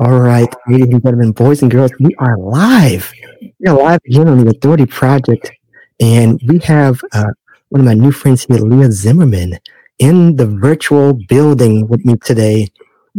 All 0.00 0.18
right, 0.18 0.48
ladies 0.66 0.88
and 0.88 1.02
gentlemen, 1.02 1.32
boys 1.32 1.60
and 1.60 1.70
girls, 1.70 1.92
we 2.00 2.14
are 2.14 2.38
live. 2.38 3.12
We 3.42 3.66
are 3.68 3.76
live 3.76 4.00
again 4.06 4.28
on 4.28 4.42
the 4.42 4.50
Authority 4.50 4.86
Project, 4.86 5.52
and 6.00 6.40
we 6.46 6.58
have 6.60 7.02
uh, 7.12 7.26
one 7.68 7.82
of 7.82 7.84
my 7.84 7.92
new 7.92 8.10
friends 8.10 8.44
here, 8.44 8.56
Leah 8.60 8.92
Zimmerman, 8.92 9.58
in 9.98 10.36
the 10.36 10.46
virtual 10.46 11.12
building 11.28 11.86
with 11.86 12.02
me 12.06 12.16
today, 12.16 12.68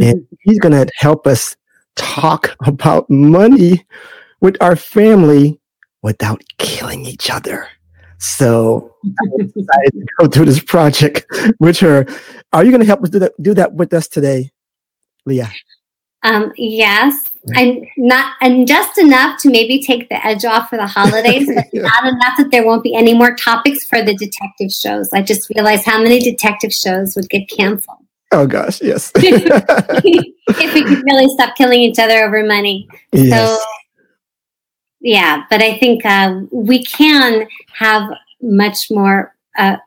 and 0.02 0.28
he's 0.42 0.58
going 0.58 0.72
to 0.72 0.92
help 0.96 1.28
us 1.28 1.56
talk 1.96 2.56
about 2.66 3.08
money 3.12 3.86
with 4.40 4.60
our 4.60 4.76
family 4.76 5.60
without 6.02 6.42
killing 6.58 7.06
each 7.06 7.30
other. 7.30 7.68
So 8.18 8.96
I'm 9.06 9.32
excited 9.40 9.92
to 9.94 10.06
go 10.20 10.28
through 10.30 10.46
this 10.46 10.64
project 10.64 11.28
with 11.60 11.78
her. 11.78 12.08
Are 12.54 12.64
you 12.64 12.72
going 12.72 12.82
to 12.82 12.88
help 12.88 13.04
us 13.04 13.12
do 13.12 13.20
that, 13.20 13.34
do 13.40 13.54
that 13.54 13.74
with 13.74 13.94
us 13.94 14.08
today, 14.08 14.50
Leah? 15.28 15.52
Um, 16.24 16.52
yes, 16.56 17.32
and 17.56 17.86
not 17.98 18.34
and 18.42 18.68
just 18.68 19.00
enough 19.00 19.42
to 19.42 19.50
maybe 19.50 19.82
take 19.82 20.08
the 20.10 20.24
edge 20.26 20.46
off 20.46 20.70
for 20.70 20.78
the 20.78 20.86
holidays, 20.86 21.50
but 21.54 21.66
Yeah. 21.74 21.82
not 21.84 22.06
enough 22.06 22.38
that 22.38 22.52
there 22.52 22.64
won't 22.66 22.84
be 22.84 22.94
any 22.94 23.16
more 23.16 23.36
topics 23.36 23.86
for 23.86 24.04
the 24.04 24.14
detective 24.16 24.72
shows. 24.72 25.10
I 25.14 25.24
just 25.24 25.50
realized 25.56 25.84
how 25.86 26.00
many 26.02 26.20
detective 26.20 26.72
shows 26.74 27.16
would 27.16 27.28
get 27.30 27.50
canceled 27.50 27.98
Oh 28.32 28.46
gosh, 28.48 28.82
yes. 28.82 29.12
if 29.16 30.74
we 30.74 30.84
could 30.84 31.04
really 31.04 31.28
stop 31.30 31.56
killing 31.56 31.82
each 31.82 32.00
other 32.00 32.24
over 32.24 32.46
money. 32.46 32.88
yes. 33.12 33.58
So, 33.60 33.66
yeah, 35.02 35.44
but 35.50 35.62
I 35.62 35.78
think 35.80 36.06
uh, 36.06 36.42
we 36.52 36.84
can 36.84 37.48
have 37.74 38.10
much 38.42 38.90
more 38.92 39.36
uh, 39.58 39.78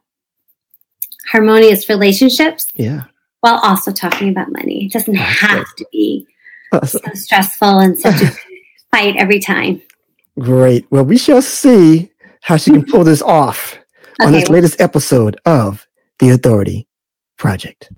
harmonious 1.31 1.89
relationships 1.89 2.67
Yeah. 2.75 3.05
While 3.45 3.59
also 3.63 3.93
talking 3.93 4.31
about 4.31 4.51
money. 4.51 4.87
It 4.87 4.93
doesn't 4.93 5.17
have 5.17 5.67
to 5.77 5.87
be 5.93 6.27
Awesome. 6.73 7.03
so 7.05 7.11
stressful 7.13 7.79
and 7.79 7.99
such 8.01 8.23
a 8.23 8.31
fight 8.91 9.17
every 9.17 9.39
time. 9.39 9.83
Great. 10.39 10.87
Well, 10.91 11.05
we 11.05 11.19
shall 11.19 11.43
see 11.43 12.11
how 12.41 12.57
she 12.57 12.71
can 12.71 12.85
pull 12.91 13.05
this 13.05 13.21
off 13.21 13.77
on 14.19 14.33
this 14.33 14.49
latest 14.49 14.81
episode 14.81 15.39
of 15.45 15.87
The 16.21 16.31
Authority 16.31 16.89
Project. 17.37 17.91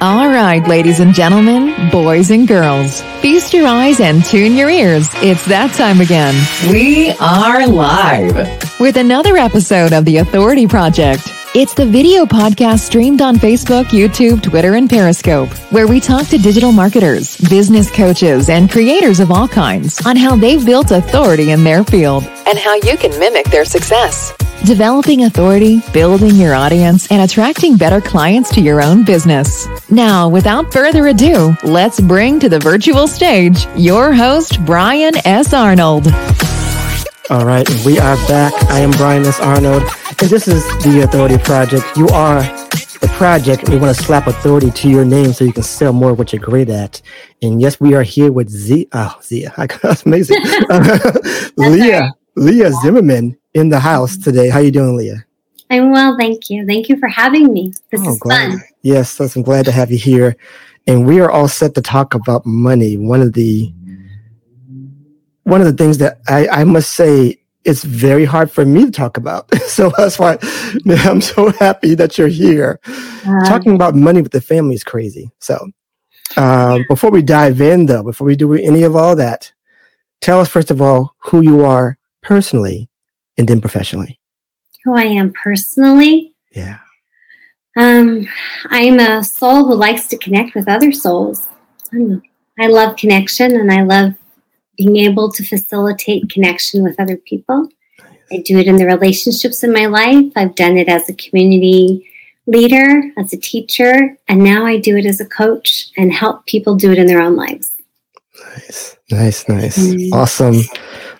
All 0.00 0.28
right, 0.28 0.66
ladies 0.66 0.98
and 0.98 1.12
gentlemen, 1.12 1.90
boys 1.90 2.30
and 2.30 2.48
girls, 2.48 3.02
feast 3.20 3.52
your 3.52 3.66
eyes 3.68 4.00
and 4.00 4.24
tune 4.24 4.54
your 4.56 4.70
ears. 4.70 5.08
It's 5.16 5.44
that 5.44 5.70
time 5.76 6.00
again. 6.00 6.34
We 6.72 7.10
are 7.20 7.66
live 7.68 8.80
with 8.80 8.96
another 8.96 9.36
episode 9.36 9.92
of 9.92 10.06
The 10.06 10.16
Authority 10.16 10.66
Project. 10.66 11.30
It's 11.54 11.74
the 11.74 11.84
video 11.84 12.24
podcast 12.24 12.78
streamed 12.78 13.20
on 13.20 13.36
Facebook, 13.36 13.84
YouTube, 13.88 14.42
Twitter, 14.42 14.76
and 14.76 14.88
Periscope, 14.88 15.50
where 15.70 15.86
we 15.86 16.00
talk 16.00 16.26
to 16.28 16.38
digital 16.38 16.72
marketers, 16.72 17.36
business 17.50 17.90
coaches, 17.90 18.48
and 18.48 18.70
creators 18.70 19.20
of 19.20 19.30
all 19.30 19.46
kinds 19.46 20.00
on 20.06 20.16
how 20.16 20.34
they've 20.34 20.64
built 20.64 20.92
authority 20.92 21.50
in 21.50 21.62
their 21.62 21.84
field 21.84 22.24
and 22.46 22.58
how 22.58 22.76
you 22.76 22.96
can 22.96 23.10
mimic 23.20 23.44
their 23.50 23.66
success. 23.66 24.32
Developing 24.64 25.24
authority, 25.24 25.82
building 25.92 26.36
your 26.36 26.54
audience, 26.54 27.06
and 27.12 27.20
attracting 27.20 27.76
better 27.76 28.00
clients 28.00 28.48
to 28.54 28.62
your 28.62 28.82
own 28.82 29.04
business. 29.04 29.68
Now, 29.90 30.30
without 30.30 30.72
further 30.72 31.08
ado, 31.08 31.54
let's 31.64 32.00
bring 32.00 32.40
to 32.40 32.48
the 32.48 32.60
virtual 32.60 33.06
stage 33.06 33.66
your 33.76 34.14
host, 34.14 34.64
Brian 34.64 35.16
S. 35.26 35.52
Arnold. 35.52 36.06
All 37.28 37.44
right, 37.44 37.68
we 37.84 37.98
are 37.98 38.16
back. 38.26 38.54
I 38.70 38.78
am 38.78 38.90
Brian 38.92 39.24
S. 39.26 39.38
Arnold, 39.38 39.82
and 40.20 40.30
this 40.30 40.46
is 40.48 40.62
The 40.84 41.02
Authority 41.04 41.38
Project. 41.38 41.84
You 41.96 42.08
are 42.08 42.42
the 43.00 43.08
project. 43.16 43.68
We 43.68 43.76
want 43.78 43.96
to 43.96 44.02
slap 44.02 44.26
authority 44.26 44.70
to 44.70 44.88
your 44.88 45.04
name 45.04 45.32
so 45.32 45.44
you 45.44 45.52
can 45.52 45.62
sell 45.62 45.92
more 45.92 46.10
of 46.10 46.18
what 46.18 46.32
you're 46.32 46.42
great 46.42 46.68
at. 46.68 47.00
And 47.42 47.60
yes, 47.60 47.80
we 47.80 47.94
are 47.94 48.02
here 48.02 48.30
with 48.32 48.48
Z. 48.48 48.88
Oh, 48.92 49.18
Zia. 49.22 49.52
That's 49.82 50.04
amazing. 50.06 50.38
Leah, 51.56 52.12
Leah 52.36 52.72
Zimmerman 52.82 53.36
in 53.54 53.68
the 53.68 53.80
house 53.80 54.16
today. 54.16 54.48
How 54.48 54.60
you 54.60 54.70
doing, 54.70 54.96
Leah? 54.96 55.24
I'm 55.70 55.90
well, 55.90 56.16
thank 56.18 56.50
you. 56.50 56.66
Thank 56.66 56.88
you 56.88 56.96
for 56.98 57.08
having 57.08 57.52
me. 57.52 57.72
This 57.90 58.00
Oh, 58.04 58.10
is 58.10 58.18
glad. 58.18 58.50
fun. 58.50 58.60
Yes, 58.82 59.18
yes, 59.18 59.36
I'm 59.36 59.42
glad 59.42 59.64
to 59.66 59.72
have 59.72 59.90
you 59.90 59.98
here. 59.98 60.36
And 60.86 61.06
we 61.06 61.20
are 61.20 61.30
all 61.30 61.48
set 61.48 61.74
to 61.76 61.82
talk 61.82 62.14
about 62.14 62.44
money. 62.44 62.96
One 62.96 63.20
of 63.22 63.32
the 63.32 63.72
one 65.44 65.60
of 65.60 65.66
the 65.66 65.72
things 65.72 65.98
that 65.98 66.20
I, 66.28 66.46
I 66.48 66.64
must 66.64 66.92
say 66.92 67.38
it's 67.64 67.84
very 67.84 68.24
hard 68.24 68.50
for 68.50 68.64
me 68.64 68.84
to 68.86 68.90
talk 68.90 69.16
about. 69.16 69.48
So 69.72 69.90
that's 69.96 70.18
why 70.18 70.36
I'm 70.86 71.22
so 71.22 71.50
happy 71.52 71.94
that 71.94 72.18
you're 72.18 72.28
here. 72.28 72.78
Uh, 72.86 73.46
Talking 73.46 73.74
about 73.74 73.94
money 73.94 74.20
with 74.20 74.32
the 74.32 74.40
family 74.42 74.74
is 74.74 74.84
crazy. 74.84 75.30
So 75.38 75.56
um, 76.36 76.84
before 76.88 77.10
we 77.10 77.22
dive 77.22 77.60
in 77.62 77.86
though, 77.86 78.02
before 78.02 78.26
we 78.26 78.36
do 78.36 78.52
any 78.54 78.82
of 78.82 78.94
all 78.94 79.16
that, 79.16 79.50
tell 80.20 80.40
us 80.40 80.48
first 80.48 80.70
of 80.70 80.82
all 80.82 81.14
who 81.24 81.40
you 81.40 81.64
are 81.64 81.96
personally 82.22 82.90
and 83.38 83.48
then 83.48 83.60
professionally. 83.62 84.20
who 84.84 84.94
I 84.94 85.04
am 85.04 85.32
personally. 85.32 86.34
Yeah. 86.54 86.78
Um, 87.78 88.28
I'm 88.66 88.98
a 89.00 89.24
soul 89.24 89.64
who 89.64 89.74
likes 89.74 90.06
to 90.08 90.18
connect 90.18 90.54
with 90.54 90.68
other 90.68 90.92
souls. 90.92 91.48
I'm, 91.94 92.22
I 92.60 92.66
love 92.66 92.96
connection 92.98 93.56
and 93.56 93.72
I 93.72 93.82
love 93.82 94.12
being 94.76 94.96
able 94.96 95.30
to 95.32 95.44
facilitate 95.44 96.30
connection 96.30 96.82
with 96.82 96.98
other 96.98 97.16
people. 97.16 97.68
I 98.32 98.38
do 98.38 98.58
it 98.58 98.66
in 98.66 98.76
the 98.76 98.86
relationships 98.86 99.62
in 99.62 99.72
my 99.72 99.86
life. 99.86 100.32
I've 100.36 100.54
done 100.54 100.78
it 100.78 100.88
as 100.88 101.08
a 101.08 101.14
community 101.14 102.08
leader, 102.46 103.02
as 103.18 103.32
a 103.32 103.36
teacher, 103.36 104.16
and 104.28 104.42
now 104.42 104.64
I 104.64 104.78
do 104.78 104.96
it 104.96 105.06
as 105.06 105.20
a 105.20 105.26
coach 105.26 105.88
and 105.96 106.12
help 106.12 106.46
people 106.46 106.74
do 106.74 106.90
it 106.90 106.98
in 106.98 107.06
their 107.06 107.20
own 107.20 107.36
lives. 107.36 107.74
Nice, 108.54 108.96
nice, 109.10 109.48
nice. 109.48 109.78
Mm. 109.78 110.12
Awesome, 110.12 110.60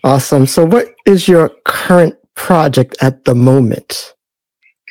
awesome. 0.03 0.47
So, 0.47 0.65
what 0.65 0.95
is 1.07 1.29
your 1.29 1.51
current 1.65 2.17
project 2.34 2.97
at 3.01 3.25
the 3.25 3.34
moment? 3.34 4.15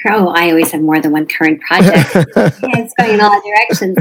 Oh, 0.07 0.29
I 0.29 0.49
always 0.49 0.71
have 0.71 0.81
more 0.81 0.99
than 0.99 1.11
one 1.11 1.27
current 1.27 1.61
project. 1.61 2.15
yeah, 2.15 2.51
it's 2.79 2.93
going 2.95 3.13
in 3.13 3.21
all 3.21 3.41
directions. 3.41 3.97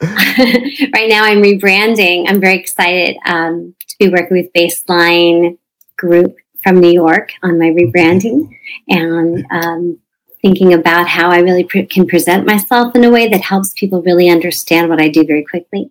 right 0.94 1.08
now, 1.08 1.24
I'm 1.24 1.42
rebranding. 1.42 2.28
I'm 2.28 2.40
very 2.40 2.58
excited 2.58 3.16
um, 3.26 3.74
to 3.88 3.96
be 3.98 4.08
working 4.08 4.36
with 4.36 4.52
Baseline 4.52 5.58
Group 5.96 6.36
from 6.62 6.80
New 6.80 6.92
York 6.92 7.32
on 7.42 7.58
my 7.58 7.70
rebranding 7.70 8.48
and 8.88 9.44
um, 9.50 9.98
thinking 10.42 10.72
about 10.72 11.08
how 11.08 11.30
I 11.30 11.38
really 11.38 11.64
pre- 11.64 11.86
can 11.86 12.06
present 12.06 12.46
myself 12.46 12.94
in 12.94 13.04
a 13.04 13.10
way 13.10 13.28
that 13.28 13.40
helps 13.40 13.72
people 13.74 14.02
really 14.02 14.28
understand 14.28 14.88
what 14.88 15.00
I 15.00 15.08
do 15.08 15.24
very 15.26 15.44
quickly. 15.44 15.90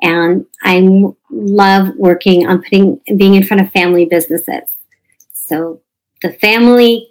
And 0.00 0.46
I 0.62 0.80
love 1.30 1.94
working 1.96 2.46
on 2.46 2.62
putting 2.62 3.00
being 3.16 3.34
in 3.34 3.44
front 3.44 3.62
of 3.62 3.72
family 3.72 4.04
businesses. 4.04 4.62
So 5.32 5.80
the 6.22 6.32
family, 6.32 7.07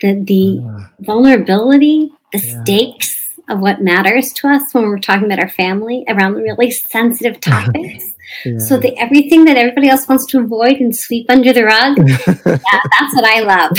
the 0.00 0.22
the 0.24 0.60
Ah, 0.64 0.90
vulnerability, 1.00 2.10
the 2.32 2.38
Yeah. 2.38 2.62
stakes 2.62 3.14
of 3.48 3.58
what 3.60 3.82
matters 3.82 4.32
to 4.34 4.48
us 4.48 4.72
when 4.72 4.84
we're 4.84 4.98
talking 4.98 5.24
about 5.24 5.40
our 5.40 5.48
family 5.48 6.04
around 6.08 6.34
really 6.34 6.70
sensitive 6.70 7.40
topics. 7.40 8.12
yeah. 8.44 8.58
So 8.58 8.76
the 8.78 8.96
everything 8.98 9.44
that 9.46 9.56
everybody 9.56 9.88
else 9.88 10.08
wants 10.08 10.26
to 10.26 10.38
avoid 10.40 10.76
and 10.76 10.94
sweep 10.96 11.26
under 11.28 11.52
the 11.52 11.64
rug, 11.64 11.98
yeah, 11.98 12.80
that's 13.00 13.14
what 13.14 13.24
I 13.24 13.40
love. 13.40 13.72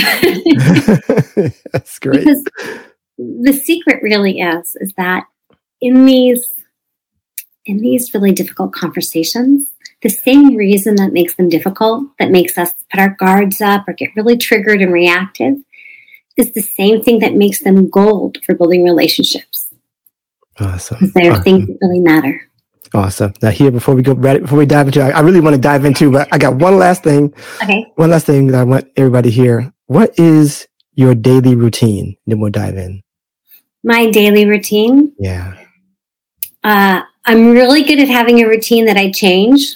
That's 1.71 1.99
great. 1.99 2.19
because 2.19 2.43
the 3.17 3.53
secret 3.53 4.01
really 4.03 4.39
is 4.39 4.75
is 4.81 4.93
that 4.97 5.23
in 5.81 6.05
these 6.05 6.45
in 7.65 7.77
these 7.77 8.13
really 8.13 8.31
difficult 8.33 8.73
conversations, 8.73 9.71
the 10.01 10.09
same 10.09 10.55
reason 10.55 10.95
that 10.95 11.13
makes 11.13 11.35
them 11.35 11.47
difficult, 11.47 12.03
that 12.19 12.29
makes 12.29 12.57
us 12.57 12.73
put 12.91 12.99
our 12.99 13.11
guards 13.17 13.61
up 13.61 13.87
or 13.87 13.93
get 13.93 14.09
really 14.17 14.35
triggered 14.37 14.81
and 14.81 14.91
reactive, 14.91 15.55
is 16.37 16.51
the 16.53 16.61
same 16.61 17.03
thing 17.03 17.19
that 17.19 17.33
makes 17.35 17.63
them 17.63 17.89
gold 17.89 18.37
for 18.45 18.55
building 18.55 18.83
relationships. 18.83 19.67
Awesome. 20.59 20.97
Because 20.99 21.13
they're 21.13 21.31
Awesome. 21.31 21.43
things 21.43 21.67
that 21.67 21.77
really 21.81 21.99
matter. 21.99 22.49
Awesome. 22.93 23.33
Now, 23.41 23.49
here 23.49 23.71
before 23.71 23.95
we 23.95 24.03
go, 24.03 24.13
right 24.13 24.39
before 24.41 24.59
we 24.59 24.65
dive 24.67 24.87
into, 24.87 25.01
I, 25.01 25.09
I 25.09 25.19
really 25.21 25.39
want 25.39 25.55
to 25.55 25.61
dive 25.61 25.83
into, 25.83 26.11
but 26.11 26.27
I 26.31 26.37
got 26.37 26.55
one 26.57 26.77
last 26.77 27.03
thing. 27.03 27.33
Okay. 27.63 27.85
One 27.95 28.11
last 28.11 28.25
thing 28.27 28.47
that 28.47 28.59
I 28.61 28.63
want 28.63 28.87
everybody 28.95 29.29
to 29.29 29.35
hear. 29.35 29.73
What 29.87 30.17
is 30.19 30.67
your 30.93 31.15
daily 31.15 31.55
routine? 31.55 32.17
Then 32.27 32.39
we'll 32.39 32.51
dive 32.51 32.77
in. 32.77 33.01
My 33.83 34.11
daily 34.11 34.45
routine. 34.45 35.11
Yeah. 35.17 35.55
Uh, 36.63 37.01
I'm 37.25 37.49
really 37.51 37.83
good 37.83 37.99
at 37.99 38.07
having 38.07 38.41
a 38.43 38.47
routine 38.47 38.85
that 38.85 38.97
I 38.97 39.11
change. 39.11 39.75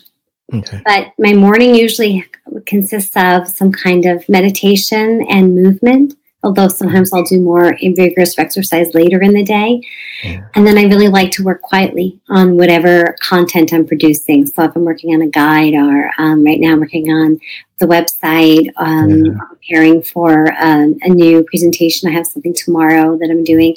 Okay. 0.53 0.81
but 0.85 1.11
my 1.19 1.33
morning 1.33 1.75
usually 1.75 2.23
consists 2.65 3.17
of 3.17 3.49
some 3.49 3.69
kind 3.69 4.05
of 4.05 4.23
meditation 4.29 5.25
and 5.29 5.53
movement 5.53 6.13
although 6.47 6.69
sometimes 6.69 7.11
i'll 7.11 7.23
do 7.25 7.39
more 7.41 7.77
vigorous 7.81 8.39
exercise 8.39 8.93
later 8.93 9.21
in 9.21 9.33
the 9.33 9.43
day 9.43 9.81
Yeah. 10.23 10.47
and 10.55 10.65
then 10.65 10.77
i 10.77 10.83
really 10.83 11.09
like 11.09 11.31
to 11.31 11.43
work 11.43 11.61
quietly 11.61 12.19
on 12.29 12.55
whatever 12.57 13.15
content 13.21 13.73
i'm 13.73 13.85
producing 13.85 14.45
so 14.47 14.63
if 14.63 14.75
i'm 14.75 14.85
working 14.85 15.13
on 15.13 15.21
a 15.21 15.27
guide 15.27 15.73
or 15.73 16.09
um, 16.17 16.43
right 16.43 16.59
now 16.59 16.71
i'm 16.71 16.79
working 16.79 17.09
on 17.11 17.39
the 17.79 17.85
website 17.85 18.71
um, 18.77 19.25
Yeah. 19.25 19.31
preparing 19.49 20.01
for 20.01 20.53
um, 20.57 20.95
a 21.01 21.09
new 21.09 21.43
presentation 21.43 22.09
i 22.09 22.13
have 22.13 22.27
something 22.27 22.53
tomorrow 22.53 23.17
that 23.19 23.29
i'm 23.29 23.43
doing 23.43 23.75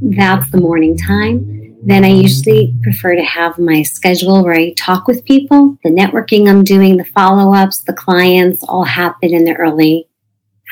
that's 0.00 0.48
the 0.52 0.60
morning 0.60 0.96
time 0.96 1.54
then 1.80 2.04
I 2.04 2.08
usually 2.08 2.74
prefer 2.82 3.14
to 3.14 3.22
have 3.22 3.56
my 3.56 3.84
schedule 3.84 4.42
where 4.44 4.52
I 4.54 4.72
talk 4.72 5.06
with 5.06 5.24
people. 5.24 5.78
The 5.84 5.90
networking 5.90 6.50
I'm 6.50 6.64
doing, 6.64 6.96
the 6.96 7.04
follow 7.04 7.54
ups, 7.54 7.78
the 7.78 7.92
clients 7.92 8.64
all 8.64 8.82
happen 8.82 9.32
in 9.32 9.44
the 9.44 9.54
early 9.54 10.07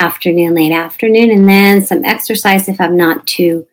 afternoon, 0.00 0.54
late 0.54 0.72
afternoon, 0.72 1.30
and 1.30 1.48
then 1.48 1.84
some 1.84 2.04
exercise 2.04 2.68
if 2.68 2.80
I'm 2.80 2.96
not 2.96 3.26
too. 3.26 3.66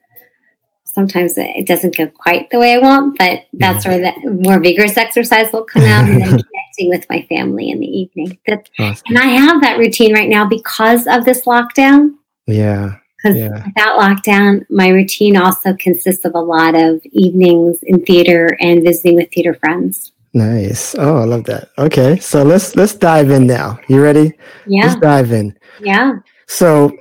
Sometimes 0.85 1.33
it 1.37 1.65
doesn't 1.65 1.97
go 1.97 2.07
quite 2.07 2.49
the 2.51 2.59
way 2.59 2.73
I 2.73 2.77
want, 2.77 3.17
but 3.17 3.45
that's 3.53 3.85
where 3.85 3.99
the 3.99 4.29
more 4.29 4.59
vigorous 4.59 4.95
exercise 4.95 5.51
will 5.51 5.63
come 5.63 5.83
out, 5.83 6.07
and 6.07 6.21
then 6.21 6.29
connecting 6.29 6.89
with 6.89 7.05
my 7.09 7.23
family 7.23 7.69
in 7.69 7.79
the 7.79 7.87
evening. 7.87 8.37
That, 8.47 8.69
awesome. 8.79 9.03
And 9.07 9.17
I 9.17 9.25
have 9.25 9.61
that 9.61 9.79
routine 9.79 10.13
right 10.13 10.29
now 10.29 10.47
because 10.47 11.07
of 11.07 11.25
this 11.25 11.41
lockdown. 11.45 12.15
Yeah. 12.45 12.97
Because 13.17 13.37
yeah. 13.37 13.65
without 13.65 13.99
lockdown, 13.99 14.65
my 14.69 14.89
routine 14.89 15.37
also 15.37 15.75
consists 15.77 16.25
of 16.25 16.35
a 16.35 16.39
lot 16.39 16.75
of 16.75 17.01
evenings 17.11 17.79
in 17.83 18.05
theater 18.05 18.57
and 18.59 18.83
visiting 18.83 19.15
with 19.15 19.31
theater 19.33 19.53
friends. 19.53 20.12
Nice. 20.33 20.95
Oh, 20.97 21.18
I 21.18 21.25
love 21.25 21.44
that. 21.45 21.69
Okay, 21.77 22.18
so 22.19 22.41
let's 22.41 22.75
let's 22.75 22.95
dive 22.95 23.30
in 23.30 23.45
now. 23.45 23.77
You 23.88 24.01
ready? 24.01 24.33
Yeah. 24.65 24.88
Let's 24.88 25.00
dive 25.00 25.31
in. 25.31 25.57
Yeah. 25.80 26.13
So 26.47 26.91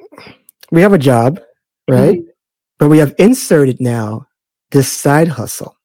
we 0.71 0.83
have 0.83 0.93
a 0.93 0.99
job, 0.99 1.41
right? 1.89 2.19
Mm-hmm. 2.19 2.29
But 2.79 2.89
we 2.91 2.99
have 2.99 3.15
inserted 3.19 3.81
now 3.81 4.27
this 4.71 4.93
side 4.93 5.29
hustle. 5.29 5.77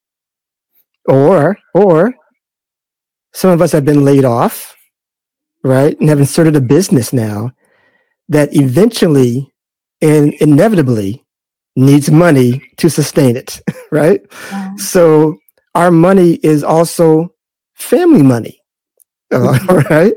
Or 1.07 1.57
or 1.73 2.13
some 3.33 3.51
of 3.51 3.61
us 3.61 3.71
have 3.71 3.85
been 3.85 4.03
laid 4.03 4.25
off, 4.25 4.75
right? 5.63 5.97
And 5.99 6.09
have 6.09 6.19
inserted 6.19 6.55
a 6.57 6.61
business 6.61 7.13
now 7.13 7.51
that 8.27 8.53
eventually 8.53 9.53
and 10.01 10.33
inevitably 10.35 11.23
needs 11.77 12.11
money 12.11 12.61
to 12.77 12.89
sustain 12.89 13.37
it, 13.37 13.61
right? 13.91 14.19
Yeah. 14.51 14.75
So 14.75 15.37
our 15.75 15.91
money 15.91 16.39
is 16.43 16.61
also 16.61 17.33
family 17.77 18.23
money. 18.23 18.61
Mm-hmm. 19.31 19.69
All 19.69 19.77
right. 19.89 20.13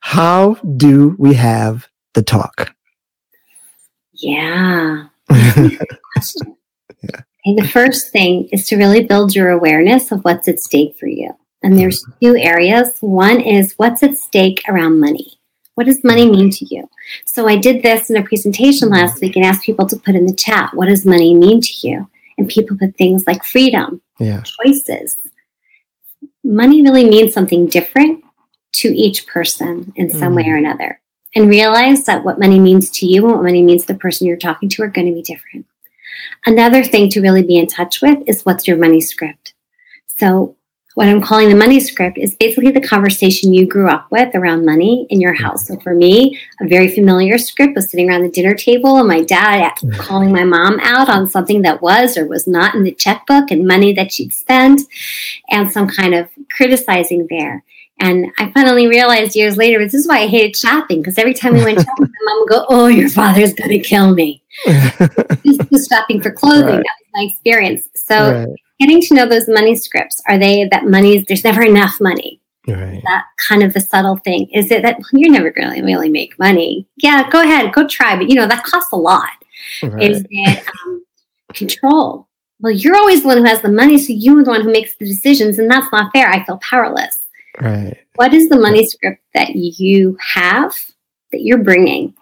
How 0.00 0.54
do 0.76 1.16
we 1.18 1.34
have 1.34 1.88
the 2.14 2.22
talk? 2.22 2.74
Yeah. 4.12 5.06
yeah. 5.30 5.78
Okay, 7.46 7.54
the 7.56 7.68
first 7.72 8.12
thing 8.12 8.48
is 8.52 8.66
to 8.68 8.76
really 8.76 9.04
build 9.04 9.34
your 9.34 9.50
awareness 9.50 10.10
of 10.12 10.24
what's 10.24 10.48
at 10.48 10.60
stake 10.60 10.96
for 10.98 11.06
you. 11.06 11.30
And 11.62 11.78
there's 11.78 12.02
mm-hmm. 12.02 12.26
two 12.26 12.36
areas. 12.36 12.98
One 13.00 13.40
is 13.40 13.74
what's 13.76 14.02
at 14.02 14.16
stake 14.16 14.62
around 14.68 15.00
money. 15.00 15.38
What 15.74 15.86
does 15.86 16.02
money 16.02 16.28
mean 16.28 16.50
to 16.50 16.74
you? 16.74 16.88
So 17.24 17.46
I 17.46 17.56
did 17.56 17.82
this 17.82 18.10
in 18.10 18.16
a 18.16 18.24
presentation 18.24 18.88
last 18.88 19.20
week 19.20 19.36
and 19.36 19.44
asked 19.44 19.64
people 19.64 19.86
to 19.86 19.96
put 19.96 20.16
in 20.16 20.26
the 20.26 20.34
chat, 20.34 20.74
what 20.74 20.88
does 20.88 21.06
money 21.06 21.34
mean 21.34 21.60
to 21.60 21.88
you? 21.88 22.10
And 22.36 22.48
people 22.48 22.76
put 22.76 22.96
things 22.96 23.24
like 23.26 23.44
freedom, 23.44 24.02
yeah. 24.18 24.42
choices. 24.42 25.16
Money 26.44 26.82
really 26.82 27.08
means 27.08 27.32
something 27.32 27.66
different 27.66 28.24
to 28.72 28.88
each 28.88 29.26
person 29.26 29.92
in 29.96 30.10
some 30.10 30.32
mm. 30.32 30.36
way 30.36 30.48
or 30.48 30.56
another. 30.56 31.00
And 31.34 31.48
realize 31.48 32.04
that 32.04 32.24
what 32.24 32.38
money 32.38 32.58
means 32.58 32.90
to 32.90 33.06
you 33.06 33.24
and 33.24 33.34
what 33.34 33.44
money 33.44 33.62
means 33.62 33.82
to 33.82 33.92
the 33.92 33.98
person 33.98 34.26
you're 34.26 34.36
talking 34.36 34.68
to 34.70 34.82
are 34.82 34.88
going 34.88 35.06
to 35.06 35.12
be 35.12 35.22
different. 35.22 35.66
Another 36.46 36.82
thing 36.82 37.10
to 37.10 37.20
really 37.20 37.42
be 37.42 37.58
in 37.58 37.66
touch 37.66 38.00
with 38.00 38.18
is 38.26 38.42
what's 38.42 38.66
your 38.66 38.76
money 38.76 39.00
script. 39.00 39.54
So 40.06 40.56
what 40.98 41.08
I'm 41.08 41.22
calling 41.22 41.48
the 41.48 41.54
money 41.54 41.78
script 41.78 42.18
is 42.18 42.34
basically 42.34 42.72
the 42.72 42.80
conversation 42.80 43.54
you 43.54 43.68
grew 43.68 43.88
up 43.88 44.10
with 44.10 44.34
around 44.34 44.66
money 44.66 45.06
in 45.10 45.20
your 45.20 45.32
house. 45.32 45.68
So 45.68 45.78
for 45.78 45.94
me, 45.94 46.36
a 46.60 46.66
very 46.66 46.88
familiar 46.88 47.38
script 47.38 47.76
was 47.76 47.88
sitting 47.88 48.10
around 48.10 48.24
the 48.24 48.28
dinner 48.28 48.52
table 48.52 48.96
and 48.96 49.06
my 49.06 49.22
dad 49.22 49.74
mm. 49.76 49.96
calling 49.96 50.32
my 50.32 50.42
mom 50.42 50.80
out 50.80 51.08
on 51.08 51.28
something 51.28 51.62
that 51.62 51.80
was 51.80 52.16
or 52.16 52.26
was 52.26 52.48
not 52.48 52.74
in 52.74 52.82
the 52.82 52.90
checkbook 52.90 53.52
and 53.52 53.64
money 53.64 53.92
that 53.92 54.10
she'd 54.10 54.32
spent 54.32 54.80
and 55.50 55.70
some 55.70 55.86
kind 55.86 56.16
of 56.16 56.28
criticizing 56.50 57.28
there. 57.30 57.62
And 58.00 58.32
I 58.40 58.50
finally 58.50 58.88
realized 58.88 59.36
years 59.36 59.56
later, 59.56 59.78
this 59.78 59.94
is 59.94 60.08
why 60.08 60.22
I 60.22 60.26
hated 60.26 60.56
shopping 60.56 61.00
because 61.00 61.16
every 61.16 61.34
time 61.34 61.54
we 61.54 61.62
went 61.62 61.78
shopping, 61.84 62.06
my 62.06 62.08
mom 62.24 62.40
would 62.40 62.48
go, 62.48 62.66
Oh, 62.70 62.86
your 62.88 63.08
father's 63.08 63.54
going 63.54 63.70
to 63.70 63.78
kill 63.78 64.14
me. 64.14 64.42
this 64.66 65.58
was 65.70 65.86
shopping 65.88 66.20
for 66.20 66.32
clothing. 66.32 66.64
Right. 66.64 66.82
That 66.82 66.96
was 66.98 67.08
my 67.14 67.22
experience. 67.30 67.88
So 67.94 68.32
right 68.32 68.48
getting 68.80 69.00
to 69.02 69.14
know 69.14 69.26
those 69.26 69.48
money 69.48 69.74
scripts. 69.74 70.20
Are 70.28 70.38
they 70.38 70.68
that 70.70 70.86
money, 70.86 71.24
there's 71.26 71.44
never 71.44 71.62
enough 71.62 72.00
money? 72.00 72.40
Right. 72.66 73.00
That 73.04 73.24
kind 73.48 73.62
of 73.62 73.72
the 73.72 73.80
subtle 73.80 74.18
thing. 74.18 74.48
Is 74.52 74.70
it 74.70 74.82
that 74.82 74.98
well, 74.98 75.08
you're 75.12 75.32
never 75.32 75.50
going 75.50 75.72
to 75.74 75.82
really 75.82 76.10
make 76.10 76.38
money? 76.38 76.86
Yeah, 76.96 77.28
go 77.30 77.40
ahead, 77.40 77.72
go 77.72 77.86
try, 77.86 78.16
but 78.16 78.28
you 78.28 78.34
know, 78.34 78.46
that 78.46 78.64
costs 78.64 78.92
a 78.92 78.96
lot. 78.96 79.30
Right. 79.82 80.10
Is 80.10 80.24
it 80.28 80.64
um, 80.86 81.04
control? 81.54 82.28
Well, 82.60 82.72
you're 82.72 82.96
always 82.96 83.22
the 83.22 83.28
one 83.28 83.38
who 83.38 83.44
has 83.44 83.62
the 83.62 83.70
money, 83.70 83.98
so 83.98 84.12
you're 84.12 84.44
the 84.44 84.50
one 84.50 84.62
who 84.62 84.72
makes 84.72 84.96
the 84.96 85.06
decisions, 85.06 85.58
and 85.58 85.70
that's 85.70 85.90
not 85.92 86.12
fair. 86.12 86.28
I 86.28 86.44
feel 86.44 86.58
powerless. 86.58 87.22
Right. 87.60 87.96
What 88.16 88.34
is 88.34 88.48
the 88.48 88.58
money 88.58 88.84
script 88.86 89.22
that 89.34 89.54
you 89.54 90.18
have 90.20 90.74
that 91.32 91.42
you're 91.42 91.62
bringing? 91.62 92.14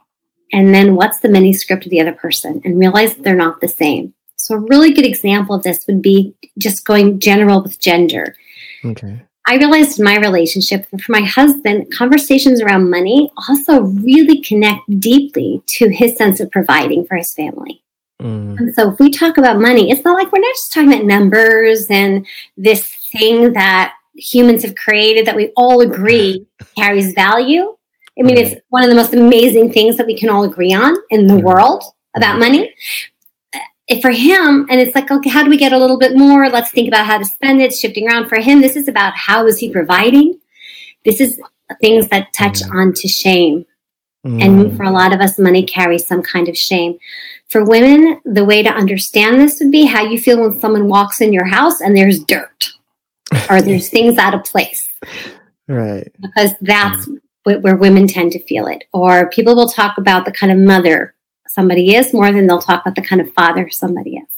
And 0.52 0.74
then 0.74 0.94
what's 0.94 1.20
the 1.20 1.28
money 1.28 1.52
script 1.52 1.86
of 1.86 1.90
the 1.90 2.00
other 2.00 2.12
person? 2.12 2.60
And 2.64 2.78
realize 2.78 3.16
they're 3.16 3.34
not 3.34 3.60
the 3.60 3.68
same. 3.68 4.14
So, 4.46 4.54
a 4.54 4.60
really 4.60 4.92
good 4.92 5.04
example 5.04 5.56
of 5.56 5.64
this 5.64 5.84
would 5.88 6.00
be 6.00 6.32
just 6.56 6.84
going 6.84 7.18
general 7.18 7.64
with 7.64 7.80
gender. 7.80 8.36
Okay. 8.84 9.20
I 9.44 9.56
realized 9.56 9.98
in 9.98 10.04
my 10.04 10.18
relationship 10.18 10.86
for 10.88 11.10
my 11.10 11.22
husband, 11.22 11.92
conversations 11.92 12.60
around 12.60 12.88
money 12.88 13.28
also 13.48 13.80
really 13.80 14.40
connect 14.42 14.82
deeply 15.00 15.64
to 15.66 15.88
his 15.88 16.16
sense 16.16 16.38
of 16.38 16.52
providing 16.52 17.04
for 17.06 17.16
his 17.16 17.34
family. 17.34 17.82
Mm. 18.22 18.56
And 18.60 18.72
so, 18.72 18.92
if 18.92 19.00
we 19.00 19.10
talk 19.10 19.36
about 19.36 19.58
money, 19.58 19.90
it's 19.90 20.04
not 20.04 20.14
like 20.14 20.30
we're 20.30 20.38
not 20.38 20.54
just 20.54 20.72
talking 20.72 20.92
about 20.92 21.06
numbers 21.06 21.88
and 21.90 22.24
this 22.56 22.86
thing 23.10 23.52
that 23.54 23.94
humans 24.14 24.62
have 24.62 24.76
created 24.76 25.26
that 25.26 25.34
we 25.34 25.50
all 25.56 25.80
agree 25.80 26.46
carries 26.78 27.14
value. 27.14 27.76
I 28.16 28.22
mean, 28.22 28.38
it's 28.38 28.54
one 28.68 28.84
of 28.84 28.90
the 28.90 28.94
most 28.94 29.12
amazing 29.12 29.72
things 29.72 29.96
that 29.96 30.06
we 30.06 30.16
can 30.16 30.28
all 30.28 30.44
agree 30.44 30.72
on 30.72 30.94
in 31.10 31.26
the 31.26 31.36
world 31.36 31.82
about 32.14 32.38
money 32.38 32.72
for 34.02 34.10
him, 34.10 34.66
and 34.68 34.80
it's 34.80 34.94
like, 34.94 35.10
okay, 35.10 35.30
how 35.30 35.44
do 35.44 35.50
we 35.50 35.56
get 35.56 35.72
a 35.72 35.78
little 35.78 35.98
bit 35.98 36.16
more? 36.16 36.48
Let's 36.48 36.70
think 36.70 36.88
about 36.88 37.06
how 37.06 37.18
to 37.18 37.24
spend 37.24 37.62
it, 37.62 37.72
shifting 37.72 38.08
around. 38.08 38.28
For 38.28 38.36
him, 38.36 38.60
this 38.60 38.76
is 38.76 38.88
about 38.88 39.16
how 39.16 39.46
is 39.46 39.58
he 39.58 39.70
providing? 39.70 40.40
This 41.04 41.20
is 41.20 41.40
things 41.80 42.08
that 42.08 42.32
touch 42.32 42.60
mm. 42.60 42.74
on 42.74 42.92
to 42.94 43.08
shame. 43.08 43.64
Mm. 44.26 44.44
And 44.44 44.76
for 44.76 44.82
a 44.82 44.90
lot 44.90 45.12
of 45.12 45.20
us, 45.20 45.38
money 45.38 45.64
carries 45.64 46.06
some 46.06 46.22
kind 46.22 46.48
of 46.48 46.56
shame. 46.56 46.98
For 47.48 47.64
women, 47.64 48.20
the 48.24 48.44
way 48.44 48.62
to 48.62 48.70
understand 48.70 49.40
this 49.40 49.60
would 49.60 49.70
be 49.70 49.84
how 49.84 50.02
you 50.02 50.18
feel 50.18 50.40
when 50.40 50.60
someone 50.60 50.88
walks 50.88 51.20
in 51.20 51.32
your 51.32 51.44
house 51.44 51.80
and 51.80 51.96
there's 51.96 52.24
dirt 52.24 52.70
or 53.50 53.62
there's 53.62 53.88
things 53.88 54.18
out 54.18 54.34
of 54.34 54.42
place. 54.42 54.88
Right. 55.68 56.10
Because 56.20 56.52
that's 56.60 57.06
mm. 57.06 57.62
where 57.62 57.76
women 57.76 58.08
tend 58.08 58.32
to 58.32 58.44
feel 58.46 58.66
it. 58.66 58.82
Or 58.92 59.30
people 59.30 59.54
will 59.54 59.68
talk 59.68 59.96
about 59.96 60.24
the 60.24 60.32
kind 60.32 60.50
of 60.50 60.58
mother 60.58 61.14
somebody 61.48 61.94
is 61.94 62.12
more 62.12 62.32
than 62.32 62.46
they'll 62.46 62.60
talk 62.60 62.82
about 62.82 62.94
the 62.94 63.02
kind 63.02 63.20
of 63.20 63.32
father 63.32 63.68
somebody 63.70 64.16
is. 64.16 64.28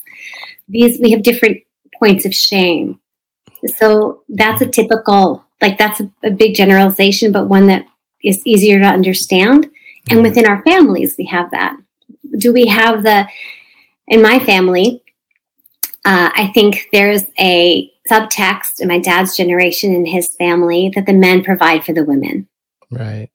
These 0.69 1.01
we 1.01 1.11
have 1.13 1.23
different 1.23 1.59
points 1.99 2.25
of 2.25 2.35
shame. 2.35 3.01
So 3.77 4.23
that's 4.29 4.63
a 4.63 4.67
typical, 4.67 5.45
like 5.61 5.79
that's 5.79 6.01
a, 6.01 6.11
a 6.23 6.31
big 6.31 6.55
generalization, 6.55 7.33
but 7.33 7.49
one 7.49 7.67
that 7.67 7.87
is 8.23 8.47
easier 8.47 8.79
to 8.79 8.87
understand. 8.87 9.69
And 10.11 10.23
within 10.23 10.47
our 10.47 10.63
families, 10.63 11.17
we 11.19 11.27
have 11.27 11.51
that. 11.51 11.77
Do 12.39 12.53
we 12.53 12.67
have 12.67 13.03
the, 13.03 13.27
in 14.07 14.23
my 14.23 14.39
family, 14.39 15.03
uh, 16.05 16.31
I 16.35 16.51
think 16.55 16.89
there's 16.93 17.25
a 17.39 17.91
subtext 18.09 18.81
in 18.81 18.89
my 18.89 18.99
dad's 18.99 19.37
generation 19.37 19.95
and 19.95 20.09
his 20.09 20.35
family 20.37 20.91
that 20.95 21.05
the 21.05 21.13
men 21.13 21.45
provide 21.45 21.85
for 21.85 21.93
the 21.93 22.05
women. 22.05 22.49
Right. 22.91 23.31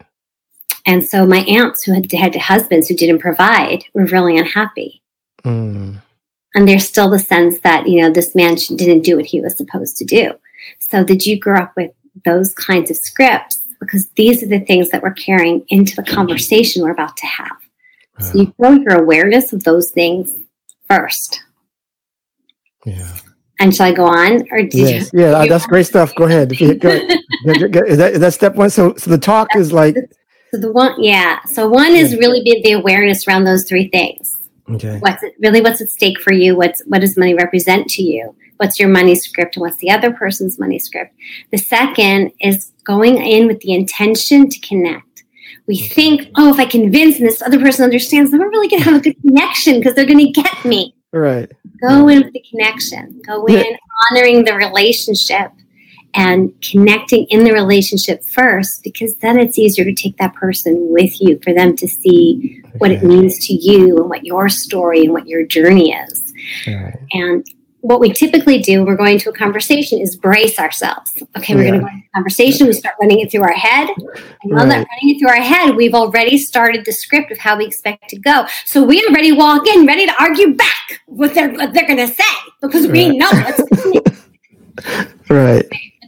And 0.86 1.06
so 1.06 1.26
my 1.26 1.40
aunts 1.40 1.84
who 1.84 1.94
had 1.94 2.12
had 2.12 2.36
husbands 2.36 2.88
who 2.88 2.96
didn't 2.96 3.20
provide 3.20 3.86
were 3.94 4.06
really 4.06 4.38
unhappy. 4.38 5.02
Mm. 5.44 6.02
And 6.56 6.68
there's 6.68 6.88
still 6.88 7.10
the 7.10 7.20
sense 7.20 7.60
that, 7.60 7.88
you 7.88 8.02
know, 8.02 8.12
this 8.12 8.36
man 8.36 8.56
didn't 8.56 9.02
do 9.02 9.16
what 9.16 9.26
he 9.26 9.42
was 9.42 9.58
supposed 9.58 9.98
to 9.98 10.06
do. 10.06 10.34
So 10.80 11.04
did 11.04 11.26
you 11.26 11.40
grow 11.40 11.62
up 11.62 11.74
with 11.76 11.92
those 12.26 12.54
kinds 12.54 12.92
of 12.92 12.98
scripts? 12.98 13.62
Because 13.80 14.08
these 14.16 14.44
are 14.44 14.48
the 14.48 14.60
things 14.60 14.92
that 14.92 15.02
we're 15.02 15.14
carrying 15.14 15.66
into 15.70 15.96
the 15.96 16.04
conversation 16.04 16.84
we're 16.84 16.92
about 16.92 17.18
to 17.18 17.26
have. 17.26 17.58
So 18.20 18.38
you 18.38 18.54
grow 18.60 18.74
your 18.74 19.02
awareness 19.02 19.54
of 19.54 19.64
those 19.64 19.90
things 19.90 20.34
first. 20.88 21.44
Yeah. 22.86 23.18
And 23.60 23.76
shall 23.76 23.88
I 23.88 23.92
go 23.92 24.06
on, 24.06 24.48
or 24.52 24.62
did 24.62 24.74
yes. 24.74 25.12
you? 25.14 25.22
Yeah, 25.22 25.46
that's 25.48 25.66
great 25.66 25.88
stuff. 25.88 26.14
Go 26.16 26.26
ahead. 26.26 26.50
Go 26.58 26.90
ahead. 26.90 27.22
is, 27.46 27.98
that, 27.98 28.12
is 28.14 28.20
that 28.20 28.34
step 28.34 28.56
one? 28.56 28.70
So, 28.70 28.96
so 28.96 29.10
the 29.10 29.18
talk 29.18 29.56
is 29.56 29.72
like 29.72 29.96
so 30.54 30.60
the 30.60 30.72
one, 30.72 31.02
yeah. 31.02 31.44
So 31.46 31.68
one 31.68 31.94
is 31.94 32.16
really 32.16 32.44
be 32.44 32.62
the 32.62 32.74
awareness 32.74 33.28
around 33.28 33.46
those 33.46 33.64
three 33.64 33.88
things. 33.88 34.36
Okay. 34.70 35.00
What's 35.00 35.24
it, 35.24 35.34
really 35.40 35.62
what's 35.62 35.82
at 35.82 35.90
stake 35.90 36.22
for 36.22 36.32
you? 36.32 36.56
What's 36.56 36.82
what 36.86 37.02
does 37.02 37.18
money 37.18 37.34
represent 37.34 37.90
to 37.90 38.04
you? 38.04 38.36
What's 38.58 38.80
your 38.80 38.88
money 38.88 39.16
script 39.16 39.56
and 39.56 39.62
what's 39.62 39.78
the 39.78 39.90
other 39.90 40.14
person's 40.14 40.60
money 40.60 40.78
script? 40.78 41.16
The 41.52 41.58
second 41.58 42.34
is 42.40 42.72
going 42.84 43.18
in 43.18 43.48
with 43.48 43.62
the 43.62 43.74
intention 43.74 44.48
to 44.48 44.60
connect. 44.60 45.24
We 45.66 45.78
think, 45.78 46.30
oh, 46.36 46.54
if 46.54 46.60
I 46.60 46.66
convince 46.66 47.18
and 47.18 47.26
this 47.26 47.42
other 47.42 47.60
person 47.60 47.84
understands, 47.84 48.30
then 48.30 48.40
we're 48.40 48.52
really 48.52 48.68
going 48.68 48.84
to 48.84 48.90
have 48.92 49.00
a 49.00 49.04
good 49.04 49.20
connection 49.22 49.80
because 49.80 49.96
they're 49.96 50.06
going 50.06 50.20
to 50.20 50.32
get 50.32 50.66
me. 50.66 50.94
Right. 51.12 51.52
Go 51.82 52.08
in 52.10 52.22
with 52.22 52.34
the 52.34 52.44
connection. 52.48 53.20
Go 53.26 53.46
in. 53.48 53.76
honoring 54.12 54.46
the 54.46 54.54
relationship 54.54 55.52
and 56.16 56.54
connecting 56.62 57.26
in 57.30 57.44
the 57.44 57.54
relationship 57.54 58.24
first 58.24 58.84
because 58.84 59.16
then 59.16 59.40
it's 59.40 59.58
easier 59.58 59.84
to 59.84 59.94
take 59.94 60.18
that 60.18 60.34
person 60.36 60.76
with 60.92 61.20
you 61.20 61.40
for 61.44 61.54
them 61.54 61.76
to 61.76 61.88
see 61.88 62.62
okay. 62.66 62.78
what 62.78 62.92
it 62.92 63.04
means 63.04 63.46
to 63.48 63.54
you 63.54 63.98
and 63.98 64.10
what 64.10 64.26
your 64.26 64.50
story 64.50 65.04
and 65.04 65.14
what 65.14 65.28
your 65.28 65.46
journey 65.46 65.94
is. 65.94 66.34
Right. 66.68 67.00
And 67.14 67.46
what 67.82 68.00
we 68.00 68.14
typically 68.14 68.60
do, 68.60 68.78
when 68.78 68.86
we're 68.86 68.96
going 68.96 69.20
to 69.20 69.30
a 69.30 69.34
conversation, 69.34 70.00
is 70.00 70.16
brace 70.16 70.58
ourselves. 70.58 71.22
Okay, 71.36 71.54
we're 71.54 71.64
yeah. 71.64 71.72
going 71.72 71.82
to 71.82 71.86
go 71.86 71.92
into 71.92 72.06
a 72.08 72.16
conversation. 72.16 72.68
We 72.68 72.74
start 72.74 72.96
running 73.02 73.20
it 73.20 73.30
through 73.30 73.44
our 73.44 73.52
head. 73.52 73.90
And 73.98 74.54
while 74.54 74.66
right. 74.66 74.70
that 74.70 74.88
running 74.88 75.16
it 75.16 75.20
through 75.20 75.30
our 75.30 75.42
head, 75.42 75.76
we've 75.76 75.94
already 75.94 76.38
started 76.38 76.86
the 76.86 76.94
script 76.94 77.32
of 77.32 77.40
how 77.40 77.58
we 77.58 77.66
expect 77.66 78.08
to 78.10 78.20
go. 78.20 78.46
So 78.66 78.84
we 78.84 79.06
already 79.10 79.34
walk 79.34 79.68
in 79.68 79.86
ready 79.86 80.06
to 80.06 80.14
argue 80.18 80.56
back 80.56 81.02
what 81.08 81.34
they're, 81.34 81.52
what 81.52 81.74
they're 81.74 81.88
going 81.88 82.08
to 82.08 82.08
say 82.08 82.24
because 82.62 82.88
right. 82.88 82.94
we 82.94 83.18
know 83.18 83.30
what's 83.32 83.82
coming. 83.84 85.04
right 85.30 85.66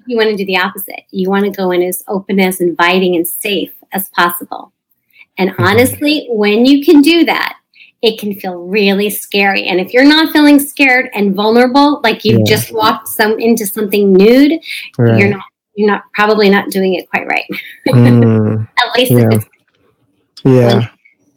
you 0.07 0.17
want 0.17 0.29
to 0.29 0.35
do 0.35 0.45
the 0.45 0.57
opposite. 0.57 1.01
You 1.11 1.29
want 1.29 1.45
to 1.45 1.51
go 1.51 1.71
in 1.71 1.81
as 1.81 2.03
open, 2.07 2.39
as 2.39 2.61
inviting, 2.61 3.15
and 3.15 3.27
safe 3.27 3.73
as 3.91 4.09
possible. 4.09 4.73
And 5.37 5.51
mm-hmm. 5.51 5.63
honestly, 5.63 6.27
when 6.29 6.65
you 6.65 6.83
can 6.83 7.01
do 7.01 7.25
that, 7.25 7.57
it 8.01 8.19
can 8.19 8.35
feel 8.35 8.55
really 8.55 9.09
scary. 9.09 9.63
And 9.63 9.79
if 9.79 9.93
you're 9.93 10.05
not 10.05 10.31
feeling 10.31 10.59
scared 10.59 11.09
and 11.13 11.33
vulnerable, 11.33 12.01
like 12.03 12.23
you 12.23 12.39
yeah. 12.39 12.45
just 12.45 12.71
walked 12.71 13.07
some 13.07 13.39
into 13.39 13.65
something 13.65 14.13
nude, 14.13 14.61
right. 14.97 15.17
you're 15.17 15.29
not 15.29 15.43
you're 15.75 15.89
not 15.89 16.03
probably 16.13 16.49
not 16.49 16.69
doing 16.69 16.93
it 16.93 17.09
quite 17.09 17.27
right. 17.27 17.45
Mm, 17.87 18.67
At 18.77 18.95
least 18.95 19.11
yeah. 19.11 19.39
yeah. 20.45 20.87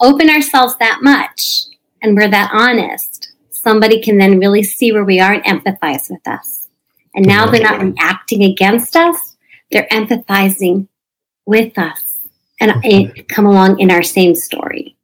open 0.01 0.31
ourselves 0.31 0.77
that 0.79 1.01
much 1.03 1.65
and 2.03 2.17
we're 2.17 2.31
that 2.31 2.51
honest, 2.53 3.33
somebody 3.51 4.01
can 4.01 4.19
then 4.19 4.39
really 4.39 4.63
see 4.63 4.93
where 4.93 5.05
we 5.05 5.19
are 5.21 5.33
and 5.33 5.45
empathize 5.45 6.11
with 6.11 6.27
us. 6.27 6.58
And 7.15 7.27
now 7.27 7.47
they're 7.47 7.62
not 7.62 7.81
reacting 7.81 8.45
against 8.45 8.97
us, 8.97 9.37
they're 9.71 9.88
empathizing 9.91 10.88
with 11.47 11.77
us 11.79 12.17
and 12.61 12.73
okay. 12.73 13.07
come 13.29 13.47
along 13.47 13.81
in 13.81 13.91
our 13.91 14.03
same 14.03 14.35
story. 14.35 14.97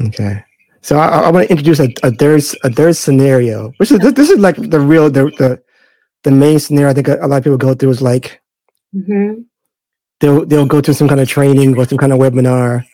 Okay. 0.00 0.44
So 0.82 0.98
I, 0.98 1.22
I 1.22 1.30
want 1.30 1.46
to 1.46 1.50
introduce 1.50 1.80
a, 1.80 1.88
a 2.02 2.10
there's 2.10 2.54
a 2.64 2.68
there's 2.68 2.98
scenario, 2.98 3.72
which 3.78 3.90
is 3.90 3.98
this 4.00 4.30
is 4.30 4.38
like 4.38 4.56
the 4.56 4.80
real 4.80 5.10
the 5.10 5.24
the, 5.38 5.62
the 6.24 6.30
main 6.30 6.58
scenario. 6.58 6.90
I 6.90 6.94
think 6.94 7.08
a, 7.08 7.18
a 7.20 7.26
lot 7.26 7.38
of 7.38 7.44
people 7.44 7.56
go 7.56 7.74
through 7.74 7.90
is 7.90 8.02
like 8.02 8.42
mm-hmm. 8.94 9.42
they'll 10.20 10.44
they'll 10.44 10.66
go 10.66 10.80
to 10.80 10.92
some 10.92 11.08
kind 11.08 11.20
of 11.20 11.28
training 11.28 11.78
or 11.78 11.86
some 11.86 11.98
kind 11.98 12.12
of 12.12 12.18
webinar, 12.18 12.84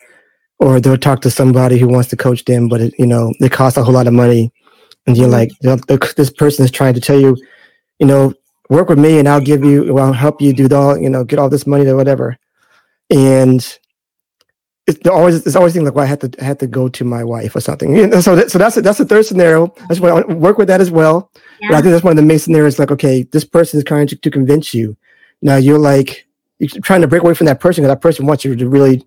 or 0.59 0.79
they'll 0.79 0.97
talk 0.97 1.21
to 1.21 1.31
somebody 1.31 1.77
who 1.77 1.87
wants 1.87 2.09
to 2.09 2.15
coach 2.17 2.45
them, 2.45 2.69
but 2.69 2.79
it, 2.79 2.93
you 2.97 3.05
know 3.05 3.33
it 3.39 3.51
costs 3.51 3.77
a 3.77 3.83
whole 3.83 3.93
lot 3.93 4.07
of 4.07 4.13
money, 4.13 4.53
and 5.05 5.17
you're 5.17 5.27
mm-hmm. 5.27 5.69
like 5.89 6.15
this 6.15 6.29
person 6.29 6.63
is 6.63 6.71
trying 6.71 6.93
to 6.93 7.01
tell 7.01 7.19
you, 7.19 7.35
you 7.99 8.07
know, 8.07 8.33
work 8.71 8.87
with 8.87 8.97
me 8.97 9.19
and 9.19 9.27
I'll 9.27 9.41
give 9.41 9.65
you, 9.65 9.93
well, 9.93 10.07
I'll 10.07 10.13
help 10.13 10.41
you 10.41 10.53
do 10.53 10.73
all, 10.73 10.97
you 10.97 11.09
know, 11.09 11.25
get 11.25 11.39
all 11.39 11.49
this 11.49 11.67
money 11.67 11.85
or 11.87 11.97
whatever. 11.97 12.37
And 13.09 13.59
it's 14.87 15.09
always, 15.09 15.45
it's 15.45 15.57
always 15.57 15.73
things 15.73 15.83
like, 15.83 15.93
well, 15.93 16.05
I 16.05 16.07
had 16.07 16.21
to, 16.21 16.31
I 16.41 16.45
had 16.45 16.59
to 16.59 16.67
go 16.67 16.87
to 16.87 17.03
my 17.03 17.21
wife 17.21 17.53
or 17.53 17.59
something. 17.59 17.93
You 17.93 18.07
know, 18.07 18.21
so, 18.21 18.33
that, 18.37 18.49
so 18.49 18.57
that's, 18.57 18.77
that's 18.77 18.97
the 18.97 19.05
third 19.05 19.25
scenario. 19.25 19.73
I 19.77 19.87
just 19.89 19.99
want 19.99 20.29
to 20.29 20.35
work 20.35 20.57
with 20.57 20.69
that 20.69 20.79
as 20.79 20.89
well. 20.89 21.29
Yeah. 21.59 21.67
But 21.67 21.75
I 21.75 21.81
think 21.81 21.91
that's 21.91 22.03
one 22.05 22.11
of 22.11 22.17
the 22.17 22.23
main 22.23 22.39
scenarios. 22.39 22.79
Like, 22.79 22.91
okay, 22.91 23.23
this 23.23 23.43
person 23.43 23.77
is 23.77 23.83
trying 23.83 24.07
to, 24.07 24.15
to 24.15 24.31
convince 24.31 24.73
you. 24.73 24.95
Now 25.41 25.57
you're 25.57 25.77
like, 25.77 26.25
you're 26.59 26.81
trying 26.81 27.01
to 27.01 27.07
break 27.07 27.23
away 27.23 27.33
from 27.33 27.47
that 27.47 27.59
person 27.59 27.83
because 27.83 27.93
that 27.93 28.01
person 28.01 28.25
wants 28.25 28.45
you 28.45 28.55
to 28.55 28.69
really 28.69 29.05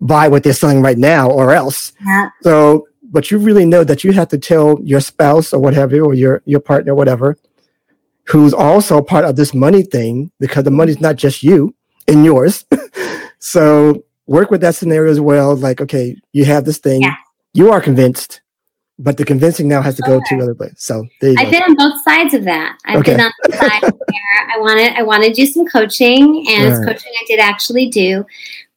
buy 0.00 0.26
what 0.26 0.42
they're 0.42 0.52
selling 0.52 0.82
right 0.82 0.98
now 0.98 1.30
or 1.30 1.52
else. 1.52 1.92
Yeah. 2.04 2.30
So, 2.42 2.88
but 3.04 3.30
you 3.30 3.38
really 3.38 3.64
know 3.64 3.84
that 3.84 4.02
you 4.02 4.10
have 4.12 4.28
to 4.30 4.38
tell 4.38 4.80
your 4.82 5.00
spouse 5.00 5.52
or 5.52 5.60
whatever, 5.60 6.00
or 6.00 6.14
your, 6.14 6.42
your 6.46 6.58
partner, 6.58 6.96
whatever, 6.96 7.38
who's 8.26 8.54
also 8.54 9.02
part 9.02 9.24
of 9.24 9.36
this 9.36 9.54
money 9.54 9.82
thing 9.82 10.30
because 10.40 10.64
the 10.64 10.70
money's 10.70 11.00
not 11.00 11.16
just 11.16 11.42
you 11.42 11.74
and 12.08 12.24
yours. 12.24 12.64
so 13.38 14.04
work 14.26 14.50
with 14.50 14.60
that 14.62 14.74
scenario 14.74 15.10
as 15.10 15.20
well. 15.20 15.54
Like, 15.56 15.80
okay, 15.80 16.16
you 16.32 16.44
have 16.44 16.64
this 16.64 16.78
thing, 16.78 17.02
yeah. 17.02 17.16
you 17.52 17.70
are 17.70 17.80
convinced, 17.80 18.40
but 18.98 19.16
the 19.16 19.24
convincing 19.24 19.68
now 19.68 19.82
has 19.82 19.96
to 19.96 20.02
go 20.02 20.20
to 20.24 20.38
other 20.40 20.54
place. 20.54 20.74
So 20.78 21.04
there 21.20 21.30
you 21.30 21.36
I've 21.38 21.46
go. 21.46 21.50
been 21.52 21.62
on 21.62 21.74
both 21.74 22.02
sides 22.04 22.34
of 22.34 22.44
that. 22.44 22.78
I've 22.86 23.00
okay. 23.00 23.12
been 23.12 23.20
on 23.20 23.32
the 23.42 23.52
side 23.56 23.82
where 23.92 24.50
I 24.54 24.58
wanted 24.58 24.92
I 24.94 25.02
want 25.02 25.24
to 25.24 25.32
do 25.32 25.46
some 25.46 25.66
coaching, 25.66 26.46
and 26.48 26.72
right. 26.72 26.86
coaching 26.86 27.12
I 27.20 27.24
did 27.26 27.40
actually 27.40 27.88
do, 27.90 28.24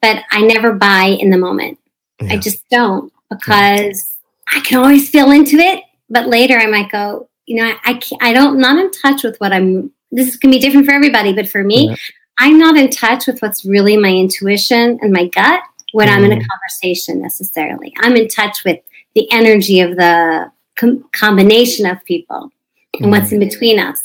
but 0.02 0.24
I 0.32 0.42
never 0.42 0.74
buy 0.74 1.18
in 1.20 1.30
the 1.30 1.38
moment. 1.38 1.80
Yeah. 2.22 2.34
I 2.34 2.38
just 2.38 2.68
don't 2.70 3.14
because 3.30 4.18
yeah. 4.52 4.60
I 4.60 4.62
can 4.62 4.80
always 4.80 5.10
feel 5.10 5.32
into 5.32 5.58
it, 5.58 5.84
but 6.10 6.28
later 6.28 6.58
I 6.58 6.66
might 6.66 6.92
go, 6.92 7.30
you 7.48 7.56
know, 7.56 7.64
I, 7.64 7.76
I 7.84 8.30
I 8.30 8.34
don't, 8.34 8.60
not 8.60 8.78
in 8.78 8.92
touch 8.92 9.24
with 9.24 9.38
what 9.38 9.52
I'm, 9.52 9.92
this 10.12 10.36
can 10.38 10.52
be 10.52 10.60
different 10.60 10.86
for 10.86 10.94
everybody, 10.94 11.34
but 11.34 11.50
for 11.50 11.64
me, 11.64 11.90
yeah. 11.90 11.96
I'm 12.40 12.60
not 12.60 12.78
in 12.78 12.90
touch 12.90 13.26
with 13.26 13.42
what's 13.42 13.66
really 13.66 13.98
my 13.98 14.12
intuition 14.12 15.00
and 15.02 15.12
my 15.12 15.28
gut 15.28 15.64
when 15.94 16.08
mm. 16.08 16.12
I'm 16.12 16.24
in 16.26 16.34
a 16.34 16.36
mm-hmm. 16.36 16.46
conversation 16.48 17.22
necessarily. 17.22 17.94
I'm 18.00 18.16
in 18.16 18.28
touch 18.28 18.64
with 18.64 18.80
the 19.16 19.28
energy 19.32 19.80
of 19.80 19.96
the 19.96 20.52
com- 20.76 21.06
combination 21.14 21.86
of 21.88 22.04
people 22.06 22.52
mm. 22.96 23.02
and 23.02 23.12
what's 23.12 23.32
in 23.32 23.40
mm-hmm. 23.40 23.50
between 23.50 23.80
us. 23.80 24.04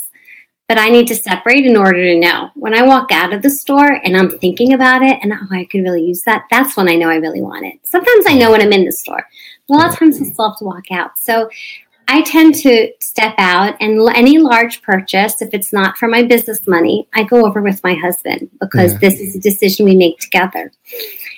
But 0.69 0.77
I 0.79 0.89
need 0.89 1.07
to 1.09 1.15
separate 1.15 1.65
in 1.65 1.75
order 1.75 2.01
to 2.01 2.19
know. 2.19 2.49
When 2.55 2.73
I 2.73 2.83
walk 2.83 3.11
out 3.11 3.33
of 3.33 3.41
the 3.41 3.49
store 3.49 3.99
and 4.03 4.17
I'm 4.17 4.39
thinking 4.39 4.73
about 4.73 5.03
it 5.03 5.19
and 5.21 5.33
oh, 5.33 5.47
I 5.51 5.65
could 5.65 5.83
really 5.83 6.03
use 6.03 6.23
that, 6.23 6.45
that's 6.49 6.75
when 6.77 6.89
I 6.89 6.95
know 6.95 7.09
I 7.09 7.17
really 7.17 7.41
want 7.41 7.65
it. 7.65 7.79
Sometimes 7.83 8.25
I 8.25 8.33
know 8.33 8.49
when 8.49 8.61
I'm 8.61 8.71
in 8.71 8.85
the 8.85 8.91
store. 8.91 9.27
A 9.69 9.73
lot 9.73 9.89
of 9.89 9.99
times 9.99 10.19
I 10.19 10.23
still 10.23 10.49
have 10.49 10.57
to 10.59 10.65
walk 10.65 10.89
out. 10.89 11.19
So 11.19 11.49
I 12.07 12.21
tend 12.21 12.55
to 12.55 12.91
step 13.01 13.35
out 13.37 13.75
and 13.79 13.99
any 14.15 14.37
large 14.37 14.81
purchase, 14.81 15.41
if 15.41 15.53
it's 15.53 15.71
not 15.71 15.97
for 15.97 16.07
my 16.07 16.23
business 16.23 16.67
money, 16.67 17.07
I 17.13 17.23
go 17.23 17.45
over 17.45 17.61
with 17.61 17.83
my 17.83 17.93
husband 17.95 18.49
because 18.59 18.93
yeah. 18.93 18.99
this 18.99 19.19
is 19.19 19.35
a 19.35 19.39
decision 19.39 19.85
we 19.85 19.95
make 19.95 20.19
together. 20.19 20.71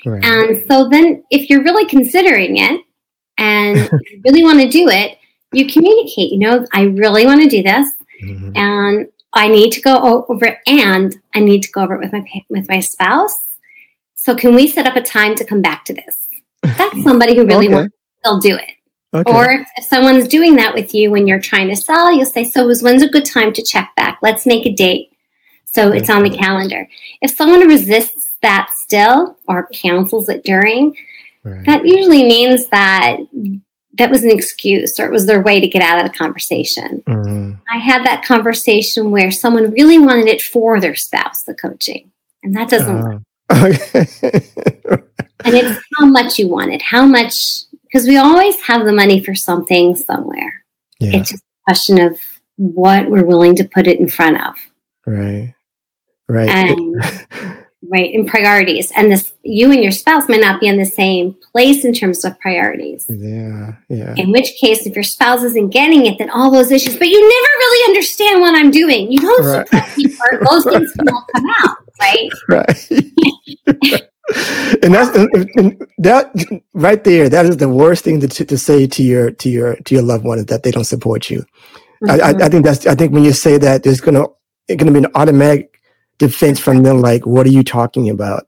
Right. 0.05 0.23
And 0.23 0.67
so 0.67 0.89
then, 0.89 1.23
if 1.31 1.49
you're 1.49 1.63
really 1.63 1.85
considering 1.85 2.57
it 2.57 2.81
and 3.37 3.77
you 4.11 4.21
really 4.23 4.43
want 4.43 4.61
to 4.61 4.69
do 4.69 4.87
it, 4.89 5.17
you 5.51 5.67
communicate. 5.67 6.31
You 6.31 6.39
know, 6.39 6.65
I 6.73 6.83
really 6.83 7.25
want 7.25 7.41
to 7.41 7.47
do 7.47 7.63
this, 7.63 7.89
mm-hmm. 8.23 8.51
and 8.55 9.07
I 9.33 9.47
need 9.47 9.71
to 9.71 9.81
go 9.81 10.25
over 10.29 10.45
it, 10.45 10.59
and 10.67 11.15
I 11.33 11.39
need 11.39 11.63
to 11.63 11.71
go 11.71 11.81
over 11.81 11.95
it 11.95 11.99
with 11.99 12.13
my 12.13 12.25
with 12.49 12.69
my 12.69 12.79
spouse. 12.79 13.35
So, 14.15 14.35
can 14.35 14.55
we 14.55 14.67
set 14.67 14.87
up 14.87 14.95
a 14.95 15.01
time 15.01 15.35
to 15.35 15.45
come 15.45 15.61
back 15.61 15.85
to 15.85 15.93
this? 15.93 16.27
That's 16.61 17.03
somebody 17.03 17.35
who 17.35 17.45
really 17.45 17.67
okay. 17.67 17.75
wants. 17.75 17.95
They'll 18.23 18.39
do 18.39 18.55
it. 18.55 18.74
Okay. 19.15 19.31
Or 19.31 19.65
if 19.77 19.85
someone's 19.85 20.27
doing 20.27 20.55
that 20.55 20.73
with 20.73 20.93
you 20.93 21.11
when 21.11 21.27
you're 21.27 21.39
trying 21.39 21.69
to 21.69 21.75
sell, 21.75 22.11
you'll 22.11 22.25
say, 22.25 22.43
So, 22.43 22.67
when's 22.67 23.03
a 23.03 23.09
good 23.09 23.25
time 23.25 23.53
to 23.53 23.63
check 23.63 23.91
back? 23.95 24.19
Let's 24.21 24.45
make 24.45 24.65
a 24.65 24.73
date. 24.73 25.11
So 25.65 25.91
it's 25.91 26.09
on 26.09 26.23
the 26.23 26.29
calendar. 26.29 26.87
If 27.21 27.31
someone 27.31 27.67
resists 27.67 28.35
that 28.41 28.69
still 28.73 29.37
or 29.47 29.67
cancels 29.73 30.29
it 30.29 30.45
during, 30.45 30.95
right. 31.43 31.65
that 31.65 31.85
usually 31.85 32.23
means 32.23 32.67
that 32.67 33.17
that 33.97 34.09
was 34.09 34.23
an 34.23 34.31
excuse 34.31 34.99
or 34.99 35.05
it 35.05 35.11
was 35.11 35.25
their 35.25 35.41
way 35.41 35.59
to 35.59 35.67
get 35.67 35.81
out 35.81 35.99
of 35.99 36.09
the 36.09 36.17
conversation. 36.17 37.03
Mm. 37.07 37.59
I 37.73 37.77
had 37.77 38.05
that 38.05 38.23
conversation 38.23 39.11
where 39.11 39.31
someone 39.31 39.71
really 39.71 39.99
wanted 39.99 40.27
it 40.27 40.41
for 40.41 40.79
their 40.79 40.95
spouse, 40.95 41.43
the 41.43 41.53
coaching, 41.53 42.11
and 42.43 42.55
that 42.55 42.69
doesn't 42.69 42.97
uh, 42.97 43.01
work. 43.01 43.21
Okay. 43.51 44.07
and 45.43 45.53
it's 45.53 45.79
how 45.97 46.05
much 46.05 46.39
you 46.39 46.47
want 46.47 46.73
it, 46.73 46.81
how 46.81 47.05
much 47.05 47.35
because 47.95 48.09
we 48.09 48.17
always 48.17 48.59
have 48.59 48.85
the 48.85 48.91
money 48.91 49.23
for 49.23 49.33
something 49.33 49.95
somewhere. 49.95 50.65
Yeah. 50.99 51.15
It's 51.15 51.31
just 51.31 51.43
a 51.43 51.63
question 51.63 52.01
of 52.01 52.19
what 52.57 53.09
we're 53.09 53.23
willing 53.23 53.55
to 53.55 53.63
put 53.63 53.87
it 53.87 54.01
in 54.01 54.09
front 54.09 54.45
of. 54.45 54.53
Right. 55.07 55.55
Right. 56.27 56.49
And 56.49 57.01
right 57.89 58.13
in 58.13 58.25
priorities. 58.25 58.91
And 58.97 59.13
this 59.13 59.31
you 59.43 59.71
and 59.71 59.81
your 59.81 59.93
spouse 59.93 60.27
might 60.27 60.41
not 60.41 60.59
be 60.59 60.67
in 60.67 60.77
the 60.77 60.85
same 60.85 61.37
place 61.53 61.85
in 61.85 61.93
terms 61.93 62.25
of 62.25 62.37
priorities. 62.41 63.05
Yeah. 63.07 63.75
Yeah. 63.87 64.13
In 64.17 64.29
which 64.29 64.55
case, 64.59 64.85
if 64.85 64.93
your 64.93 65.03
spouse 65.03 65.43
isn't 65.43 65.69
getting 65.69 66.05
it, 66.05 66.17
then 66.17 66.29
all 66.29 66.51
those 66.51 66.73
issues, 66.73 66.97
but 66.97 67.07
you 67.07 67.17
never 67.17 67.47
really 67.59 67.91
understand 67.91 68.41
what 68.41 68.55
I'm 68.55 68.71
doing. 68.71 69.09
You 69.09 69.19
don't 69.21 69.45
right. 69.45 69.69
support 69.69 69.97
me, 69.97 70.17
those 70.49 70.63
things 70.65 70.91
will 71.01 71.25
come 71.33 71.49
out, 71.63 71.77
right? 72.01 72.29
Right. 72.49 74.01
and 74.83 74.93
that's 74.93 75.15
and 75.15 75.87
that 75.97 76.31
right 76.73 77.03
there. 77.03 77.29
That 77.29 77.45
is 77.45 77.57
the 77.57 77.69
worst 77.69 78.03
thing 78.03 78.19
to, 78.21 78.27
to 78.27 78.57
say 78.57 78.87
to 78.87 79.03
your 79.03 79.31
to 79.31 79.49
your 79.49 79.75
to 79.75 79.95
your 79.95 80.03
loved 80.03 80.25
one 80.25 80.39
is 80.39 80.45
that 80.47 80.63
they 80.63 80.71
don't 80.71 80.85
support 80.85 81.29
you. 81.29 81.45
Mm-hmm. 82.03 82.09
I, 82.09 82.13
I, 82.15 82.45
I, 82.45 82.49
think 82.49 82.65
that's. 82.65 82.85
I 82.85 82.95
think 82.95 83.13
when 83.13 83.23
you 83.23 83.33
say 83.33 83.57
that, 83.57 83.83
there's 83.83 84.01
gonna 84.01 84.25
it's 84.67 84.79
gonna 84.79 84.91
be 84.91 84.99
an 84.99 85.11
automatic 85.15 85.81
defense 86.17 86.59
from 86.59 86.83
them. 86.83 87.01
Like, 87.01 87.25
what 87.25 87.45
are 87.45 87.51
you 87.51 87.63
talking 87.63 88.09
about? 88.09 88.47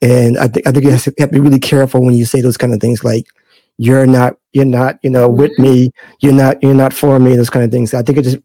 And 0.00 0.38
I 0.38 0.48
think 0.48 0.66
I 0.66 0.72
think 0.72 0.84
you 0.84 0.90
have 0.92 1.02
to, 1.04 1.14
have 1.18 1.30
to 1.30 1.34
be 1.34 1.40
really 1.40 1.60
careful 1.60 2.04
when 2.04 2.14
you 2.14 2.24
say 2.24 2.40
those 2.40 2.56
kind 2.56 2.72
of 2.72 2.80
things. 2.80 3.04
Like, 3.04 3.26
you're 3.76 4.06
not 4.06 4.36
you're 4.52 4.64
not 4.64 4.98
you 5.02 5.10
know 5.10 5.28
mm-hmm. 5.28 5.40
with 5.40 5.58
me. 5.58 5.92
You're 6.20 6.32
not 6.32 6.62
you're 6.62 6.74
not 6.74 6.92
for 6.92 7.18
me. 7.18 7.36
Those 7.36 7.50
kind 7.50 7.64
of 7.64 7.70
things. 7.70 7.94
I 7.94 8.02
think 8.02 8.18
it 8.18 8.22
just 8.22 8.38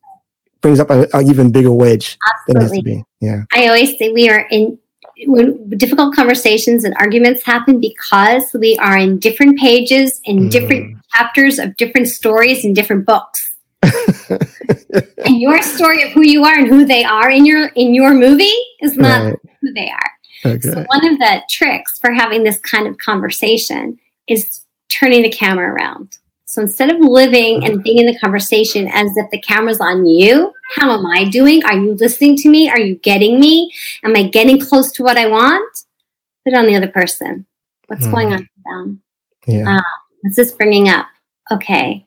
brings 0.62 0.80
up 0.80 0.90
an 0.90 1.08
even 1.28 1.52
bigger 1.52 1.72
wedge 1.72 2.18
Absolutely. 2.48 2.54
than 2.54 2.58
it 2.58 2.62
has 2.62 2.72
to 2.72 2.82
be. 2.82 3.04
Yeah. 3.20 3.44
I 3.54 3.68
always 3.68 3.98
say 3.98 4.12
we 4.12 4.30
are 4.30 4.48
in 4.50 4.80
when 5.26 5.70
difficult 5.78 6.16
conversations 6.16 6.84
and 6.84 6.94
arguments 6.96 7.44
happen 7.44 7.80
because 7.80 8.44
we 8.54 8.78
are 8.78 8.98
in 8.98 9.20
different 9.20 9.58
pages 9.60 10.20
in 10.26 10.40
mm. 10.40 10.52
different 10.52 10.98
chapters 11.16 11.60
of 11.60 11.76
different 11.78 12.08
stories 12.08 12.66
in 12.66 12.74
different 12.74 13.06
books. 13.06 13.54
and 13.84 15.42
your 15.42 15.62
story 15.62 16.04
of 16.04 16.10
who 16.12 16.22
you 16.22 16.44
are 16.44 16.58
and 16.58 16.68
who 16.68 16.86
they 16.86 17.04
are 17.04 17.30
in 17.30 17.46
your 17.46 17.68
in 17.76 17.94
your 17.94 18.14
movie 18.14 18.56
is 18.82 18.96
not 18.96 19.24
right. 19.24 19.36
who 19.62 19.74
they 19.74 19.90
are. 19.90 20.12
Okay. 20.46 20.60
So 20.60 20.84
one 20.88 21.08
of 21.08 21.20
the 21.20 21.42
tricks 21.50 22.00
for 22.00 22.12
having 22.12 22.44
this 22.44 22.60
kind 22.60 22.88
of 22.88 22.98
conversation 22.98 24.00
is 24.28 24.62
turning 24.90 25.24
the 25.24 25.30
camera 25.30 25.74
around. 25.74 26.18
So 26.54 26.62
instead 26.62 26.92
of 26.92 27.00
living 27.00 27.66
and 27.66 27.82
being 27.82 27.98
in 27.98 28.06
the 28.06 28.20
conversation 28.20 28.88
as 28.88 29.18
if 29.18 29.28
the 29.32 29.42
camera's 29.42 29.82
on 29.82 30.06
you, 30.06 30.54
how 30.76 30.92
am 30.92 31.04
I 31.04 31.28
doing? 31.28 31.66
Are 31.66 31.76
you 31.76 31.96
listening 31.96 32.36
to 32.38 32.50
me? 32.50 32.70
Are 32.70 32.80
you 32.80 32.94
getting 32.98 33.40
me? 33.40 33.74
Am 34.04 34.16
I 34.16 34.28
getting 34.28 34.60
close 34.60 34.92
to 34.92 35.04
what 35.04 35.18
I 35.18 35.26
want? 35.26 35.76
Put 36.46 36.54
it 36.54 36.56
on 36.56 36.68
the 36.68 36.76
other 36.76 36.90
person. 36.90 37.48
What's 37.88 38.06
mm. 38.06 38.12
going 38.12 38.34
on 38.34 38.40
with 38.42 38.64
them? 38.66 39.02
Yeah. 39.48 39.78
Uh, 39.78 39.82
what's 40.22 40.36
this 40.36 40.52
bringing 40.52 40.90
up? 40.90 41.08
Okay. 41.50 42.06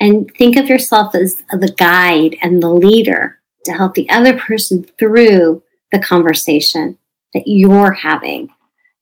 And 0.00 0.28
think 0.34 0.56
of 0.56 0.68
yourself 0.68 1.14
as 1.14 1.44
the 1.52 1.72
guide 1.78 2.36
and 2.42 2.60
the 2.60 2.70
leader 2.70 3.38
to 3.64 3.74
help 3.74 3.94
the 3.94 4.10
other 4.10 4.36
person 4.36 4.82
through 4.98 5.62
the 5.92 6.00
conversation 6.00 6.98
that 7.32 7.44
you're 7.46 7.92
having. 7.92 8.48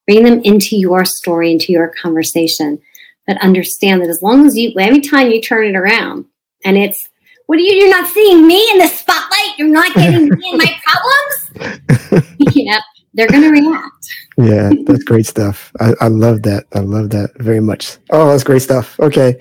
Bring 0.06 0.24
them 0.24 0.40
into 0.40 0.76
your 0.76 1.06
story, 1.06 1.50
into 1.50 1.72
your 1.72 1.88
conversation 1.88 2.82
but 3.26 3.42
understand 3.42 4.02
that 4.02 4.08
as 4.08 4.22
long 4.22 4.46
as 4.46 4.56
you, 4.56 4.72
every 4.78 5.00
time 5.00 5.30
you 5.30 5.40
turn 5.40 5.66
it 5.66 5.76
around 5.76 6.26
and 6.64 6.76
it's, 6.76 7.08
what 7.46 7.58
are 7.58 7.62
you, 7.62 7.72
you're 7.72 7.90
not 7.90 8.08
seeing 8.08 8.46
me 8.46 8.68
in 8.72 8.78
the 8.78 8.86
spotlight. 8.86 9.58
You're 9.58 9.68
not 9.68 9.94
getting 9.94 10.28
me 10.28 10.50
in 10.52 10.58
my 10.58 10.80
problems. 10.84 12.26
you 12.54 12.64
know, 12.70 12.78
they're 13.14 13.28
going 13.28 13.42
to 13.42 13.50
react. 13.50 14.14
yeah, 14.38 14.70
that's 14.86 15.04
great 15.04 15.26
stuff. 15.26 15.72
I, 15.80 15.92
I, 16.00 16.08
love 16.08 16.42
that. 16.42 16.64
I 16.72 16.78
love 16.78 17.10
that 17.10 17.30
very 17.36 17.60
much. 17.60 17.98
Oh, 18.10 18.30
that's 18.30 18.44
great 18.44 18.62
stuff. 18.62 18.98
Okay. 18.98 19.38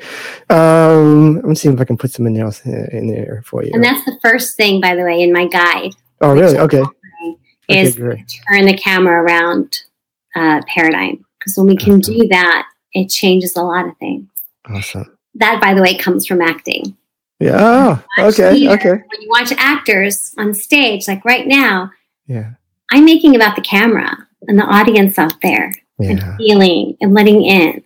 Um, 0.50 1.36
let 1.36 1.46
me 1.46 1.56
see 1.56 1.70
if 1.70 1.80
I 1.80 1.86
can 1.86 1.98
put 1.98 2.12
something 2.12 2.38
else 2.38 2.66
in 2.66 3.08
there 3.08 3.44
for 3.46 3.64
you. 3.64 3.72
And 3.74 3.84
that's 3.84 4.04
the 4.06 4.20
first 4.22 4.58
thing, 4.58 4.82
by 4.82 4.96
the 4.96 5.04
way, 5.04 5.22
in 5.22 5.32
my 5.32 5.48
guide. 5.48 5.92
Oh, 6.20 6.34
really? 6.34 6.58
Okay. 6.58 6.84
Is 7.70 7.98
okay, 7.98 8.26
turn 8.52 8.66
the 8.66 8.76
camera 8.76 9.24
around 9.24 9.84
uh, 10.36 10.62
paradigm. 10.68 11.24
Because 11.40 11.56
when 11.56 11.68
we 11.68 11.78
can 11.78 12.00
do 12.00 12.28
that, 12.28 12.68
it 12.94 13.10
changes 13.10 13.56
a 13.56 13.64
lot 13.64 13.88
of 13.88 13.98
things. 13.98 14.30
Awesome. 14.70 15.18
That, 15.36 15.62
by 15.62 15.74
the 15.74 15.82
way, 15.82 15.96
comes 15.96 16.26
from 16.26 16.42
acting. 16.42 16.98
Yeah. 17.40 18.00
Oh, 18.18 18.28
okay. 18.28 18.54
Theater, 18.54 18.74
okay. 18.74 19.04
When 19.08 19.22
you 19.22 19.30
watch 19.30 19.52
actors 19.58 20.34
on 20.38 20.54
stage, 20.54 21.08
like 21.08 21.26
right 21.26 21.48
now, 21.48 21.92
yeah, 22.28 22.52
I'm 22.92 23.04
making 23.04 23.36
about 23.36 23.56
the 23.56 23.64
camera 23.64 24.16
and 24.48 24.60
the 24.60 24.64
audience 24.64 25.18
out 25.18 25.42
there 25.42 25.74
yeah. 25.98 26.12
and 26.12 26.38
feeling 26.38 26.98
and 27.02 27.14
letting 27.14 27.44
in 27.44 27.84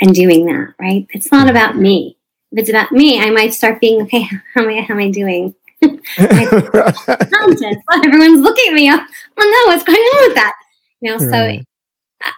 and 0.00 0.14
doing 0.14 0.46
that. 0.46 0.74
Right. 0.80 1.06
It's 1.10 1.30
not 1.30 1.46
yeah. 1.46 1.52
about 1.52 1.76
me. 1.76 2.16
If 2.50 2.60
it's 2.60 2.68
about 2.68 2.90
me, 2.90 3.20
I 3.20 3.30
might 3.30 3.54
start 3.54 3.80
being 3.80 4.02
okay. 4.02 4.22
How 4.54 4.62
am 4.62 4.68
I? 4.68 4.80
How 4.80 4.94
am 4.94 5.00
I 5.00 5.10
doing? 5.10 5.54
Content. 5.82 7.78
Everyone's 7.92 8.40
looking 8.40 8.68
at 8.68 8.74
me. 8.74 8.90
Oh 8.90 8.96
no, 8.96 9.72
what's 9.72 9.84
going 9.84 9.98
on 9.98 10.28
with 10.28 10.34
that? 10.34 10.54
You 11.00 11.16
know. 11.16 11.26
Right. 11.26 11.64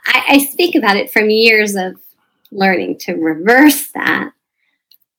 I, 0.07 0.25
I 0.28 0.38
speak 0.50 0.75
about 0.75 0.97
it 0.97 1.12
from 1.12 1.31
years 1.31 1.75
of 1.75 1.95
learning 2.50 2.99
to 3.00 3.14
reverse 3.14 3.88
that, 3.93 4.31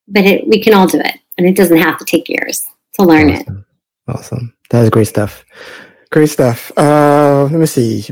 but 0.07 0.25
it, 0.25 0.47
we 0.47 0.61
can 0.61 0.73
all 0.73 0.87
do 0.87 0.99
it, 0.99 1.19
and 1.37 1.47
it 1.47 1.55
doesn't 1.55 1.77
have 1.77 1.97
to 1.99 2.05
take 2.05 2.29
years 2.29 2.63
to 2.93 3.03
learn 3.03 3.31
awesome. 3.31 3.57
it. 3.57 4.13
Awesome. 4.13 4.53
That 4.69 4.83
is 4.83 4.89
great 4.89 5.07
stuff. 5.07 5.45
Great 6.11 6.29
stuff. 6.29 6.71
Uh, 6.77 7.43
let 7.51 7.59
me 7.59 7.65
see. 7.65 8.03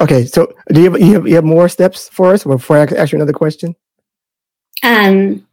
Okay, 0.00 0.26
so 0.26 0.52
do 0.72 0.80
you 0.80 0.90
have, 0.90 1.00
you 1.00 1.12
have, 1.14 1.28
you 1.28 1.34
have 1.34 1.44
more 1.44 1.68
steps 1.68 2.08
for 2.08 2.32
us 2.32 2.44
before 2.44 2.76
I 2.76 2.82
ask 2.82 3.12
you 3.12 3.18
another 3.18 3.32
question? 3.32 3.74
Um, 4.82 5.46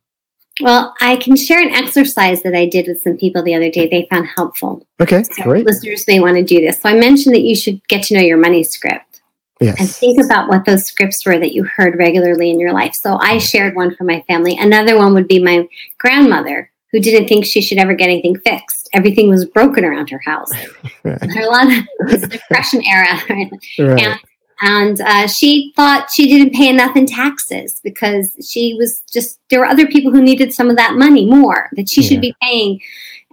well, 0.62 0.94
I 1.02 1.18
can 1.18 1.36
share 1.36 1.62
an 1.62 1.74
exercise 1.74 2.42
that 2.44 2.56
I 2.56 2.68
did 2.68 2.88
with 2.88 3.02
some 3.02 3.18
people 3.18 3.44
the 3.44 3.56
other 3.56 3.70
day. 3.70 3.88
They 3.88 4.08
found 4.10 4.28
helpful. 4.28 4.88
Okay, 5.02 5.24
so 5.24 5.44
great. 5.44 5.66
Listeners 5.66 6.06
may 6.08 6.20
want 6.20 6.38
to 6.38 6.44
do 6.44 6.62
this. 6.62 6.80
So 6.80 6.90
I 6.90 6.94
mentioned 6.94 7.36
that 7.36 7.42
you 7.42 7.56
should 7.56 7.86
get 7.88 8.04
to 8.06 8.14
know 8.14 8.22
your 8.22 8.38
money 8.38 8.64
script. 8.64 9.15
Yes. 9.62 9.80
And 9.80 9.90
think 9.90 10.24
about 10.24 10.50
what 10.50 10.66
those 10.66 10.84
scripts 10.84 11.26
were 11.26 11.40
that 11.40 11.54
you 11.54 11.64
heard 11.64 11.98
regularly 11.98 12.50
in 12.50 12.60
your 12.60 12.74
life. 12.74 12.94
So 12.94 13.18
I 13.22 13.38
shared 13.38 13.76
one 13.76 13.96
for 13.96 14.04
my 14.04 14.22
family. 14.28 14.58
Another 14.58 14.98
one 14.98 15.14
would 15.14 15.28
be 15.28 15.42
my 15.42 15.68
grandmother, 15.98 16.70
who 16.92 17.00
didn't 17.00 17.28
think 17.28 17.46
she 17.46 17.62
should 17.62 17.78
ever 17.78 17.94
get 17.94 18.10
anything 18.10 18.38
fixed. 18.40 18.90
Everything 18.94 19.30
was 19.30 19.46
broken 19.46 19.84
around 19.84 20.10
her 20.10 20.22
house. 20.26 20.52
right. 21.04 21.20
There 21.20 21.46
a 21.46 21.50
lot 21.50 21.68
of 21.68 22.30
depression 22.30 22.82
era. 22.86 23.20
Right? 23.30 23.52
Right. 23.80 24.02
And, 24.02 24.20
and 24.62 25.02
uh, 25.02 25.28
she 25.28 25.74
thought 25.76 26.10
she 26.12 26.30
didn't 26.30 26.54
pay 26.54 26.70
enough 26.70 26.96
in 26.96 27.06
taxes 27.06 27.82
because 27.84 28.36
she 28.50 28.76
was 28.76 29.04
just 29.12 29.40
there 29.50 29.60
were 29.60 29.66
other 29.66 29.88
people 29.88 30.12
who 30.12 30.22
needed 30.22 30.54
some 30.54 30.70
of 30.70 30.78
that 30.78 30.96
money 30.96 31.26
more 31.26 31.70
that 31.74 31.90
she 31.90 32.02
yeah. 32.02 32.08
should 32.08 32.22
be 32.22 32.36
paying 32.42 32.80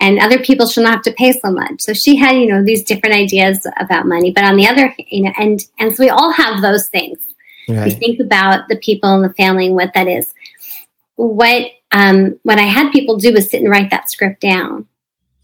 and 0.01 0.19
other 0.19 0.41
people 0.41 0.67
should 0.67 0.83
not 0.83 0.95
have 0.95 1.03
to 1.03 1.13
pay 1.13 1.33
so 1.33 1.51
much. 1.51 1.81
So 1.81 1.93
she 1.93 2.17
had, 2.17 2.37
you 2.37 2.47
know, 2.47 2.65
these 2.65 2.83
different 2.83 3.15
ideas 3.15 3.67
about 3.79 4.07
money. 4.07 4.33
But 4.33 4.45
on 4.45 4.57
the 4.57 4.67
other, 4.67 4.95
you 5.09 5.25
know, 5.25 5.33
and 5.39 5.61
and 5.79 5.95
so 5.95 6.03
we 6.03 6.11
all 6.11 6.33
have 6.33 6.61
those 6.61 6.89
things. 6.89 7.19
Right. 7.69 7.85
We 7.85 7.91
think 7.91 8.21
about 8.21 8.69
the 8.69 8.77
people 8.77 9.15
in 9.15 9.23
the 9.23 9.33
family 9.35 9.67
and 9.67 9.77
what 9.77 9.95
that 9.95 10.09
is. 10.09 10.35
What 11.15 11.71
um, 11.93 12.39
what 12.43 12.59
I 12.59 12.63
had 12.63 12.91
people 12.91 13.17
do 13.17 13.33
was 13.33 13.51
sit 13.51 13.63
and 13.63 13.71
write 13.71 13.91
that 13.91 14.11
script 14.11 14.41
down, 14.41 14.87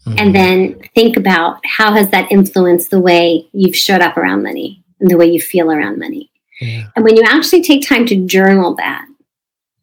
mm-hmm. 0.05 0.15
and 0.17 0.35
then 0.35 0.81
think 0.93 1.15
about 1.15 1.61
how 1.65 1.93
has 1.93 2.09
that 2.09 2.31
influenced 2.31 2.89
the 2.89 2.99
way 2.99 3.47
you've 3.53 3.75
showed 3.75 4.01
up 4.01 4.17
around 4.17 4.43
money 4.43 4.83
and 4.99 5.09
the 5.09 5.17
way 5.17 5.27
you 5.27 5.39
feel 5.39 5.71
around 5.71 5.99
money. 5.99 6.31
Yeah. 6.59 6.87
And 6.95 7.05
when 7.05 7.15
you 7.15 7.23
actually 7.23 7.63
take 7.63 7.87
time 7.87 8.05
to 8.07 8.25
journal 8.25 8.75
that, 8.75 9.05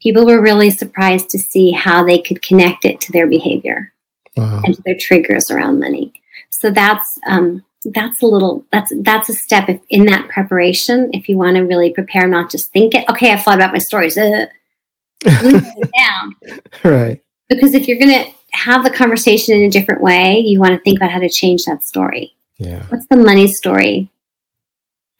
people 0.02 0.26
were 0.26 0.42
really 0.42 0.68
surprised 0.68 1.30
to 1.30 1.38
see 1.38 1.70
how 1.70 2.04
they 2.04 2.20
could 2.20 2.42
connect 2.42 2.84
it 2.84 3.00
to 3.02 3.12
their 3.12 3.26
behavior 3.26 3.94
wow. 4.36 4.62
and 4.64 4.74
their 4.84 4.96
triggers 4.98 5.50
around 5.50 5.80
money. 5.80 6.12
So 6.50 6.70
that's 6.70 7.18
um, 7.26 7.64
that's 7.84 8.22
a 8.22 8.26
little 8.26 8.64
that's 8.72 8.92
that's 9.00 9.28
a 9.28 9.34
step 9.34 9.68
if, 9.68 9.80
in 9.90 10.06
that 10.06 10.28
preparation. 10.28 11.10
If 11.12 11.28
you 11.28 11.36
want 11.36 11.56
to 11.56 11.62
really 11.62 11.92
prepare, 11.92 12.26
not 12.26 12.50
just 12.50 12.72
think 12.72 12.94
it. 12.94 13.08
Okay, 13.08 13.32
I've 13.32 13.42
thought 13.42 13.56
about 13.56 13.72
my 13.72 13.78
stories. 13.78 14.16
Uh, 14.16 14.46
down, 15.24 16.36
right? 16.84 17.22
Because 17.48 17.74
if 17.74 17.88
you're 17.88 17.98
going 17.98 18.10
to 18.10 18.30
have 18.52 18.84
the 18.84 18.90
conversation 18.90 19.54
in 19.54 19.62
a 19.64 19.70
different 19.70 20.02
way, 20.02 20.38
you 20.38 20.60
want 20.60 20.72
to 20.72 20.80
think 20.80 20.98
about 20.98 21.10
how 21.10 21.18
to 21.18 21.28
change 21.28 21.64
that 21.64 21.82
story. 21.82 22.34
Yeah. 22.58 22.84
What's 22.88 23.06
the 23.06 23.16
money 23.16 23.48
story 23.48 24.08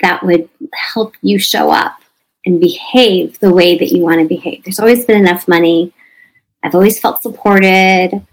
that 0.00 0.22
would 0.22 0.48
help 0.74 1.14
you 1.22 1.38
show 1.38 1.70
up 1.70 2.00
and 2.44 2.61
behave 2.61 3.38
the 3.40 3.52
way 3.52 3.79
that 3.79 3.92
you 3.92 4.02
want 4.02 4.20
to 4.20 4.26
behave? 4.26 4.64
There's 4.64 4.79
always 4.79 5.05
been 5.05 5.18
enough 5.18 5.46
money. 5.46 5.92
I've 6.62 6.74
always 6.74 6.98
felt 6.98 7.22
supported. 7.22 8.26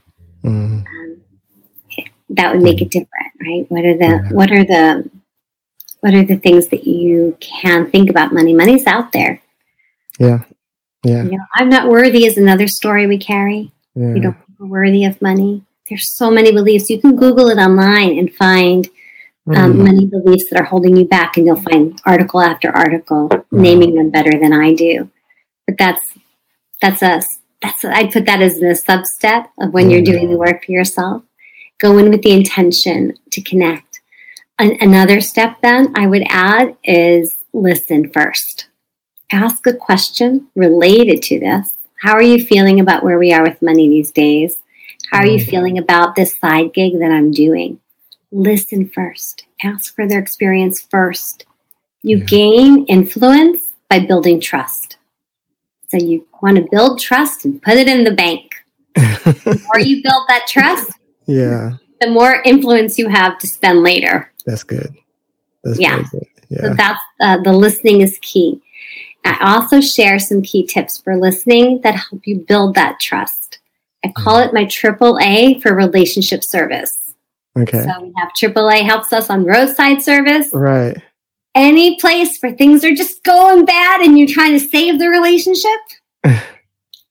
Mm. 0.43 0.86
Um, 0.86 1.21
that 2.29 2.53
would 2.53 2.63
make 2.63 2.82
it 2.82 2.89
different, 2.89 3.32
right? 3.41 3.65
What 3.69 3.86
are 3.86 3.97
the 3.97 4.06
yeah. 4.06 4.29
what 4.32 4.51
are 4.51 4.63
the 4.63 5.10
what 6.01 6.13
are 6.13 6.25
the 6.25 6.36
things 6.36 6.67
that 6.67 6.86
you 6.86 7.38
can 7.39 7.89
think 7.89 8.10
about 8.10 8.34
money? 8.34 8.53
Money's 8.53 8.86
out 8.88 9.12
there. 9.12 9.41
Yeah. 10.19 10.43
Yeah. 11.03 11.23
You 11.23 11.32
know, 11.32 11.45
I'm 11.56 11.69
not 11.69 11.89
worthy 11.89 12.25
is 12.25 12.38
another 12.38 12.67
story 12.67 13.08
we 13.08 13.17
carry. 13.17 13.71
Yeah. 13.95 14.15
You 14.15 14.21
don't 14.21 14.38
feel 14.58 14.67
worthy 14.67 15.06
of 15.06 15.21
money. 15.21 15.63
There's 15.89 16.12
so 16.12 16.32
many 16.32 16.51
beliefs. 16.51 16.89
You 16.89 16.99
can 16.99 17.15
Google 17.15 17.49
it 17.49 17.58
online 17.58 18.17
and 18.17 18.34
find 18.34 18.88
um, 19.47 19.73
mm. 19.73 19.86
money 19.86 20.06
beliefs 20.06 20.49
that 20.49 20.60
are 20.60 20.65
holding 20.65 20.95
you 20.95 21.06
back, 21.06 21.36
and 21.36 21.45
you'll 21.45 21.62
find 21.62 22.01
article 22.06 22.41
after 22.41 22.69
article 22.69 23.29
naming 23.51 23.95
them 23.95 24.10
better 24.10 24.32
than 24.32 24.53
I 24.53 24.73
do. 24.73 25.10
But 25.67 25.77
that's 25.77 26.01
that's 26.82 27.03
us 27.03 27.39
that's 27.63 27.84
I 27.86 28.12
put 28.12 28.26
that 28.26 28.41
as 28.41 28.60
the 28.60 28.76
sub 28.76 29.06
step 29.06 29.49
of 29.60 29.73
when 29.73 29.89
you're 29.89 30.02
doing 30.02 30.30
the 30.30 30.38
work 30.38 30.65
for 30.65 30.71
yourself. 30.71 31.23
Go 31.80 31.97
in 31.97 32.10
with 32.10 32.21
the 32.21 32.32
intention 32.32 33.17
to 33.32 33.41
connect. 33.41 34.02
An- 34.60 34.78
another 34.82 35.21
step 35.21 35.58
then 35.62 35.91
I 35.95 36.06
would 36.08 36.23
add 36.28 36.76
is 36.84 37.38
listen 37.54 38.10
first. 38.10 38.67
Ask 39.32 39.65
a 39.65 39.73
question 39.73 40.47
related 40.56 41.23
to 41.23 41.39
this. 41.39 41.76
How 42.02 42.13
are 42.13 42.21
you 42.21 42.45
feeling 42.45 42.82
about 42.82 43.04
where 43.04 43.17
we 43.17 43.34
are 43.34 43.43
with 43.43 43.62
money 43.62 43.88
these 43.88 44.12
days? 44.12 44.58
How 45.10 45.19
are 45.19 45.26
you 45.26 45.39
mm-hmm. 45.39 45.49
feeling 45.49 45.78
about 45.78 46.15
this 46.15 46.38
side 46.38 46.73
gig 46.73 46.99
that 46.99 47.12
I'm 47.12 47.32
doing? 47.32 47.80
Listen 48.32 48.89
first. 48.89 49.45
Ask 49.63 49.95
for 49.95 50.08
their 50.08 50.19
experience 50.19 50.82
first. 50.82 51.45
You 52.02 52.17
yeah. 52.17 52.26
gain 52.26 52.86
influence 52.88 53.71
by 53.89 53.99
building 53.99 54.41
trust. 54.41 54.97
So 55.93 55.99
you 55.99 56.27
want 56.41 56.58
to 56.58 56.65
build 56.71 56.99
trust 56.99 57.45
and 57.45 57.62
put 57.62 57.75
it 57.75 57.88
in 57.88 58.03
the 58.03 58.13
bank. 58.13 58.56
the 58.95 59.62
more 59.67 59.79
you 59.79 60.01
build 60.01 60.23
that 60.27 60.47
trust, 60.47 60.91
yeah, 61.27 61.73
the 62.01 62.10
more 62.10 62.41
influence 62.45 62.97
you 62.97 63.10
have 63.10 63.38
to 63.38 63.47
spend 63.47 63.84
later. 63.84 64.32
That's 64.47 64.63
good. 64.63 64.91
That's 65.63 65.79
yeah. 65.79 66.01
Good. 66.12 66.23
yeah. 66.49 66.62
So 66.62 66.73
that's 66.73 66.99
uh, 67.19 67.38
the 67.43 67.53
listening 67.53 68.01
is 68.01 68.17
key. 68.23 68.60
I 69.23 69.38
also 69.53 69.82
share 69.82 70.17
some 70.17 70.41
key 70.41 70.65
tips 70.65 70.97
for 70.97 71.15
listening 71.15 71.82
that 71.84 71.93
help 71.93 72.25
you 72.25 72.39
build 72.39 72.73
that 72.73 72.99
trust. 72.99 73.60
I 74.03 74.12
call 74.12 74.41
mm. 74.41 74.47
it 74.47 74.53
my 74.56 74.65
triple 74.65 75.19
A 75.21 75.60
for 75.60 75.75
relationship 75.75 76.43
service. 76.43 77.13
Okay. 77.56 77.84
So 77.84 78.01
we 78.01 78.12
have 78.17 78.34
triple 78.34 78.67
A 78.67 78.82
helps 78.82 79.13
us 79.13 79.29
on 79.29 79.45
roadside 79.45 80.01
service. 80.01 80.49
Right 80.53 80.97
any 81.56 82.00
place 82.00 82.38
where 82.39 82.54
things 82.54 82.84
are 82.84 82.96
just 82.96 83.24
going 83.24 83.66
bad 83.66 84.02
and 84.02 84.18
you're 84.18 84.28
trying 84.28 84.54
to 84.54 84.60
save 84.60 85.00
the 85.00 85.10
relationship, 85.10 85.80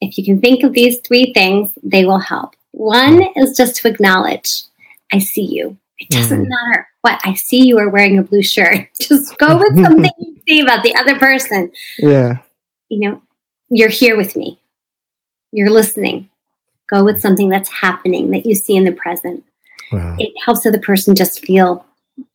if 0.01 0.19
you 0.19 0.25
can 0.25 0.41
think 0.41 0.65
of 0.65 0.73
these 0.73 0.99
three 1.01 1.33
things, 1.33 1.71
they 1.83 2.05
will 2.05 2.19
help. 2.19 2.55
One 2.73 3.23
is 3.37 3.57
just 3.57 3.77
to 3.77 3.89
acknowledge, 3.89 4.49
I 5.13 5.19
see 5.19 5.45
you. 5.45 5.77
It 5.99 6.09
doesn't 6.09 6.47
mm. 6.47 6.49
matter 6.49 6.89
what 7.03 7.21
I 7.25 7.35
see 7.35 7.65
you 7.65 7.79
are 7.79 7.89
wearing 7.89 8.19
a 8.19 8.23
blue 8.23 8.43
shirt. 8.43 8.89
Just 9.01 9.39
go 9.39 9.59
with 9.59 9.81
something 9.85 10.11
you 10.19 10.37
see 10.49 10.61
about 10.61 10.83
the 10.83 10.97
other 10.97 11.17
person. 11.17 11.71
Yeah. 11.99 12.39
You 12.89 13.11
know, 13.11 13.23
you're 13.69 13.89
here 13.89 14.17
with 14.17 14.35
me. 14.35 14.59
You're 15.53 15.71
listening. 15.71 16.29
Go 16.89 17.05
with 17.05 17.21
something 17.21 17.49
that's 17.49 17.69
happening 17.69 18.31
that 18.31 18.47
you 18.47 18.55
see 18.55 18.75
in 18.75 18.85
the 18.85 18.93
present. 18.93 19.45
Wow. 19.93 20.17
It 20.19 20.33
helps 20.45 20.63
the 20.63 20.79
person 20.79 21.15
just 21.15 21.45
feel 21.45 21.85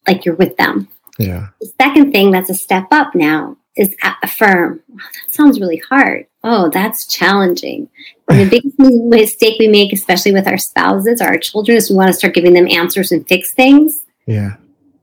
like 0.07 0.23
you're 0.23 0.35
with 0.35 0.55
them. 0.57 0.87
Yeah. 1.17 1.47
The 1.59 1.71
second 1.79 2.11
thing 2.11 2.31
that's 2.31 2.49
a 2.49 2.53
step 2.53 2.87
up 2.91 3.15
now 3.15 3.57
is 3.75 3.95
affirm. 4.23 4.81
Oh, 4.91 4.95
that 4.97 5.33
sounds 5.33 5.59
really 5.59 5.81
hard. 5.89 6.25
Oh, 6.43 6.69
that's 6.69 7.07
challenging. 7.07 7.89
And 8.29 8.39
the 8.39 8.49
biggest 8.49 8.79
mistake 8.79 9.59
we 9.59 9.67
make, 9.67 9.93
especially 9.93 10.31
with 10.31 10.47
our 10.47 10.57
spouses 10.57 11.21
or 11.21 11.25
our 11.25 11.37
children, 11.37 11.77
is 11.77 11.89
we 11.89 11.95
want 11.95 12.07
to 12.07 12.13
start 12.13 12.33
giving 12.33 12.53
them 12.53 12.67
answers 12.67 13.11
and 13.11 13.27
fix 13.27 13.53
things. 13.53 14.01
Yeah. 14.25 14.55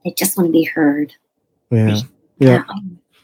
They 0.05 0.12
just 0.12 0.37
want 0.37 0.48
to 0.48 0.53
be 0.53 0.64
heard. 0.64 1.14
Yeah. 1.70 2.00
Yeah. 2.38 2.64
Oh, 2.68 2.81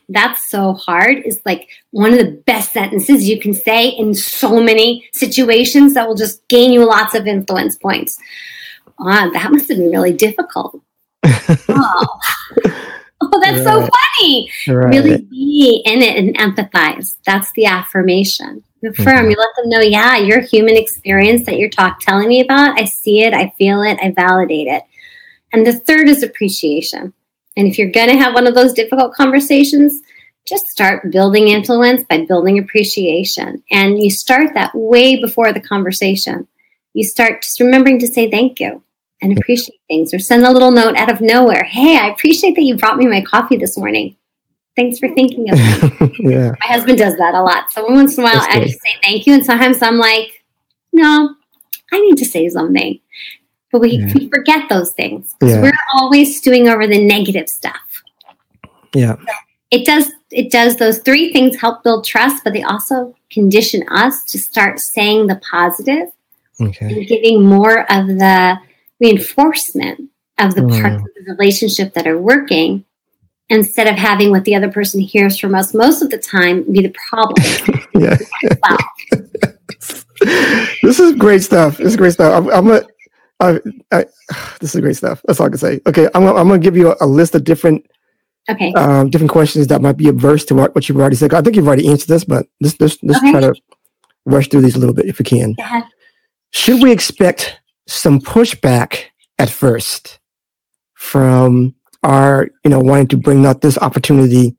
that's 0.08 0.48
so 0.48 0.74
hard. 0.74 1.18
Is 1.24 1.40
like 1.44 1.68
one 1.90 2.12
of 2.12 2.18
the 2.18 2.42
best 2.46 2.72
sentences 2.72 3.28
you 3.28 3.40
can 3.40 3.54
say 3.54 3.88
in 3.88 4.14
so 4.14 4.60
many 4.60 5.08
situations 5.12 5.94
that 5.94 6.06
will 6.06 6.16
just 6.16 6.46
gain 6.48 6.72
you 6.72 6.84
lots 6.84 7.14
of 7.14 7.26
influence 7.26 7.76
points. 7.76 8.18
Oh, 8.98 9.30
that 9.32 9.52
must 9.52 9.68
have 9.68 9.78
been 9.78 9.90
really 9.90 10.12
difficult. 10.12 10.80
Oh. 11.68 12.18
oh, 13.20 13.40
that's 13.42 13.64
right. 13.64 13.64
so 13.64 13.88
funny. 14.18 14.50
Right. 14.68 14.94
Really 14.94 15.22
be 15.22 15.82
in 15.84 16.02
it 16.02 16.16
and 16.16 16.36
empathize. 16.36 17.16
That's 17.26 17.52
the 17.52 17.66
affirmation. 17.66 18.62
Affirm. 18.84 19.06
Mm-hmm. 19.06 19.30
You 19.30 19.36
let 19.36 19.56
them 19.56 19.68
know, 19.68 19.80
yeah, 19.80 20.16
your 20.16 20.40
human 20.40 20.76
experience 20.76 21.44
that 21.46 21.58
you're 21.58 21.68
talk 21.68 22.00
telling 22.00 22.28
me 22.28 22.40
about. 22.40 22.80
I 22.80 22.86
see 22.86 23.22
it, 23.22 23.34
I 23.34 23.52
feel 23.58 23.82
it, 23.82 23.98
I 24.02 24.10
validate 24.12 24.68
it. 24.68 24.82
And 25.52 25.66
the 25.66 25.72
third 25.72 26.08
is 26.08 26.22
appreciation. 26.22 27.12
And 27.56 27.66
if 27.66 27.78
you're 27.78 27.90
going 27.90 28.08
to 28.08 28.16
have 28.16 28.34
one 28.34 28.46
of 28.46 28.54
those 28.54 28.72
difficult 28.72 29.12
conversations, 29.12 30.00
just 30.46 30.66
start 30.66 31.10
building 31.10 31.48
influence 31.48 32.02
by 32.04 32.24
building 32.24 32.58
appreciation. 32.58 33.62
And 33.70 34.02
you 34.02 34.10
start 34.10 34.54
that 34.54 34.74
way 34.74 35.20
before 35.20 35.52
the 35.52 35.60
conversation. 35.60 36.46
You 36.94 37.04
start 37.04 37.42
just 37.42 37.60
remembering 37.60 37.98
to 37.98 38.06
say 38.06 38.30
thank 38.30 38.60
you 38.60 38.82
and 39.22 39.36
appreciate 39.36 39.80
things 39.88 40.14
or 40.14 40.18
send 40.18 40.44
a 40.44 40.50
little 40.50 40.70
note 40.70 40.96
out 40.96 41.10
of 41.10 41.20
nowhere. 41.20 41.64
Hey, 41.64 41.98
I 41.98 42.08
appreciate 42.08 42.54
that 42.56 42.62
you 42.62 42.76
brought 42.76 42.96
me 42.96 43.06
my 43.06 43.20
coffee 43.20 43.56
this 43.56 43.76
morning. 43.76 44.16
Thanks 44.76 44.98
for 44.98 45.08
thinking 45.14 45.50
of 45.50 45.58
me. 45.58 46.16
yeah. 46.32 46.52
My 46.60 46.66
husband 46.66 46.98
does 46.98 47.16
that 47.16 47.34
a 47.34 47.42
lot. 47.42 47.72
So 47.72 47.84
once 47.86 48.16
in 48.16 48.24
a 48.24 48.26
while, 48.26 48.46
I 48.48 48.64
just 48.64 48.80
say 48.80 48.90
thank 49.02 49.26
you. 49.26 49.34
And 49.34 49.44
sometimes 49.44 49.82
I'm 49.82 49.98
like, 49.98 50.44
no, 50.92 51.34
I 51.92 52.00
need 52.00 52.16
to 52.18 52.24
say 52.24 52.48
something. 52.48 52.98
But 53.72 53.80
we, 53.80 53.98
yeah. 53.98 54.12
we 54.14 54.28
forget 54.28 54.68
those 54.68 54.92
things 54.92 55.34
because 55.38 55.56
yeah. 55.56 55.62
we're 55.62 55.72
always 55.94 56.38
stewing 56.38 56.68
over 56.68 56.86
the 56.86 57.04
negative 57.04 57.48
stuff. 57.48 58.02
Yeah. 58.94 59.16
So 59.16 59.32
it 59.70 59.86
does 59.86 60.10
it 60.30 60.50
does 60.50 60.76
those 60.76 60.98
three 61.00 61.32
things 61.32 61.60
help 61.60 61.82
build 61.82 62.04
trust, 62.04 62.44
but 62.44 62.52
they 62.52 62.62
also 62.62 63.14
condition 63.30 63.84
us 63.88 64.24
to 64.24 64.38
start 64.38 64.78
saying 64.78 65.26
the 65.26 65.40
positive 65.48 66.08
okay. 66.60 66.86
and 66.86 67.06
giving 67.06 67.44
more 67.44 67.80
of 67.92 68.06
the 68.06 68.58
reinforcement 69.00 70.10
of 70.38 70.54
the 70.54 70.62
mm. 70.62 70.80
parts 70.80 71.02
of 71.02 71.08
the 71.26 71.32
relationship 71.32 71.94
that 71.94 72.06
are 72.06 72.18
working 72.18 72.84
instead 73.48 73.88
of 73.88 73.96
having 73.96 74.30
what 74.30 74.44
the 74.44 74.54
other 74.54 74.70
person 74.70 75.00
hears 75.00 75.38
from 75.38 75.54
us 75.54 75.74
most 75.74 76.02
of 76.02 76.10
the 76.10 76.18
time 76.18 76.62
be 76.72 76.82
the 76.82 76.94
problem. 77.08 77.36
yeah. 77.94 78.16
this 80.82 81.00
is 81.00 81.14
great 81.16 81.42
stuff. 81.42 81.76
This 81.76 81.88
is 81.88 81.96
great 81.96 82.12
stuff. 82.12 82.32
I'm, 82.32 82.50
I'm 82.50 82.66
gonna, 82.66 82.86
I, 83.40 83.60
I, 83.92 84.04
this 84.60 84.74
is 84.74 84.80
great 84.80 84.96
stuff. 84.96 85.20
That's 85.26 85.40
all 85.40 85.46
I 85.46 85.50
can 85.50 85.58
say. 85.58 85.80
Okay, 85.86 86.08
I'm, 86.14 86.24
I'm 86.26 86.48
gonna 86.48 86.58
give 86.58 86.76
you 86.76 86.92
a, 86.92 86.96
a 87.00 87.06
list 87.06 87.34
of 87.34 87.44
different, 87.44 87.84
okay, 88.48 88.72
um, 88.74 89.10
different 89.10 89.32
questions 89.32 89.66
that 89.66 89.82
might 89.82 89.96
be 89.96 90.08
adverse 90.08 90.44
to 90.46 90.54
what, 90.54 90.74
what 90.74 90.88
you've 90.88 90.98
already 90.98 91.16
said. 91.16 91.34
I 91.34 91.42
think 91.42 91.56
you've 91.56 91.66
already 91.66 91.88
answered 91.88 92.08
this, 92.08 92.24
but 92.24 92.46
let's 92.60 92.80
let's, 92.80 92.98
let's 93.02 93.18
okay. 93.18 93.32
try 93.32 93.40
to 93.40 93.54
rush 94.26 94.48
through 94.48 94.62
these 94.62 94.76
a 94.76 94.78
little 94.78 94.94
bit 94.94 95.06
if 95.06 95.18
we 95.18 95.24
can. 95.24 95.56
Should 96.52 96.82
we 96.82 96.92
expect 96.92 97.59
some 97.90 98.20
pushback 98.20 99.04
at 99.38 99.50
first 99.50 100.18
from 100.94 101.74
our, 102.02 102.48
you 102.64 102.70
know, 102.70 102.80
wanting 102.80 103.08
to 103.08 103.16
bring 103.16 103.46
out 103.46 103.60
this 103.60 103.78
opportunity 103.78 104.56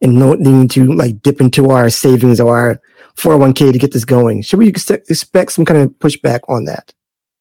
and 0.00 0.18
not 0.18 0.38
needing 0.38 0.68
to 0.68 0.92
like 0.92 1.22
dip 1.22 1.40
into 1.40 1.70
our 1.70 1.88
savings 1.90 2.40
or 2.40 2.56
our 2.56 2.80
401k 3.16 3.72
to 3.72 3.78
get 3.78 3.92
this 3.92 4.04
going? 4.04 4.42
Should 4.42 4.58
we 4.58 4.68
expect 4.68 5.52
some 5.52 5.64
kind 5.64 5.80
of 5.80 5.90
pushback 5.98 6.40
on 6.48 6.64
that? 6.64 6.92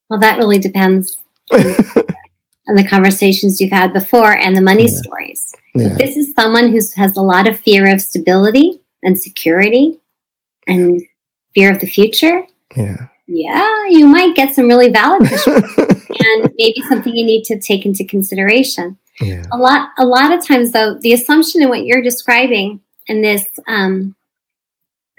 Well, 0.09 0.19
that 0.19 0.37
really 0.37 0.59
depends 0.59 1.17
on, 1.51 1.59
on 2.67 2.75
the 2.75 2.87
conversations 2.87 3.59
you've 3.59 3.71
had 3.71 3.93
before 3.93 4.31
and 4.31 4.55
the 4.55 4.61
money 4.61 4.83
yeah. 4.83 5.01
stories. 5.01 5.55
Yeah. 5.75 5.95
This 5.97 6.15
is 6.15 6.33
someone 6.35 6.69
who 6.69 6.79
has 6.95 7.17
a 7.17 7.21
lot 7.21 7.47
of 7.47 7.59
fear 7.59 7.91
of 7.91 8.01
stability 8.01 8.79
and 9.01 9.19
security 9.19 9.99
and 10.67 11.01
fear 11.53 11.71
of 11.71 11.79
the 11.79 11.87
future, 11.87 12.43
yeah, 12.75 13.07
yeah, 13.27 13.87
you 13.89 14.07
might 14.07 14.35
get 14.35 14.53
some 14.53 14.67
really 14.67 14.89
valid 14.89 15.21
and 15.47 16.53
maybe 16.57 16.81
something 16.87 17.15
you 17.15 17.25
need 17.25 17.43
to 17.45 17.59
take 17.59 17.85
into 17.85 18.03
consideration. 18.03 18.97
Yeah. 19.21 19.45
A 19.51 19.57
lot, 19.57 19.89
a 19.97 20.05
lot 20.05 20.33
of 20.33 20.45
times, 20.45 20.71
though, 20.71 20.95
the 20.95 21.13
assumption 21.13 21.61
in 21.61 21.69
what 21.69 21.85
you're 21.85 22.01
describing 22.01 22.81
in 23.07 23.21
this 23.21 23.45
um, 23.67 24.15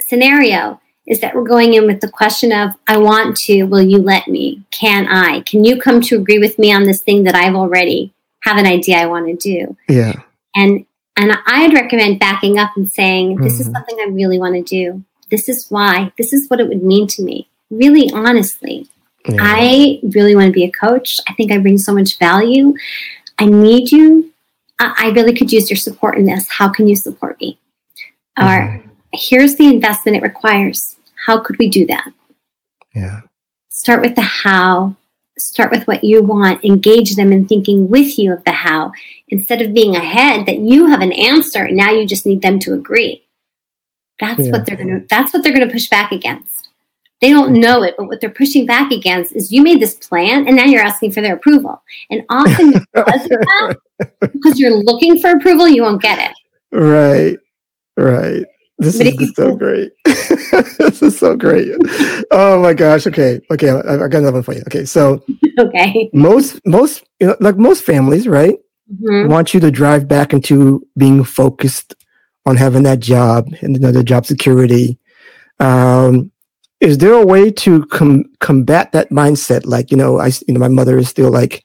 scenario 0.00 0.80
is 1.06 1.20
that 1.20 1.34
we're 1.34 1.44
going 1.44 1.74
in 1.74 1.86
with 1.86 2.00
the 2.00 2.10
question 2.10 2.50
of, 2.52 2.70
I 2.86 2.96
want 2.98 3.36
to, 3.38 3.64
will 3.64 3.82
you 3.82 3.98
let 3.98 4.26
me? 4.26 4.64
Can 4.70 5.06
I? 5.06 5.40
Can 5.40 5.64
you 5.64 5.80
come 5.80 6.00
to 6.02 6.16
agree 6.16 6.38
with 6.38 6.58
me 6.58 6.72
on 6.72 6.84
this 6.84 7.02
thing 7.02 7.24
that 7.24 7.34
I've 7.34 7.54
already 7.54 8.12
have 8.40 8.56
an 8.56 8.66
idea 8.66 8.98
I 8.98 9.06
want 9.06 9.26
to 9.26 9.36
do? 9.36 9.76
Yeah. 9.88 10.14
And 10.54 10.86
and 11.16 11.32
I'd 11.46 11.72
recommend 11.72 12.18
backing 12.18 12.58
up 12.58 12.72
and 12.76 12.90
saying, 12.90 13.36
this 13.36 13.54
mm-hmm. 13.54 13.60
is 13.60 13.72
something 13.72 13.96
I 14.00 14.08
really 14.10 14.38
want 14.38 14.54
to 14.54 14.62
do. 14.62 15.04
This 15.30 15.48
is 15.48 15.70
why. 15.70 16.12
This 16.18 16.32
is 16.32 16.50
what 16.50 16.58
it 16.58 16.68
would 16.68 16.82
mean 16.82 17.06
to 17.08 17.22
me. 17.22 17.48
Really 17.76 18.10
honestly. 18.12 18.88
Yeah. 19.26 19.36
I 19.40 20.00
really 20.02 20.34
want 20.34 20.46
to 20.48 20.52
be 20.52 20.64
a 20.64 20.70
coach. 20.70 21.18
I 21.28 21.32
think 21.34 21.50
I 21.50 21.58
bring 21.58 21.78
so 21.78 21.94
much 21.94 22.18
value. 22.18 22.74
I 23.38 23.46
need 23.46 23.90
you. 23.90 24.32
I, 24.78 25.12
really 25.14 25.34
could 25.34 25.52
use 25.52 25.70
your 25.70 25.76
support 25.76 26.18
in 26.18 26.26
this. 26.26 26.48
How 26.50 26.68
can 26.68 26.86
you 26.86 26.96
support 26.96 27.40
me? 27.40 27.58
Mm-hmm. 28.38 28.48
Or 28.48 28.84
here's 29.12 29.56
the 29.56 29.68
investment 29.68 30.16
it 30.16 30.22
requires. 30.22 30.96
How 31.26 31.40
could 31.40 31.58
we 31.58 31.70
do 31.70 31.86
that? 31.86 32.12
Yeah. 32.94 33.20
Start 33.70 34.02
with 34.02 34.14
the 34.14 34.22
how. 34.22 34.96
Start 35.38 35.70
with 35.70 35.86
what 35.86 36.04
you 36.04 36.22
want. 36.22 36.64
Engage 36.64 37.16
them 37.16 37.32
in 37.32 37.46
thinking 37.46 37.88
with 37.88 38.18
you 38.18 38.32
of 38.32 38.44
the 38.44 38.52
how 38.52 38.92
instead 39.28 39.62
of 39.62 39.74
being 39.74 39.96
ahead 39.96 40.46
that 40.46 40.58
you 40.58 40.86
have 40.88 41.00
an 41.00 41.12
answer. 41.12 41.68
Now 41.68 41.90
you 41.90 42.06
just 42.06 42.26
need 42.26 42.42
them 42.42 42.58
to 42.60 42.74
agree. 42.74 43.24
That's 44.20 44.46
yeah. 44.46 44.52
what 44.52 44.66
they're 44.66 44.76
gonna. 44.76 45.02
That's 45.08 45.32
what 45.32 45.42
they're 45.42 45.52
gonna 45.52 45.70
push 45.70 45.88
back 45.88 46.12
against. 46.12 46.63
They 47.20 47.30
don't 47.30 47.52
know 47.52 47.82
it, 47.82 47.94
but 47.96 48.06
what 48.06 48.20
they're 48.20 48.30
pushing 48.30 48.66
back 48.66 48.90
against 48.90 49.34
is 49.34 49.50
you 49.50 49.62
made 49.62 49.80
this 49.80 49.94
plan 49.94 50.46
and 50.46 50.56
now 50.56 50.64
you're 50.64 50.82
asking 50.82 51.12
for 51.12 51.20
their 51.20 51.36
approval. 51.36 51.82
And 52.10 52.22
often 52.28 52.72
because 52.72 52.84
that, 53.28 53.76
because 54.20 54.58
you're 54.58 54.74
looking 54.74 55.18
for 55.18 55.30
approval, 55.30 55.68
you 55.68 55.82
won't 55.82 56.02
get 56.02 56.18
it. 56.18 56.76
Right. 56.76 57.38
Right. 57.96 58.44
This 58.78 58.98
but 58.98 59.06
is 59.06 59.32
so 59.36 59.54
great. 59.54 59.92
this 60.04 61.00
is 61.00 61.18
so 61.18 61.36
great. 61.36 61.72
Oh 62.32 62.60
my 62.60 62.74
gosh. 62.74 63.06
Okay. 63.06 63.40
Okay. 63.50 63.70
I, 63.70 63.94
I, 63.94 64.08
got 64.08 64.14
another 64.14 64.32
one 64.32 64.42
for 64.42 64.52
you. 64.52 64.62
Okay. 64.66 64.84
So, 64.84 65.24
okay. 65.58 66.10
Most, 66.12 66.60
most, 66.66 67.04
you 67.20 67.28
know, 67.28 67.36
like 67.40 67.56
most 67.56 67.84
families, 67.84 68.26
right? 68.26 68.56
Mm-hmm. 68.92 69.30
Want 69.30 69.54
you 69.54 69.60
to 69.60 69.70
drive 69.70 70.08
back 70.08 70.32
into 70.32 70.86
being 70.98 71.22
focused 71.22 71.94
on 72.46 72.56
having 72.56 72.82
that 72.82 73.00
job 73.00 73.48
and 73.62 73.76
another 73.76 74.02
job 74.02 74.26
security. 74.26 74.98
Um, 75.60 76.32
is 76.84 76.98
there 76.98 77.14
a 77.14 77.24
way 77.24 77.50
to 77.50 77.86
com- 77.86 78.26
combat 78.40 78.92
that 78.92 79.10
mindset? 79.10 79.64
Like, 79.64 79.90
you 79.90 79.96
know, 79.96 80.20
I, 80.20 80.26
you 80.46 80.54
know, 80.54 80.60
my 80.60 80.68
mother 80.68 80.98
is 80.98 81.08
still 81.08 81.30
like, 81.30 81.64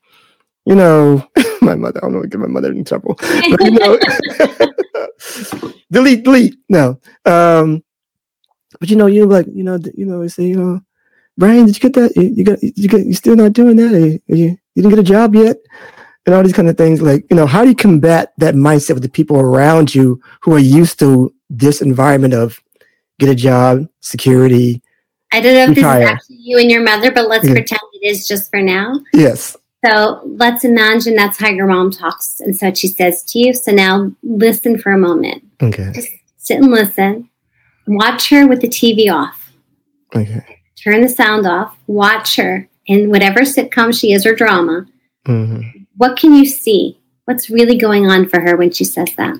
you 0.65 0.75
know, 0.75 1.27
my 1.61 1.75
mother, 1.75 1.99
I 2.01 2.07
don't 2.07 2.13
know, 2.13 2.23
get 2.23 2.39
my 2.39 2.47
mother 2.47 2.71
in 2.71 2.85
trouble. 2.85 3.15
But, 3.19 3.61
you 3.61 3.71
know, 3.71 3.99
delete, 5.91 6.23
delete. 6.23 6.55
No. 6.69 6.99
Um, 7.25 7.83
but 8.79 8.89
you 8.89 8.95
know, 8.95 9.07
you 9.07 9.25
like, 9.25 9.47
you 9.53 9.63
know, 9.63 9.77
you 9.93 10.05
know, 10.05 10.25
say, 10.27 10.45
you 10.45 10.55
know, 10.55 10.81
Brian, 11.37 11.65
did 11.65 11.75
you 11.75 11.89
get 11.89 11.93
that? 11.93 12.15
You, 12.15 12.43
got, 12.43 12.61
you 12.61 12.87
got, 12.87 13.05
you 13.05 13.13
still 13.13 13.35
not 13.35 13.53
doing 13.53 13.75
that? 13.77 13.91
You, 13.91 14.21
you, 14.27 14.57
you 14.75 14.83
didn't 14.83 14.89
get 14.89 14.99
a 14.99 15.03
job 15.03 15.35
yet? 15.35 15.57
And 16.25 16.35
all 16.35 16.43
these 16.43 16.53
kind 16.53 16.69
of 16.69 16.77
things. 16.77 17.01
Like, 17.01 17.25
you 17.29 17.35
know, 17.35 17.47
how 17.47 17.63
do 17.63 17.69
you 17.69 17.75
combat 17.75 18.33
that 18.37 18.55
mindset 18.55 18.93
with 18.93 19.03
the 19.03 19.09
people 19.09 19.39
around 19.39 19.95
you 19.95 20.21
who 20.41 20.53
are 20.53 20.59
used 20.59 20.99
to 20.99 21.33
this 21.49 21.81
environment 21.81 22.33
of 22.33 22.61
get 23.19 23.29
a 23.29 23.35
job, 23.35 23.87
security, 24.01 24.81
I 25.31 25.41
don't 25.41 25.53
know 25.53 25.63
if 25.63 25.77
retire. 25.77 25.99
this 25.99 26.07
is 26.07 26.13
actually 26.13 26.37
you 26.39 26.57
and 26.57 26.71
your 26.71 26.83
mother, 26.83 27.11
but 27.11 27.27
let's 27.27 27.47
yeah. 27.47 27.53
pretend 27.53 27.81
it 27.93 28.07
is 28.07 28.27
just 28.27 28.49
for 28.49 28.61
now. 28.61 28.99
Yes. 29.13 29.55
So 29.85 30.21
let's 30.25 30.65
imagine 30.65 31.15
that's 31.15 31.39
how 31.39 31.49
your 31.49 31.67
mom 31.67 31.91
talks 31.91 32.41
and 32.41 32.57
so 32.57 32.73
she 32.73 32.87
says 32.87 33.23
to 33.25 33.39
you. 33.39 33.53
So 33.53 33.71
now 33.71 34.11
listen 34.23 34.77
for 34.77 34.91
a 34.91 34.97
moment. 34.97 35.43
Okay. 35.61 35.91
Just 35.93 36.09
sit 36.37 36.57
and 36.57 36.71
listen. 36.71 37.29
Watch 37.87 38.29
her 38.29 38.47
with 38.47 38.61
the 38.61 38.67
TV 38.67 39.11
off. 39.11 39.51
Okay. 40.15 40.61
turn 40.75 41.01
the 41.01 41.09
sound 41.09 41.45
off, 41.45 41.77
watch 41.85 42.35
her 42.37 42.67
in 42.87 43.11
whatever 43.11 43.41
sitcom 43.41 43.97
she 43.97 44.11
is 44.11 44.25
or 44.25 44.33
drama. 44.33 44.87
Mm-hmm. 45.27 45.83
What 45.97 46.17
can 46.17 46.33
you 46.33 46.45
see? 46.45 46.99
What's 47.25 47.49
really 47.49 47.77
going 47.77 48.07
on 48.07 48.27
for 48.27 48.39
her 48.39 48.57
when 48.57 48.71
she 48.71 48.83
says 48.83 49.13
that? 49.17 49.35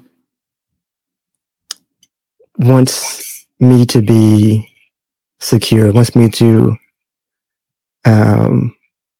Wants 2.58 3.48
me 3.60 3.86
to 3.88 4.02
be 4.02 4.69
secure, 5.40 5.92
wants 5.92 6.16
me 6.16 6.30
to 6.30 6.78
um, 8.06 8.76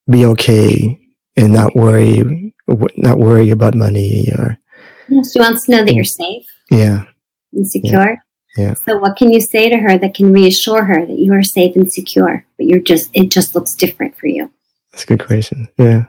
be 0.10 0.26
okay 0.26 1.00
and 1.36 1.54
not 1.54 1.76
worry, 1.76 2.54
not 2.98 3.20
worry 3.20 3.50
about 3.50 3.76
money 3.76 4.32
or. 4.38 4.58
She 5.10 5.40
wants 5.40 5.66
to 5.66 5.72
know 5.72 5.86
that 5.86 5.94
you're 5.94 6.04
safe. 6.04 6.46
Yeah. 6.70 7.06
And 7.54 7.68
secure. 7.68 8.18
Yeah. 8.58 8.64
yeah. 8.64 8.74
So 8.76 8.98
what 8.98 9.16
can 9.16 9.32
you 9.32 9.42
say 9.42 9.70
to 9.70 9.78
her 9.78 9.98
that 9.98 10.14
can 10.14 10.32
reassure 10.32 10.84
her 10.84 11.06
that 11.06 11.18
you 11.18 11.34
are 11.34 11.42
safe 11.42 11.76
and 11.76 11.92
secure, 11.92 12.46
but 12.58 12.68
you're 12.68 12.80
just 12.80 13.10
it 13.14 13.30
just 13.30 13.56
looks 13.56 13.74
different 13.74 14.16
for 14.18 14.28
you? 14.28 14.52
That's 14.92 15.04
a 15.04 15.08
good 15.08 15.26
question. 15.26 15.68
Yeah. 15.78 16.06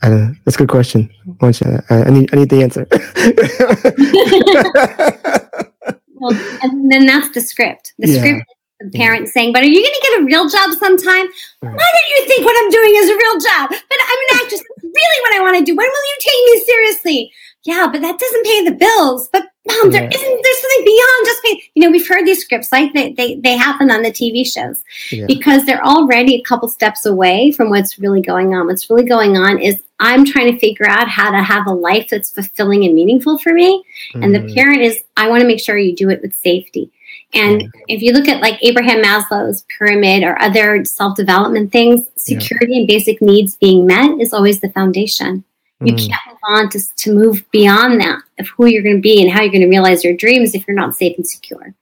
Uh, 0.00 0.28
that's 0.44 0.54
a 0.54 0.58
good 0.58 0.68
question. 0.68 1.10
I, 1.40 1.48
I, 1.90 2.10
need 2.10 2.32
I 2.32 2.36
need 2.36 2.50
the 2.50 2.62
answer. 2.62 2.86
well, 6.14 6.32
and 6.62 6.92
then 6.92 7.06
that's 7.06 7.30
the 7.30 7.40
script. 7.40 7.94
The 7.98 8.08
yeah. 8.08 8.18
script 8.18 8.44
the 8.80 8.90
parent 8.90 9.26
yeah. 9.26 9.32
saying, 9.32 9.52
But 9.52 9.62
are 9.62 9.66
you 9.66 9.82
going 9.82 9.94
to 9.94 10.02
get 10.02 10.20
a 10.20 10.24
real 10.24 10.48
job 10.48 10.70
sometime? 10.78 11.26
Why 11.60 11.88
don't 11.94 12.10
you 12.10 12.26
think 12.26 12.44
what 12.44 12.56
I'm 12.58 12.70
doing 12.70 12.92
is 12.96 13.10
a 13.10 13.16
real 13.16 13.38
job? 13.40 13.70
But 13.70 13.98
I'm 14.00 14.18
an 14.18 14.42
actress. 14.42 14.62
That's 14.62 14.84
really 14.84 15.20
what 15.22 15.34
I 15.34 15.40
want 15.42 15.58
to 15.58 15.64
do. 15.64 15.76
When 15.76 15.86
will 15.86 16.06
you 16.06 16.18
take 16.20 16.44
me 16.44 16.64
seriously? 16.64 17.32
Yeah, 17.64 17.88
but 17.90 18.00
that 18.00 18.18
doesn't 18.18 18.46
pay 18.46 18.64
the 18.64 18.76
bills. 18.76 19.28
But 19.32 19.42
mom, 19.66 19.90
there 19.90 20.02
yeah. 20.02 20.08
not 20.08 20.42
there's 20.42 20.60
something 20.60 20.84
beyond 20.84 21.26
just 21.26 21.42
pay. 21.42 21.62
You 21.74 21.84
know, 21.84 21.90
we've 21.90 22.08
heard 22.08 22.24
these 22.24 22.40
scripts 22.40 22.70
like 22.70 22.92
they, 22.94 23.12
they, 23.12 23.36
they 23.36 23.56
happen 23.56 23.90
on 23.90 24.02
the 24.02 24.10
TV 24.10 24.46
shows 24.46 24.82
yeah. 25.10 25.26
because 25.26 25.64
they're 25.64 25.84
already 25.84 26.36
a 26.36 26.42
couple 26.42 26.68
steps 26.68 27.04
away 27.04 27.50
from 27.52 27.70
what's 27.70 27.98
really 27.98 28.22
going 28.22 28.54
on. 28.54 28.66
What's 28.66 28.88
really 28.88 29.04
going 29.04 29.36
on 29.36 29.60
is 29.60 29.76
I'm 30.00 30.24
trying 30.24 30.52
to 30.52 30.58
figure 30.58 30.88
out 30.88 31.08
how 31.08 31.30
to 31.30 31.42
have 31.42 31.66
a 31.66 31.72
life 31.72 32.08
that's 32.10 32.30
fulfilling 32.30 32.84
and 32.84 32.94
meaningful 32.94 33.38
for 33.38 33.52
me. 33.52 33.84
Mm. 34.14 34.24
And 34.24 34.34
the 34.34 34.40
mm. 34.40 34.54
parent 34.54 34.82
is, 34.82 35.00
I 35.16 35.28
want 35.28 35.40
to 35.42 35.46
make 35.46 35.60
sure 35.60 35.76
you 35.76 35.94
do 35.94 36.08
it 36.10 36.22
with 36.22 36.34
safety. 36.34 36.92
And 37.34 37.62
mm. 37.62 37.70
if 37.88 38.02
you 38.02 38.12
look 38.12 38.28
at 38.28 38.40
like 38.40 38.58
Abraham 38.62 39.02
Maslow's 39.02 39.64
pyramid 39.76 40.22
or 40.22 40.40
other 40.40 40.84
self 40.84 41.16
development 41.16 41.72
things, 41.72 42.06
security 42.16 42.74
yeah. 42.74 42.78
and 42.80 42.88
basic 42.88 43.20
needs 43.20 43.56
being 43.56 43.86
met 43.86 44.20
is 44.20 44.32
always 44.32 44.60
the 44.60 44.70
foundation. 44.70 45.44
You 45.80 45.92
mm. 45.92 45.98
can't 45.98 46.20
move 46.26 46.38
on 46.48 46.68
to, 46.70 46.94
to 46.96 47.14
move 47.14 47.44
beyond 47.52 48.00
that 48.00 48.22
of 48.38 48.48
who 48.48 48.66
you're 48.66 48.82
going 48.82 48.96
to 48.96 49.02
be 49.02 49.22
and 49.22 49.30
how 49.30 49.42
you're 49.42 49.52
going 49.52 49.62
to 49.62 49.68
realize 49.68 50.02
your 50.02 50.16
dreams 50.16 50.54
if 50.54 50.66
you're 50.66 50.74
not 50.74 50.96
safe 50.96 51.16
and 51.16 51.26
secure. 51.26 51.74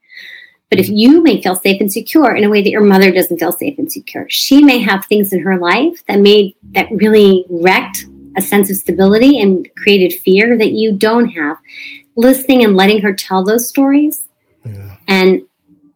But 0.69 0.79
if 0.79 0.89
you 0.89 1.23
may 1.23 1.41
feel 1.41 1.55
safe 1.55 1.79
and 1.79 1.91
secure 1.91 2.35
in 2.35 2.43
a 2.43 2.49
way 2.49 2.61
that 2.61 2.69
your 2.69 2.83
mother 2.83 3.11
doesn't 3.11 3.39
feel 3.39 3.53
safe 3.53 3.79
and 3.79 3.91
secure, 3.91 4.27
she 4.29 4.61
may 4.63 4.79
have 4.79 5.05
things 5.05 5.31
in 5.31 5.39
her 5.39 5.57
life 5.57 6.05
that 6.07 6.19
made 6.19 6.55
that 6.73 6.91
really 6.91 7.45
wrecked 7.49 8.05
a 8.35 8.41
sense 8.41 8.69
of 8.69 8.75
stability 8.75 9.39
and 9.39 9.67
created 9.77 10.19
fear 10.19 10.57
that 10.57 10.73
you 10.73 10.91
don't 10.91 11.29
have. 11.29 11.57
Listening 12.17 12.63
and 12.63 12.75
letting 12.75 13.01
her 13.01 13.13
tell 13.13 13.43
those 13.43 13.69
stories 13.69 14.26
yeah. 14.73 14.95
and 15.07 15.41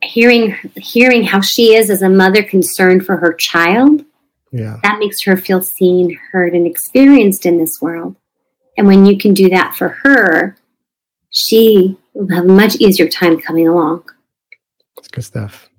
hearing 0.02 0.56
hearing 0.76 1.24
how 1.24 1.42
she 1.42 1.76
is 1.76 1.90
as 1.90 2.02
a 2.02 2.10
mother 2.10 2.44
concerned 2.44 3.06
for 3.06 3.18
her 3.18 3.34
child 3.34 4.04
yeah. 4.52 4.80
that 4.84 5.00
makes 5.00 5.22
her 5.24 5.38
feel 5.38 5.62
seen 5.62 6.18
heard 6.32 6.54
and 6.54 6.66
experienced 6.66 7.46
in 7.46 7.58
this 7.58 7.82
world 7.82 8.16
and 8.78 8.88
when 8.88 9.06
you 9.06 9.18
can 9.18 9.34
do 9.34 9.50
that 9.50 9.76
for 9.76 9.90
her 9.90 10.58
she 11.30 11.98
will 12.14 12.34
have 12.34 12.46
a 12.46 12.48
much 12.48 12.76
easier 12.78 13.08
time 13.08 13.40
coming 13.40 13.68
along 13.68 14.04
that's 14.96 15.08
good 15.08 15.24
stuff 15.24 15.70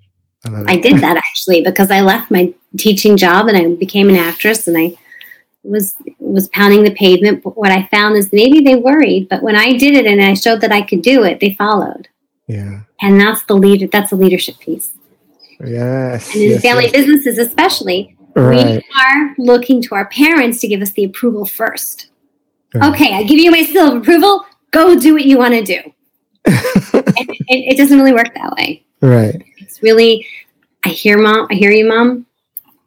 I, 0.44 0.72
I 0.72 0.76
did 0.76 0.98
that 0.98 1.16
actually 1.28 1.62
because 1.62 1.90
I 1.90 2.00
left 2.00 2.30
my 2.30 2.54
teaching 2.76 3.16
job 3.16 3.48
and 3.48 3.56
I 3.56 3.74
became 3.74 4.08
an 4.08 4.16
actress 4.16 4.66
and 4.66 4.76
I 4.76 4.96
was 5.62 5.94
was 6.18 6.48
pounding 6.48 6.82
the 6.82 6.94
pavement. 6.94 7.42
But 7.42 7.56
what 7.56 7.70
I 7.70 7.86
found 7.86 8.16
is 8.16 8.32
maybe 8.32 8.60
they 8.60 8.74
worried, 8.74 9.28
but 9.28 9.42
when 9.42 9.56
I 9.56 9.72
did 9.76 9.94
it 9.94 10.06
and 10.06 10.20
I 10.20 10.34
showed 10.34 10.60
that 10.60 10.72
I 10.72 10.82
could 10.82 11.02
do 11.02 11.24
it, 11.24 11.40
they 11.40 11.54
followed. 11.54 12.08
Yeah. 12.52 12.80
And 13.00 13.18
that's 13.18 13.42
the 13.44 13.54
leader. 13.54 13.86
That's 13.86 14.12
a 14.12 14.16
leadership 14.16 14.58
piece. 14.58 14.92
Yes. 15.64 16.32
And 16.34 16.42
in 16.42 16.50
yes, 16.50 16.62
family 16.62 16.84
yes. 16.84 16.92
businesses, 16.92 17.38
especially, 17.38 18.16
right. 18.36 18.76
we 18.76 19.00
are 19.00 19.34
looking 19.38 19.80
to 19.82 19.94
our 19.94 20.06
parents 20.08 20.60
to 20.60 20.68
give 20.68 20.82
us 20.82 20.90
the 20.90 21.04
approval 21.04 21.46
first. 21.46 22.08
Right. 22.74 22.92
Okay, 22.92 23.14
I 23.14 23.22
give 23.22 23.38
you 23.38 23.50
my 23.50 23.62
seal 23.64 23.88
of 23.92 24.02
approval. 24.02 24.44
Go 24.70 24.98
do 24.98 25.14
what 25.14 25.24
you 25.24 25.38
want 25.38 25.54
to 25.54 25.62
do. 25.62 25.80
it, 26.44 27.28
it, 27.48 27.72
it 27.72 27.76
doesn't 27.76 27.98
really 27.98 28.12
work 28.12 28.34
that 28.34 28.54
way. 28.56 28.84
Right. 29.00 29.42
It's 29.58 29.82
really, 29.82 30.26
I 30.84 30.90
hear 30.90 31.18
mom. 31.18 31.46
I 31.50 31.54
hear 31.54 31.70
you, 31.70 31.86
mom. 31.86 32.26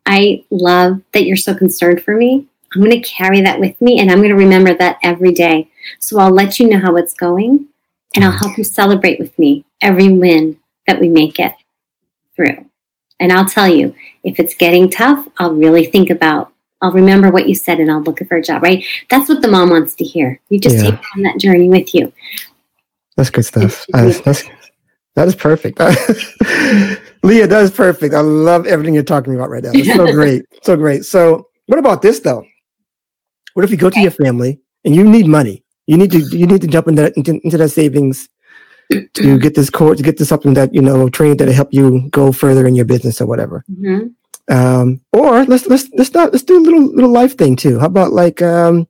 I 0.06 0.43
love 0.51 1.01
that 1.13 1.25
you're 1.25 1.38
so 1.38 1.56
concerned 1.56 2.04
for 2.04 2.15
me. 2.15 2.47
I'm 2.73 2.82
going 2.82 2.91
to 2.91 3.08
carry 3.08 3.41
that 3.41 3.60
with 3.60 3.80
me 3.82 3.99
and 3.99 4.12
I'm 4.12 4.17
going 4.17 4.30
to 4.30 4.36
remember 4.36 4.73
that 4.73 4.97
every 5.01 5.32
day. 5.32 5.71
So 5.99 6.19
I'll 6.19 6.32
let 6.32 6.60
you 6.60 6.67
know 6.67 6.80
how 6.80 6.97
it's 6.97 7.13
going 7.13 7.67
and 8.15 8.23
I'll 8.23 8.32
help 8.32 8.58
you 8.58 8.63
celebrate 8.63 9.19
with 9.19 9.38
me 9.38 9.65
every 9.82 10.12
win 10.12 10.58
that 10.88 10.99
we 10.99 11.10
make 11.10 11.39
it 11.39 11.54
through. 12.36 12.65
And 13.19 13.32
I'll 13.32 13.45
tell 13.45 13.67
you, 13.67 13.95
if 14.23 14.39
it's 14.39 14.56
getting 14.56 14.89
tough, 14.89 15.28
I'll 15.38 15.54
really 15.54 15.86
think 15.86 16.10
about, 16.10 16.51
I'll 16.82 16.91
remember 16.91 17.30
what 17.30 17.47
you 17.47 17.56
said 17.56 17.80
and 17.80 17.91
I'll 17.91 18.01
look 18.01 18.19
for 18.28 18.38
a 18.38 18.41
job, 18.41 18.63
right? 18.63 18.86
That's 19.10 19.30
what 19.30 19.41
the 19.41 19.47
mom 19.47 19.69
wants 19.69 19.95
to 19.95 20.04
hear. 20.04 20.39
You 20.49 20.60
just 20.60 20.78
yeah. 20.78 20.91
take 20.91 20.99
on 21.15 21.23
that 21.23 21.39
journey 21.39 21.69
with 21.69 21.93
you. 21.93 22.12
That's 23.15 23.30
good 23.30 23.45
stuff. 23.45 23.86
That's, 23.89 24.19
that's, 24.21 24.43
that 25.15 25.28
is 25.28 25.36
perfect. 25.36 25.80
Leah, 27.23 27.47
that 27.47 27.63
is 27.63 27.71
perfect. 27.71 28.13
I 28.13 28.19
love 28.19 28.67
everything 28.67 28.93
you're 28.93 29.04
talking 29.04 29.34
about 29.34 29.49
right 29.49 29.63
now. 29.63 29.71
It's 29.73 29.93
so 29.93 30.06
great. 30.12 30.43
So 30.62 30.75
great. 30.75 31.06
So, 31.06 31.47
what 31.67 31.80
about 31.80 32.01
this 32.01 32.19
though? 32.19 32.45
What 33.54 33.63
if 33.63 33.71
you 33.71 33.78
go 33.78 33.89
to 33.89 33.99
your 33.99 34.12
family 34.12 34.60
and 34.84 34.93
you 34.93 35.04
need 35.04 35.25
money? 35.25 35.64
You 35.88 35.98
need 35.98 36.12
to 36.12 36.19
you 36.19 36.48
need 36.48 36.62
to 36.62 36.67
jump 36.67 36.88
into 36.88 37.04
that, 37.04 37.17
into, 37.17 37.39
into 37.43 37.58
that 37.58 37.69
savings 37.69 38.30
to 38.89 39.39
get 39.39 39.56
this 39.56 39.69
core 39.69 39.95
to 39.95 40.04
get 40.04 40.17
to 40.17 40.26
something 40.26 40.54
that 40.54 40.74
you 40.74 40.82
know 40.82 41.10
training 41.10 41.38
that'll 41.38 41.54
help 41.54 41.69
you 41.71 42.08
go 42.10 42.32
further 42.32 42.67
in 42.67 42.76
your 42.76 42.86
business 42.86 43.21
or 43.21 43.26
whatever. 43.26 43.63
Mm-hmm. 43.71 44.08
Um, 44.54 45.02
or 45.12 45.43
let's 45.45 45.65
let's 45.67 45.89
let's 45.93 46.13
not 46.13 46.32
let's 46.32 46.43
do 46.43 46.58
a 46.58 46.62
little 46.62 46.93
little 46.93 47.12
life 47.12 47.38
thing 47.38 47.56
too. 47.56 47.80
How 47.80 47.88
about 47.88 48.13
like 48.13 48.41
um, 48.41 48.88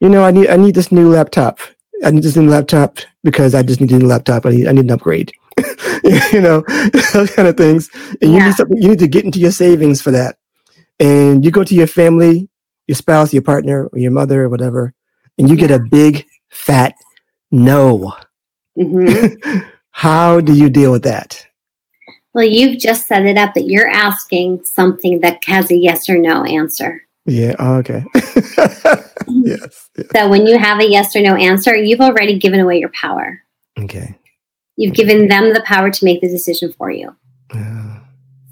you 0.00 0.08
know 0.08 0.24
I 0.24 0.30
need 0.30 0.48
I 0.48 0.56
need 0.56 0.74
this 0.74 0.92
new 0.92 1.08
laptop. 1.08 1.58
I 2.04 2.10
need 2.10 2.22
this 2.22 2.36
new 2.36 2.48
laptop 2.48 2.98
because 3.22 3.54
I 3.54 3.62
just 3.62 3.80
need 3.80 3.92
a 3.92 3.98
new 3.98 4.06
laptop. 4.06 4.44
I 4.44 4.50
need 4.50 4.66
I 4.66 4.72
need 4.72 4.84
an 4.84 4.90
upgrade. 4.90 5.32
you 6.32 6.40
know 6.40 6.62
those 7.12 7.30
kind 7.30 7.48
of 7.48 7.56
things. 7.56 7.88
And 8.20 8.32
yeah. 8.32 8.38
you 8.38 8.44
need 8.44 8.54
something. 8.54 8.82
You 8.82 8.88
need 8.88 8.98
to 8.98 9.08
get 9.08 9.24
into 9.24 9.38
your 9.38 9.52
savings 9.52 10.02
for 10.02 10.10
that. 10.10 10.36
And 11.00 11.44
you 11.44 11.50
go 11.50 11.64
to 11.64 11.74
your 11.74 11.86
family, 11.86 12.48
your 12.86 12.94
spouse, 12.94 13.32
your 13.32 13.42
partner, 13.42 13.86
or 13.86 13.98
your 13.98 14.12
mother, 14.12 14.44
or 14.44 14.48
whatever, 14.48 14.94
and 15.38 15.48
you 15.48 15.56
get 15.56 15.70
a 15.70 15.78
big 15.78 16.26
fat 16.50 16.94
no. 17.50 18.14
Mm-hmm. 18.78 19.58
How 19.90 20.40
do 20.40 20.54
you 20.54 20.70
deal 20.70 20.90
with 20.90 21.04
that? 21.04 21.46
Well, 22.34 22.44
you've 22.44 22.78
just 22.78 23.06
set 23.06 23.26
it 23.26 23.36
up 23.36 23.52
that 23.54 23.66
you're 23.66 23.88
asking 23.88 24.64
something 24.64 25.20
that 25.20 25.44
has 25.44 25.70
a 25.70 25.76
yes 25.76 26.08
or 26.08 26.16
no 26.16 26.44
answer. 26.44 27.02
Yeah. 27.26 27.54
Oh, 27.58 27.74
okay. 27.76 28.04
yes, 28.14 29.90
yes, 29.96 30.06
So 30.16 30.28
when 30.28 30.46
you 30.46 30.58
have 30.58 30.80
a 30.80 30.88
yes 30.88 31.14
or 31.14 31.20
no 31.20 31.36
answer, 31.36 31.76
you've 31.76 32.00
already 32.00 32.38
given 32.38 32.60
away 32.60 32.78
your 32.78 32.90
power. 32.90 33.42
Okay. 33.78 34.18
You've 34.76 34.92
okay. 34.92 35.04
given 35.04 35.28
them 35.28 35.52
the 35.52 35.62
power 35.62 35.90
to 35.90 36.04
make 36.04 36.22
the 36.22 36.28
decision 36.28 36.72
for 36.72 36.90
you. 36.90 37.14
Yeah. 37.54 37.91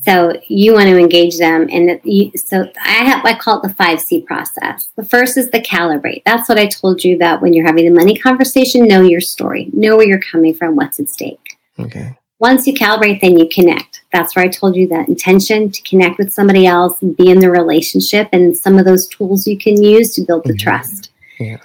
So 0.02 0.32
you 0.48 0.72
want 0.72 0.86
to 0.86 0.98
engage 0.98 1.36
them, 1.36 1.68
and 1.70 2.00
you, 2.04 2.32
so 2.34 2.70
I 2.82 3.04
have 3.04 3.22
I 3.24 3.34
call 3.34 3.58
it 3.58 3.68
the 3.68 3.74
five 3.74 4.00
C 4.00 4.22
process. 4.22 4.88
The 4.96 5.04
first 5.04 5.36
is 5.36 5.50
the 5.50 5.60
calibrate. 5.60 6.22
That's 6.24 6.48
what 6.48 6.58
I 6.58 6.66
told 6.68 7.04
you 7.04 7.14
about 7.16 7.42
when 7.42 7.52
you're 7.52 7.66
having 7.66 7.84
the 7.84 7.98
money 7.98 8.16
conversation. 8.16 8.88
Know 8.88 9.02
your 9.02 9.20
story. 9.20 9.68
Know 9.74 9.96
where 9.98 10.06
you're 10.06 10.20
coming 10.20 10.54
from. 10.54 10.74
What's 10.74 11.00
at 11.00 11.10
stake. 11.10 11.58
Okay. 11.78 12.16
Once 12.38 12.66
you 12.66 12.72
calibrate, 12.72 13.20
then 13.20 13.38
you 13.38 13.46
connect. 13.50 14.00
That's 14.10 14.34
where 14.34 14.44
I 14.46 14.48
told 14.48 14.74
you 14.74 14.88
that 14.88 15.08
intention 15.08 15.70
to 15.70 15.82
connect 15.82 16.16
with 16.16 16.32
somebody 16.32 16.66
else 16.66 17.02
and 17.02 17.14
be 17.14 17.30
in 17.30 17.38
the 17.38 17.50
relationship, 17.50 18.30
and 18.32 18.56
some 18.56 18.78
of 18.78 18.86
those 18.86 19.06
tools 19.08 19.46
you 19.46 19.58
can 19.58 19.82
use 19.82 20.14
to 20.14 20.22
build 20.22 20.44
the 20.44 20.54
mm-hmm. 20.54 20.68
trust. 20.68 21.10
Yeah. 21.38 21.58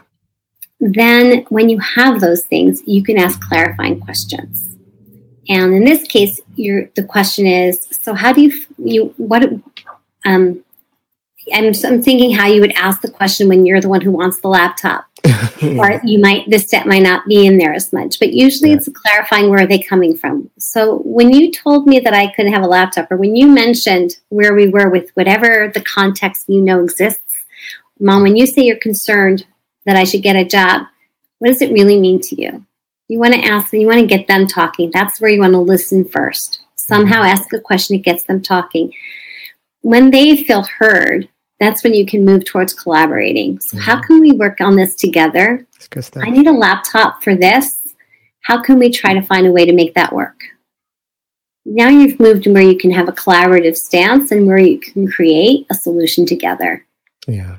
Then, 0.82 1.46
when 1.48 1.70
you 1.70 1.80
have 1.80 2.20
those 2.20 2.44
things, 2.44 2.84
you 2.86 3.02
can 3.02 3.18
ask 3.18 3.40
clarifying 3.40 4.02
questions. 4.02 4.75
And 5.48 5.74
in 5.76 5.84
this 5.84 6.08
case, 6.08 6.42
your 6.56 6.90
the 6.96 7.04
question 7.04 7.46
is: 7.46 7.88
so 7.92 8.14
how 8.14 8.34
do 8.34 8.42
you 8.42 8.66
you 8.78 9.14
what? 9.18 9.44
Um, 10.26 10.64
I'm, 11.54 11.74
I'm 11.84 12.02
thinking 12.02 12.32
how 12.32 12.48
you 12.48 12.62
would 12.62 12.72
ask 12.72 13.02
the 13.02 13.12
question 13.12 13.48
when 13.48 13.66
you're 13.66 13.82
the 13.82 13.90
one 13.90 14.02
who 14.02 14.12
wants 14.12 14.40
the 14.40 14.48
laptop, 14.48 15.06
or 15.64 16.02
you 16.04 16.20
might 16.20 16.50
this 16.50 16.68
step 16.68 16.88
might 16.88 17.04
not 17.04 17.28
be 17.28 17.46
in 17.46 17.58
there 17.58 17.74
as 17.74 17.94
much. 17.94 18.18
But 18.20 18.34
usually, 18.34 18.72
yeah. 18.72 18.78
it's 18.78 18.90
clarifying 18.90 19.50
where 19.50 19.64
are 19.64 19.68
they 19.68 19.80
coming 19.80 20.18
from. 20.18 20.50
So 20.58 20.98
when 21.06 21.32
you 21.32 21.52
told 21.52 21.88
me 21.88 22.00
that 22.00 22.14
I 22.14 22.34
couldn't 22.34 22.54
have 22.54 22.64
a 22.64 22.68
laptop, 22.68 23.12
or 23.12 23.18
when 23.18 23.36
you 23.36 23.48
mentioned 23.48 24.18
where 24.30 24.56
we 24.56 24.70
were 24.70 24.90
with 24.90 25.12
whatever 25.12 25.72
the 25.74 25.82
context 25.82 26.50
you 26.50 26.62
know 26.62 26.84
exists, 26.84 27.22
mom, 28.00 28.24
when 28.24 28.36
you 28.36 28.48
say 28.48 28.64
you're 28.64 28.78
concerned 28.78 29.46
that 29.86 29.96
I 29.96 30.04
should 30.04 30.24
get 30.24 30.36
a 30.36 30.46
job, 30.46 30.88
what 31.40 31.50
does 31.50 31.62
it 31.62 31.72
really 31.72 32.00
mean 32.00 32.22
to 32.22 32.42
you? 32.42 32.66
You 33.08 33.20
want 33.20 33.34
to 33.34 33.46
ask 33.46 33.72
them, 33.72 33.82
you 33.82 33.88
want 33.88 34.00
to 34.00 34.08
get 34.08 34.28
them 34.28 34.48
talking. 34.48 34.92
That's 34.94 35.22
where 35.22 35.30
you 35.30 35.40
want 35.40 35.54
to 35.54 35.60
listen 35.60 36.06
first. 36.06 36.62
Somehow 36.76 37.24
ask 37.24 37.52
a 37.54 37.60
question, 37.60 37.98
that 37.98 38.04
gets 38.04 38.24
them 38.24 38.42
talking. 38.42 38.92
When 39.82 40.12
they 40.12 40.44
feel 40.44 40.64
heard, 40.64 41.30
that's 41.60 41.84
when 41.84 41.94
you 41.94 42.06
can 42.06 42.26
move 42.26 42.46
towards 42.46 42.74
collaborating. 42.74 43.60
So, 43.60 43.78
how 43.78 44.02
can 44.02 44.20
we 44.20 44.32
work 44.32 44.60
on 44.60 44.76
this 44.76 44.96
together? 44.96 45.66
I 46.16 46.30
need 46.30 46.48
a 46.48 46.52
laptop 46.52 47.24
for 47.24 47.36
this. 47.36 47.80
How 48.42 48.62
can 48.62 48.78
we 48.78 48.92
try 48.92 49.14
to 49.14 49.22
find 49.22 49.48
a 49.48 49.52
way 49.52 49.66
to 49.66 49.74
make 49.74 49.94
that 49.96 50.14
work? 50.14 50.40
Now 51.66 51.90
you've 51.90 52.20
moved 52.20 52.44
to 52.44 52.54
where 52.54 52.62
you 52.62 52.78
can 52.78 52.92
have 52.92 53.10
a 53.10 53.14
collaborative 53.14 53.76
stance 53.76 54.32
and 54.32 54.46
where 54.46 54.60
you 54.60 54.80
can 54.80 55.08
create 55.08 55.66
a 55.72 55.74
solution 55.74 56.26
together. 56.26 56.86
Yeah. 57.28 57.58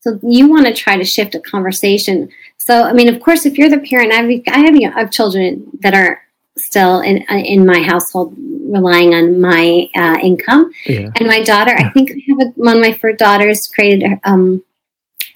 So 0.00 0.20
you 0.22 0.48
want 0.48 0.66
to 0.66 0.74
try 0.74 0.96
to 0.96 1.04
shift 1.04 1.34
a 1.34 1.40
conversation. 1.40 2.28
So 2.58 2.82
I 2.82 2.92
mean, 2.92 3.08
of 3.08 3.20
course, 3.20 3.46
if 3.46 3.58
you're 3.58 3.68
the 3.68 3.78
parent, 3.78 4.12
I 4.12 4.16
have 4.16 4.30
I 4.48 4.58
have, 4.58 4.96
I 4.96 5.00
have 5.00 5.10
children 5.10 5.70
that 5.80 5.94
are 5.94 6.20
still 6.58 7.00
in 7.00 7.18
in 7.30 7.66
my 7.66 7.80
household 7.82 8.34
relying 8.38 9.14
on 9.14 9.40
my 9.40 9.88
uh, 9.94 10.18
income, 10.22 10.70
yeah. 10.86 11.10
and 11.16 11.28
my 11.28 11.42
daughter. 11.42 11.72
I 11.72 11.90
think 11.90 12.10
I 12.10 12.14
have 12.28 12.48
a, 12.48 12.50
one 12.56 12.76
of 12.76 12.82
my 12.82 12.92
first 12.92 13.18
daughters 13.18 13.68
created. 13.68 14.18
Um, 14.24 14.62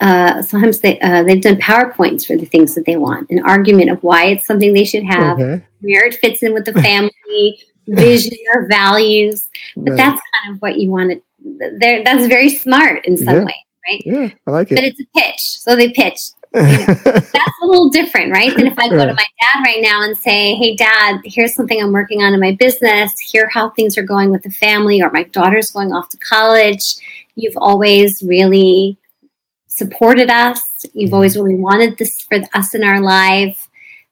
uh, 0.01 0.41
sometimes 0.43 0.81
they 0.81 0.99
uh, 1.01 1.23
they've 1.23 1.43
done 1.43 1.57
powerpoints 1.57 2.27
for 2.27 2.37
the 2.37 2.47
things 2.47 2.75
that 2.75 2.87
they 2.87 2.97
want, 2.97 3.31
an 3.31 3.41
argument 3.45 3.91
of 3.91 4.03
why 4.03 4.27
it's 4.27 4.47
something 4.47 4.73
they 4.73 4.85
should 4.85 5.05
have, 5.05 5.39
okay. 5.39 5.65
where 5.81 6.07
it 6.07 6.15
fits 6.15 6.43
in 6.43 6.55
with 6.55 6.65
the 6.65 6.73
family 6.83 7.63
vision 7.87 8.37
or 8.55 8.67
values. 8.67 9.47
But 9.77 9.91
right. 9.91 9.97
that's 9.97 10.23
kind 10.43 10.55
of 10.55 10.63
what 10.63 10.79
you 10.79 10.91
want 10.91 11.13
to. 11.13 11.23
There, 11.79 12.03
that's 12.03 12.27
very 12.27 12.51
smart 12.51 13.05
in 13.07 13.17
some 13.17 13.37
yeah. 13.37 13.45
way 13.45 13.55
right? 13.91 14.03
Yeah, 14.05 14.31
I 14.47 14.51
like 14.51 14.73
it. 14.73 14.77
But 14.77 14.85
it's 14.85 15.01
a 15.01 15.07
pitch, 15.17 15.41
so 15.41 15.77
they 15.77 15.93
pitch. 15.93 16.21
That's 16.53 17.59
a 17.63 17.67
little 17.67 17.91
different, 17.91 18.33
right? 18.33 18.55
Than 18.57 18.67
if 18.67 18.79
I 18.79 18.89
go 18.89 18.97
right. 18.97 19.07
to 19.07 19.15
my 19.15 19.25
dad 19.41 19.63
right 19.65 19.81
now 19.81 20.03
and 20.03 20.17
say, 20.17 20.55
"Hey, 20.55 20.75
Dad, 20.75 21.21
here's 21.25 21.55
something 21.55 21.81
I'm 21.81 21.93
working 21.93 22.23
on 22.23 22.35
in 22.35 22.41
my 22.41 22.53
business. 22.53 23.19
Here 23.21 23.49
how 23.49 23.71
things 23.71 23.97
are 23.97 24.03
going 24.03 24.31
with 24.31 24.43
the 24.43 24.51
family, 24.51 25.01
or 25.01 25.11
my 25.11 25.23
daughter's 25.25 25.71
going 25.71 25.93
off 25.93 26.09
to 26.09 26.17
college. 26.19 26.83
You've 27.37 27.57
always 27.57 28.23
really 28.23 28.99
supported 29.69 30.29
us. 30.29 30.61
You've 30.93 31.09
mm-hmm. 31.09 31.15
always 31.15 31.37
really 31.37 31.55
wanted 31.55 31.99
this 31.99 32.21
for 32.23 32.39
us 32.55 32.75
in 32.75 32.85
our 32.85 33.01
life. 33.01 33.69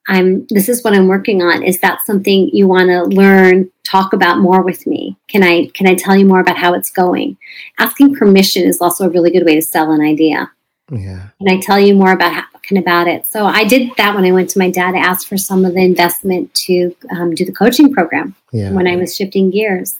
I'm 0.09 0.47
this 0.49 0.69
is 0.69 0.83
what 0.83 0.95
I'm 0.95 1.07
working 1.07 1.43
on. 1.43 1.63
Is 1.63 1.81
that 1.81 2.01
something 2.07 2.49
you 2.53 2.67
want 2.67 2.89
to 2.89 3.05
learn, 3.05 3.71
talk 3.85 4.13
about 4.13 4.39
more 4.39 4.63
with 4.63 4.87
me? 4.87 5.17
Can 5.29 5.43
I 5.43 5.67
can 5.75 5.87
I 5.87 5.95
tell 5.95 6.17
you 6.17 6.25
more 6.25 6.41
about 6.41 6.57
how 6.57 6.73
it's 6.73 6.91
going? 6.91 7.37
Asking 7.79 8.15
permission 8.15 8.63
is 8.63 8.81
also 8.81 9.05
a 9.05 9.11
really 9.11 9.31
good 9.31 9.45
way 9.45 9.55
to 9.55 9.63
sell 9.63 9.93
an 9.93 10.01
idea. 10.01 10.51
Yeah. 10.91 11.29
Can 11.39 11.49
I 11.49 11.61
tell 11.61 11.79
you 11.79 11.95
more 11.95 12.13
about 12.13 12.33
how, 12.33 12.45
about 12.77 13.09
it? 13.09 13.27
So 13.27 13.47
I 13.47 13.65
did 13.65 13.91
that 13.97 14.15
when 14.15 14.25
I 14.25 14.33
went 14.33 14.51
to 14.51 14.59
my 14.59 14.71
dad 14.71 14.93
to 14.93 14.99
ask 14.99 15.27
for 15.27 15.39
some 15.39 15.65
of 15.65 15.75
the 15.75 15.81
investment 15.81 16.53
to 16.55 16.95
um, 17.11 17.35
do 17.35 17.45
the 17.45 17.53
coaching 17.53 17.93
program 17.93 18.35
yeah. 18.53 18.73
when 18.73 18.87
I 18.87 18.97
was 18.97 19.17
shifting 19.17 19.51
gears, 19.51 19.99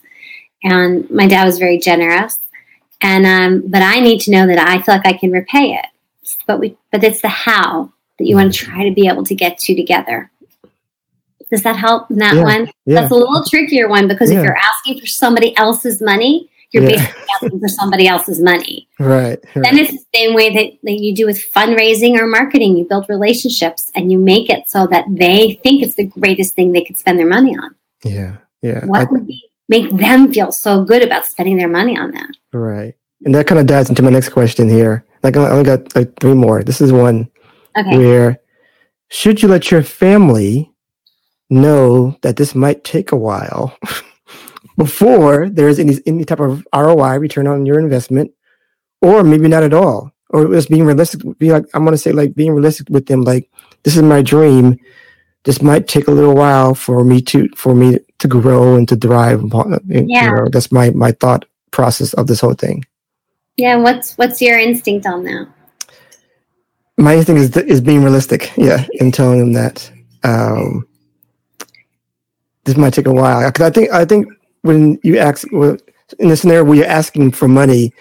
and 0.63 1.09
my 1.11 1.27
dad 1.27 1.45
was 1.45 1.59
very 1.59 1.79
generous. 1.79 2.39
And 3.01 3.27
um, 3.27 3.63
but 3.67 3.83
I 3.83 4.01
need 4.01 4.21
to 4.23 4.31
know 4.31 4.47
that 4.47 4.59
I 4.59 4.83
feel 4.83 4.95
like 4.95 5.07
I 5.07 5.17
can 5.17 5.31
repay 5.31 5.73
it. 5.75 5.87
But 6.47 6.59
we 6.59 6.77
but 6.91 7.05
it's 7.05 7.23
the 7.23 7.29
how 7.29 7.93
that 8.19 8.27
you 8.27 8.37
want 8.37 8.53
to 8.53 8.59
try 8.59 8.87
to 8.87 8.95
be 8.95 9.09
able 9.09 9.25
to 9.25 9.35
get 9.35 9.59
to 9.59 9.75
together. 9.75 10.31
Does 11.51 11.63
that 11.63 11.77
help 11.77 12.11
in 12.11 12.19
that 12.19 12.35
yeah, 12.35 12.43
one? 12.43 12.71
Yeah. 12.85 13.01
That's 13.01 13.11
a 13.11 13.15
little 13.15 13.43
trickier 13.45 13.89
one 13.89 14.09
because 14.09 14.31
if 14.31 14.43
you're 14.43 14.57
asking 14.57 15.01
for 15.01 15.07
somebody 15.07 15.57
else's 15.57 16.03
money, 16.03 16.51
you're 16.73 16.83
basically 16.83 17.23
asking 17.35 17.61
for 17.61 17.69
somebody 17.69 18.07
else's 18.07 18.41
money. 18.41 18.89
Right, 18.99 19.39
right. 19.55 19.63
Then 19.63 19.79
it's 19.79 19.93
the 19.93 20.05
same 20.15 20.35
way 20.35 20.53
that, 20.55 20.79
that 20.83 20.99
you 20.99 21.15
do 21.15 21.27
with 21.27 21.43
fundraising 21.53 22.19
or 22.19 22.27
marketing. 22.27 22.77
You 22.77 22.85
build 22.85 23.07
relationships 23.09 23.91
and 23.95 24.13
you 24.13 24.19
make 24.19 24.51
it 24.51 24.69
so 24.69 24.87
that 24.89 25.07
they 25.09 25.59
think 25.63 25.83
it's 25.83 25.95
the 25.95 26.05
greatest 26.05 26.55
thing 26.55 26.73
they 26.73 26.85
could 26.85 26.99
spend 26.99 27.19
their 27.19 27.27
money 27.27 27.57
on. 27.57 27.75
Yeah, 28.05 28.37
yeah. 28.63 28.85
What 28.85 29.01
I, 29.01 29.05
would 29.05 29.27
be, 29.27 29.51
make 29.69 29.91
them 29.97 30.33
feel 30.33 30.53
so 30.53 30.85
good 30.85 31.03
about 31.03 31.25
spending 31.25 31.57
their 31.57 31.69
money 31.69 31.99
on 31.99 32.11
that? 32.13 32.31
Right. 32.53 32.95
And 33.25 33.35
that 33.35 33.47
kind 33.47 33.59
of 33.59 33.67
dives 33.67 33.89
into 33.89 34.03
my 34.03 34.11
next 34.11 34.29
question 34.29 34.69
here. 34.69 35.05
Like 35.23 35.37
I 35.37 35.51
only 35.51 35.65
got 35.65 35.95
like 35.97 36.19
three 36.21 36.35
more. 36.35 36.63
This 36.63 36.81
is 36.81 36.93
one 36.93 37.29
okay. 37.77 37.97
where 37.97 38.41
should 39.09 39.43
you 39.43 39.49
let 39.49 39.71
your 39.71 39.83
family 39.83 40.71
know 41.51 42.17
that 42.23 42.37
this 42.37 42.55
might 42.55 42.85
take 42.85 43.11
a 43.11 43.17
while 43.17 43.77
before 44.79 45.51
there's 45.51 45.79
any 45.79 45.99
any 46.07 46.25
type 46.25 46.41
of 46.41 46.67
ROI 46.75 47.19
return 47.19 47.47
on 47.47 47.67
your 47.67 47.79
investment, 47.79 48.33
or 49.03 49.23
maybe 49.23 49.49
not 49.49 49.63
at 49.63 49.75
all, 49.75 50.11
or 50.31 50.49
just 50.49 50.71
being 50.71 50.85
realistic. 50.85 51.21
Be 51.39 51.53
like 51.53 51.67
I'm 51.75 51.85
gonna 51.85 51.99
say 51.99 52.13
like 52.13 52.35
being 52.35 52.53
realistic 52.53 52.89
with 52.89 53.07
them. 53.07 53.21
Like 53.23 53.51
this 53.83 53.97
is 53.97 54.03
my 54.03 54.23
dream. 54.23 54.79
This 55.45 55.61
might 55.61 55.87
take 55.87 56.09
a 56.09 56.13
little 56.13 56.35
while 56.35 56.75
for 56.75 57.05
me 57.05 57.21
to 57.23 57.49
for 57.57 57.75
me 57.75 57.99
to 58.19 58.29
grow 58.29 58.77
and 58.77 58.89
to 58.89 58.97
thrive. 58.97 59.43
Yeah, 59.87 60.25
you 60.25 60.33
know, 60.33 60.49
that's 60.51 60.73
my 60.73 60.91
my 60.91 61.13
thought 61.13 61.45
process 61.73 62.15
of 62.15 62.27
this 62.27 62.41
whole 62.41 62.55
thing. 62.55 62.87
Yeah, 63.59 63.77
what's 63.77 64.17
what's 64.17 64.41
your 64.41 64.59
instinct 64.59 65.05
on 65.05 65.25
that? 65.25 65.49
my 66.99 67.23
thing 67.23 67.37
is 67.37 67.57
is 67.57 67.81
being 67.81 68.03
realistic, 68.03 68.53
yeah, 68.57 68.85
and 69.01 69.15
telling 69.15 69.39
them 69.39 69.53
that 69.55 69.91
um, 70.25 70.87
this 72.65 72.77
might 72.77 72.93
take 72.93 73.07
a 73.07 73.13
while. 73.13 73.47
Because 73.47 73.67
I 73.67 73.71
think 73.71 73.91
I 73.93 74.05
think 74.05 74.27
when 74.63 74.99
you 75.03 75.19
ask 75.19 75.47
in 75.53 76.29
the 76.29 76.37
scenario 76.37 76.65
where 76.65 76.79
you're 76.79 76.87
asking 76.87 77.33
for 77.33 77.49
money, 77.49 77.93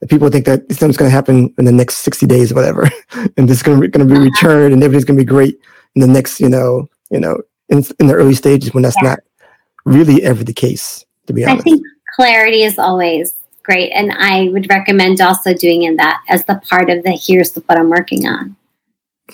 the 0.00 0.06
people 0.06 0.28
think 0.30 0.46
that 0.46 0.60
something's 0.70 0.96
going 0.96 1.10
to 1.10 1.14
happen 1.14 1.54
in 1.58 1.64
the 1.64 1.72
next 1.72 1.98
sixty 1.98 2.26
days 2.26 2.52
or 2.52 2.56
whatever, 2.56 2.88
and 3.36 3.48
this 3.48 3.58
is 3.58 3.62
going 3.62 3.90
to 3.90 4.04
be 4.04 4.14
uh-huh. 4.14 4.20
returned, 4.20 4.74
and 4.74 4.82
everything's 4.82 5.04
going 5.04 5.18
to 5.18 5.24
be 5.24 5.28
great 5.28 5.58
in 5.94 6.00
the 6.00 6.06
next, 6.06 6.40
you 6.40 6.48
know, 6.48 6.88
you 7.10 7.20
know, 7.20 7.40
in, 7.68 7.84
in 8.00 8.06
the 8.06 8.14
early 8.14 8.34
stages 8.34 8.72
when 8.74 8.82
that's 8.82 8.96
yeah. 9.02 9.10
not 9.10 9.18
really 9.84 10.22
ever 10.22 10.44
the 10.44 10.52
case. 10.52 11.04
To 11.26 11.32
be 11.32 11.44
honest, 11.44 11.60
I 11.60 11.62
think 11.62 11.82
clarity 12.16 12.62
is 12.62 12.78
always 12.78 13.34
great. 13.62 13.90
And 13.92 14.12
I 14.12 14.48
would 14.48 14.68
recommend 14.68 15.20
also 15.20 15.54
doing 15.54 15.82
in 15.82 15.96
that 15.96 16.22
as 16.28 16.44
the 16.44 16.60
part 16.68 16.90
of 16.90 17.02
the 17.04 17.12
here's 17.12 17.52
the, 17.52 17.60
what 17.60 17.78
I'm 17.78 17.90
working 17.90 18.26
on. 18.26 18.56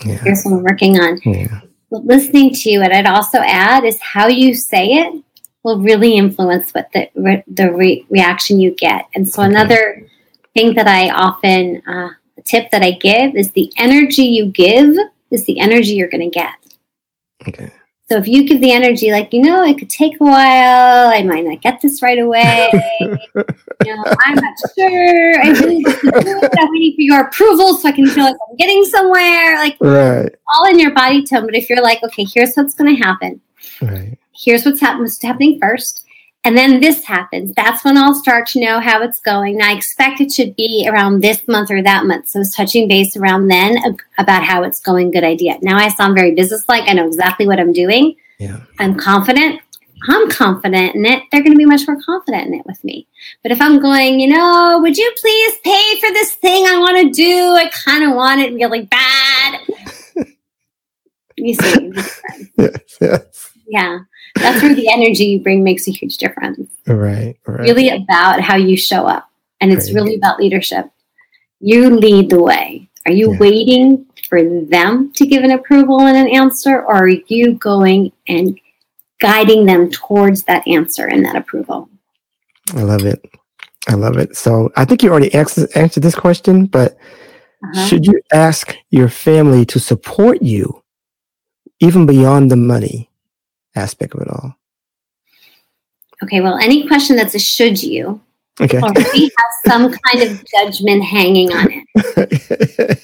Yeah. 0.04 0.18
Here's 0.18 0.44
what 0.44 0.58
I'm 0.58 0.62
working 0.62 0.98
on. 0.98 1.18
Yeah. 1.24 1.60
Listening 1.90 2.52
to 2.52 2.70
you, 2.70 2.82
and 2.82 2.92
I'd 2.92 3.06
also 3.06 3.38
add 3.38 3.84
is 3.84 3.98
how 4.00 4.26
you 4.26 4.54
say 4.54 4.88
it 4.88 5.24
will 5.64 5.80
really 5.80 6.16
influence 6.16 6.72
what 6.72 6.90
the 6.92 7.10
re- 7.14 7.44
the 7.46 7.72
re- 7.72 8.06
reaction 8.10 8.60
you 8.60 8.70
get. 8.72 9.06
And 9.14 9.28
so 9.28 9.42
okay. 9.42 9.50
another 9.50 10.06
thing 10.54 10.74
that 10.74 10.86
I 10.86 11.10
often 11.10 11.82
uh, 11.86 12.10
tip 12.44 12.70
that 12.70 12.82
I 12.82 12.92
give 12.92 13.36
is 13.36 13.50
the 13.52 13.72
energy 13.76 14.22
you 14.22 14.46
give 14.46 14.96
is 15.30 15.44
the 15.44 15.60
energy 15.60 15.94
you're 15.94 16.08
going 16.08 16.30
to 16.30 16.34
get. 16.34 16.54
Okay. 17.46 17.72
So 18.10 18.16
if 18.16 18.26
you 18.26 18.48
give 18.48 18.62
the 18.62 18.72
energy, 18.72 19.12
like, 19.12 19.34
you 19.34 19.42
know, 19.42 19.62
it 19.64 19.76
could 19.78 19.90
take 19.90 20.18
a 20.18 20.24
while, 20.24 21.08
I 21.08 21.22
might 21.24 21.44
not 21.44 21.60
get 21.60 21.82
this 21.82 22.00
right 22.00 22.18
away. 22.18 22.70
you 23.00 23.18
know, 23.84 24.04
I'm 24.24 24.34
not 24.34 24.54
sure. 24.74 25.42
I 25.42 25.50
really 25.50 25.84
want 25.84 26.00
to 26.00 26.10
do 26.22 26.40
it. 26.42 26.52
I'm 26.58 26.72
waiting 26.72 26.94
for 26.94 27.02
your 27.02 27.20
approval 27.26 27.74
so 27.74 27.86
I 27.86 27.92
can 27.92 28.06
feel 28.06 28.24
like 28.24 28.36
I'm 28.48 28.56
getting 28.56 28.82
somewhere. 28.86 29.56
Like, 29.58 29.76
right. 29.80 30.34
all 30.54 30.64
in 30.70 30.78
your 30.78 30.92
body 30.92 31.22
tone. 31.22 31.44
But 31.44 31.54
if 31.54 31.68
you're 31.68 31.82
like, 31.82 32.02
okay, 32.02 32.24
here's 32.24 32.54
what's 32.54 32.72
going 32.72 32.96
to 32.96 33.02
happen. 33.02 33.42
Right. 33.82 34.18
Here's 34.38 34.64
what's, 34.64 34.80
happen- 34.80 35.06
happening 35.22 35.58
first. 35.60 36.04
And 36.44 36.56
then 36.56 36.80
this 36.80 37.04
happens. 37.04 37.52
That's 37.54 37.84
when 37.84 37.98
I'll 37.98 38.14
start 38.14 38.46
to 38.48 38.60
know 38.60 38.80
how 38.80 39.02
it's 39.02 39.20
going. 39.20 39.58
Now, 39.58 39.68
I 39.68 39.72
expect 39.72 40.20
it 40.20 40.32
should 40.32 40.54
be 40.56 40.88
around 40.88 41.20
this 41.20 41.46
month 41.48 41.70
or 41.70 41.82
that 41.82 42.06
month. 42.06 42.28
So 42.28 42.40
it's 42.40 42.56
touching 42.56 42.88
base 42.88 43.16
around 43.16 43.48
then 43.48 43.76
about 44.18 44.44
how 44.44 44.62
it's 44.62 44.80
going. 44.80 45.10
Good 45.10 45.24
idea. 45.24 45.58
Now 45.62 45.76
I 45.76 45.88
sound 45.88 46.14
very 46.14 46.34
businesslike. 46.34 46.84
I 46.86 46.92
know 46.94 47.06
exactly 47.06 47.46
what 47.46 47.58
I'm 47.58 47.72
doing. 47.72 48.14
Yeah. 48.38 48.60
I'm 48.78 48.94
confident. 48.94 49.60
I'm 50.08 50.30
confident 50.30 50.94
in 50.94 51.04
it. 51.04 51.24
They're 51.30 51.42
going 51.42 51.52
to 51.52 51.58
be 51.58 51.66
much 51.66 51.86
more 51.88 52.00
confident 52.00 52.46
in 52.46 52.54
it 52.54 52.64
with 52.66 52.82
me. 52.84 53.08
But 53.42 53.50
if 53.50 53.60
I'm 53.60 53.80
going, 53.80 54.20
you 54.20 54.28
know, 54.28 54.78
would 54.80 54.96
you 54.96 55.12
please 55.20 55.54
pay 55.64 56.00
for 56.00 56.10
this 56.12 56.34
thing 56.34 56.66
I 56.66 56.78
want 56.78 56.98
to 56.98 57.10
do? 57.12 57.56
I 57.56 57.68
kind 57.70 58.04
of 58.04 58.14
want 58.14 58.40
it 58.40 58.54
really 58.54 58.86
bad. 58.86 59.60
you 61.36 61.54
see, 61.54 61.92
yes, 62.56 62.96
yes. 63.00 63.50
Yeah 63.66 63.98
that's 64.38 64.62
where 64.62 64.74
the 64.74 64.90
energy 64.90 65.24
you 65.24 65.40
bring 65.40 65.62
makes 65.62 65.88
a 65.88 65.90
huge 65.90 66.16
difference. 66.16 66.70
Right, 66.86 67.36
right. 67.46 67.60
Really 67.60 67.88
about 67.90 68.40
how 68.40 68.56
you 68.56 68.76
show 68.76 69.06
up. 69.06 69.30
And 69.60 69.72
it's 69.72 69.86
right. 69.86 69.96
really 69.96 70.14
about 70.16 70.38
leadership. 70.38 70.90
You 71.60 71.90
lead 71.90 72.30
the 72.30 72.42
way. 72.42 72.88
Are 73.06 73.12
you 73.12 73.32
yeah. 73.32 73.38
waiting 73.38 74.06
for 74.28 74.42
them 74.42 75.12
to 75.14 75.26
give 75.26 75.42
an 75.42 75.52
approval 75.52 76.00
and 76.02 76.16
an 76.16 76.28
answer, 76.28 76.82
or 76.82 77.04
are 77.04 77.08
you 77.08 77.54
going 77.54 78.12
and 78.28 78.60
guiding 79.20 79.66
them 79.66 79.90
towards 79.90 80.44
that 80.44 80.66
answer 80.68 81.06
and 81.06 81.24
that 81.24 81.36
approval? 81.36 81.88
I 82.74 82.82
love 82.82 83.04
it. 83.04 83.24
I 83.88 83.94
love 83.94 84.18
it. 84.18 84.36
So 84.36 84.70
I 84.76 84.84
think 84.84 85.02
you 85.02 85.10
already 85.10 85.32
answered, 85.34 85.70
answered 85.74 86.02
this 86.02 86.14
question, 86.14 86.66
but 86.66 86.98
uh-huh. 87.64 87.86
should 87.86 88.06
you 88.06 88.20
ask 88.32 88.76
your 88.90 89.08
family 89.08 89.64
to 89.66 89.80
support 89.80 90.42
you 90.42 90.82
even 91.80 92.06
beyond 92.06 92.50
the 92.50 92.56
money? 92.56 93.10
Aspect 93.78 94.14
of 94.14 94.22
it 94.22 94.28
all. 94.28 94.56
Okay, 96.22 96.40
well, 96.40 96.58
any 96.58 96.86
question 96.86 97.16
that's 97.16 97.34
a 97.34 97.38
should 97.38 97.82
you 97.82 98.20
okay. 98.60 98.78
already 98.78 99.22
have 99.22 99.52
some 99.66 99.92
kind 99.92 100.22
of 100.22 100.44
judgment 100.46 101.04
hanging 101.04 101.52
on 101.52 101.68
it. 101.94 103.00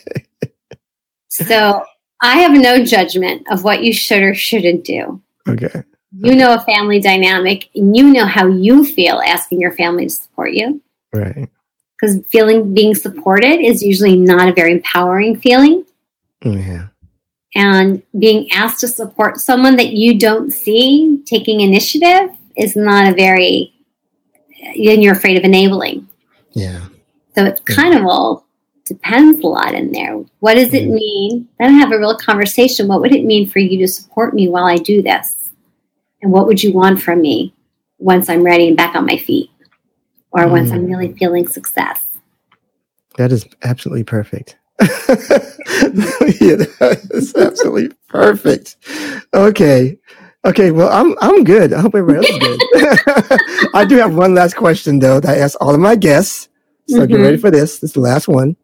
so 1.29 1.85
I 2.21 2.39
have 2.39 2.53
no 2.53 2.85
judgment 2.85 3.47
of 3.51 3.65
what 3.65 3.83
you 3.83 3.93
should 3.93 4.23
or 4.23 4.35
shouldn't 4.35 4.85
do. 4.85 5.21
Okay. 5.49 5.83
You 6.17 6.35
know 6.35 6.55
a 6.55 6.61
family 6.61 7.01
dynamic, 7.01 7.71
and 7.75 7.97
you 7.97 8.05
know 8.05 8.25
how 8.25 8.47
you 8.47 8.85
feel 8.85 9.21
asking 9.21 9.61
your 9.61 9.73
family 9.73 10.05
to 10.05 10.11
support 10.11 10.53
you. 10.53 10.81
Right. 11.13 11.49
Because 12.01 12.21
feeling 12.29 12.73
being 12.73 12.95
supported 12.95 13.61
is 13.61 13.83
usually 13.83 14.17
not 14.17 14.49
a 14.49 14.53
very 14.53 14.73
empowering 14.73 15.39
feeling. 15.39 15.85
Oh, 16.45 16.53
yeah. 16.53 16.89
And 17.55 18.03
being 18.19 18.51
asked 18.51 18.81
to 18.81 18.89
support 18.89 19.39
someone 19.39 19.77
that 19.77 19.93
you 19.93 20.19
don't 20.19 20.51
see 20.51 21.23
taking 21.25 21.61
initiative 21.61 22.31
is 22.57 22.75
not 22.75 23.13
a 23.13 23.15
very, 23.15 23.73
then 24.77 25.03
you're 25.03 25.15
afraid 25.15 25.37
of 25.37 25.45
enabling. 25.45 26.09
Yeah. 26.53 26.87
So 27.37 27.45
it's 27.45 27.61
kind 27.61 27.95
of 27.95 28.05
all 28.05 28.45
depends 28.87 29.43
a 29.43 29.47
lot 29.47 29.75
in 29.75 29.93
there. 29.93 30.17
What 30.41 30.55
does 30.55 30.75
it 30.75 30.85
mm-hmm. 30.85 30.95
mean? 30.95 31.49
Then 31.59 31.75
have 31.75 31.93
a 31.93 31.99
real 31.99 32.17
conversation. 32.17 32.89
What 32.89 33.01
would 33.01 33.15
it 33.15 33.25
mean 33.25 33.49
for 33.49 33.59
you 33.59 33.79
to 33.79 33.89
support 33.89 34.35
me 34.35 34.49
while 34.49 34.67
I 34.67 34.77
do 34.77 35.03
this? 35.03 35.53
And 36.23 36.33
what 36.33 36.47
would 36.47 36.63
you 36.63 36.73
want 36.73 37.03
from 37.03 37.21
me 37.21 37.55
once 37.99 38.29
I'm 38.29 38.43
ready 38.43 38.69
and 38.69 38.77
back 38.77 38.95
on 38.95 39.07
my 39.07 39.17
feet? 39.17 39.51
Or 40.31 40.49
once 40.49 40.73
I'm 40.73 40.87
mm. 40.87 40.89
really 40.89 41.13
feeling 41.13 41.47
success? 41.47 42.01
That 43.17 43.31
is 43.31 43.47
absolutely 43.63 44.05
perfect. 44.05 44.57
yeah, 46.41 46.57
that's 46.79 47.35
absolutely 47.37 47.91
perfect. 48.09 48.77
Okay. 49.33 49.99
Okay, 50.45 50.71
well, 50.73 50.91
I'm 50.93 51.17
I'm 51.21 51.43
good. 51.45 51.73
I 51.73 51.81
hope 51.81 51.95
everybody 51.95 52.19
else 52.19 52.29
is 52.29 52.39
good. 52.39 52.61
I 53.75 53.87
do 53.89 53.97
have 53.97 54.15
one 54.15 54.35
last 54.35 54.57
question 54.57 54.99
though 54.99 55.21
that 55.21 55.37
I 55.37 55.39
ask 55.41 55.57
all 55.61 55.75
of 55.75 55.81
my 55.81 55.97
guests. 55.97 56.49
So 56.89 56.99
Mhm. 57.01 57.09
get 57.09 57.21
ready 57.21 57.37
for 57.39 57.51
this. 57.51 57.79
This 57.79 57.91
is 57.91 57.95
the 57.95 58.01
last 58.01 58.29
one. 58.29 58.57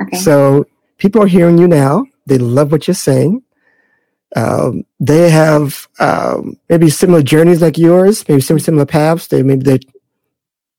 Okay. 0.00 0.16
So 0.16 0.64
people 0.96 1.22
are 1.22 1.26
hearing 1.26 1.58
you 1.58 1.68
now. 1.68 2.06
They 2.26 2.38
love 2.38 2.72
what 2.72 2.86
you're 2.86 2.94
saying. 2.94 3.42
Um, 4.36 4.84
they 5.00 5.28
have 5.28 5.88
um, 5.98 6.56
maybe 6.70 6.88
similar 6.88 7.22
journeys 7.22 7.60
like 7.60 7.76
yours, 7.76 8.26
maybe 8.28 8.40
similar 8.40 8.62
similar 8.62 8.86
paths. 8.86 9.26
They 9.26 9.42
maybe 9.42 9.64
they're 9.64 9.80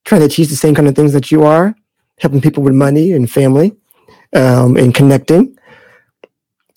trying 0.06 0.22
to 0.22 0.26
achieve 0.26 0.50
the 0.50 0.56
same 0.56 0.74
kind 0.74 0.88
of 0.88 0.96
things 0.96 1.14
that 1.14 1.30
you 1.30 1.44
are, 1.44 1.76
helping 2.18 2.42
people 2.42 2.64
with 2.64 2.74
money 2.74 3.12
and 3.12 3.30
family 3.30 3.76
um, 4.34 4.78
and 4.78 4.94
connecting. 4.94 5.58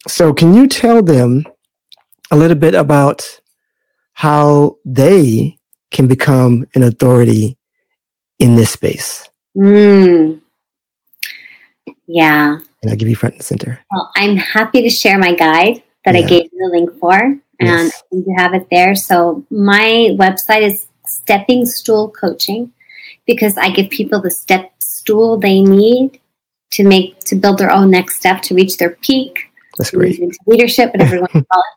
So, 0.07 0.33
can 0.33 0.55
you 0.55 0.69
tell 0.69 1.03
them 1.03 1.45
a 2.31 2.37
little 2.37 2.57
bit 2.57 2.75
about 2.75 3.41
how 4.13 4.77
they 4.85 5.59
can 5.91 6.07
become 6.07 6.67
an 6.75 6.83
authority 6.83 7.57
in 8.39 8.57
this 8.57 8.71
space? 8.71 9.29
Mm. 9.57 10.41
Yeah. 12.07 12.59
And 12.83 12.91
I'll 12.91 12.97
give 12.97 13.09
you 13.09 13.17
front 13.17 13.37
and 13.37 13.45
center. 13.45 13.81
Well, 13.91 14.11
I'm 14.17 14.37
happy 14.37 14.83
to 14.83 14.91
share 14.91 15.19
my 15.19 15.35
guide 15.35 15.83
that 16.05 16.15
I 16.15 16.23
gave 16.23 16.51
you 16.53 16.59
the 16.59 16.71
link 16.71 16.99
for, 16.99 17.39
and 17.61 17.93
you 18.11 18.35
have 18.37 18.53
it 18.53 18.67
there. 18.71 18.95
So 18.95 19.45
my 19.51 20.15
website 20.19 20.63
is 20.63 20.87
Stepping 21.07 21.65
Stool 21.65 22.11
Coaching 22.11 22.73
because 23.27 23.57
I 23.57 23.71
give 23.71 23.89
people 23.91 24.21
the 24.21 24.31
step 24.31 24.71
stool 24.81 25.39
they 25.39 25.61
need 25.61 26.21
to 26.75 26.85
make 26.85 27.19
to 27.21 27.37
build 27.37 27.59
their 27.59 27.71
own 27.71 27.91
next 27.91 28.17
step 28.17 28.43
to 28.43 28.55
reach 28.55 28.77
their 28.77 28.91
peak, 28.91 29.51
That's 29.79 29.91
great. 29.91 30.21
leadership, 30.47 30.93
whatever 30.93 31.15
you 31.17 31.21
want 31.21 31.33
to 31.33 31.45
call 31.45 31.61
it. 31.61 31.67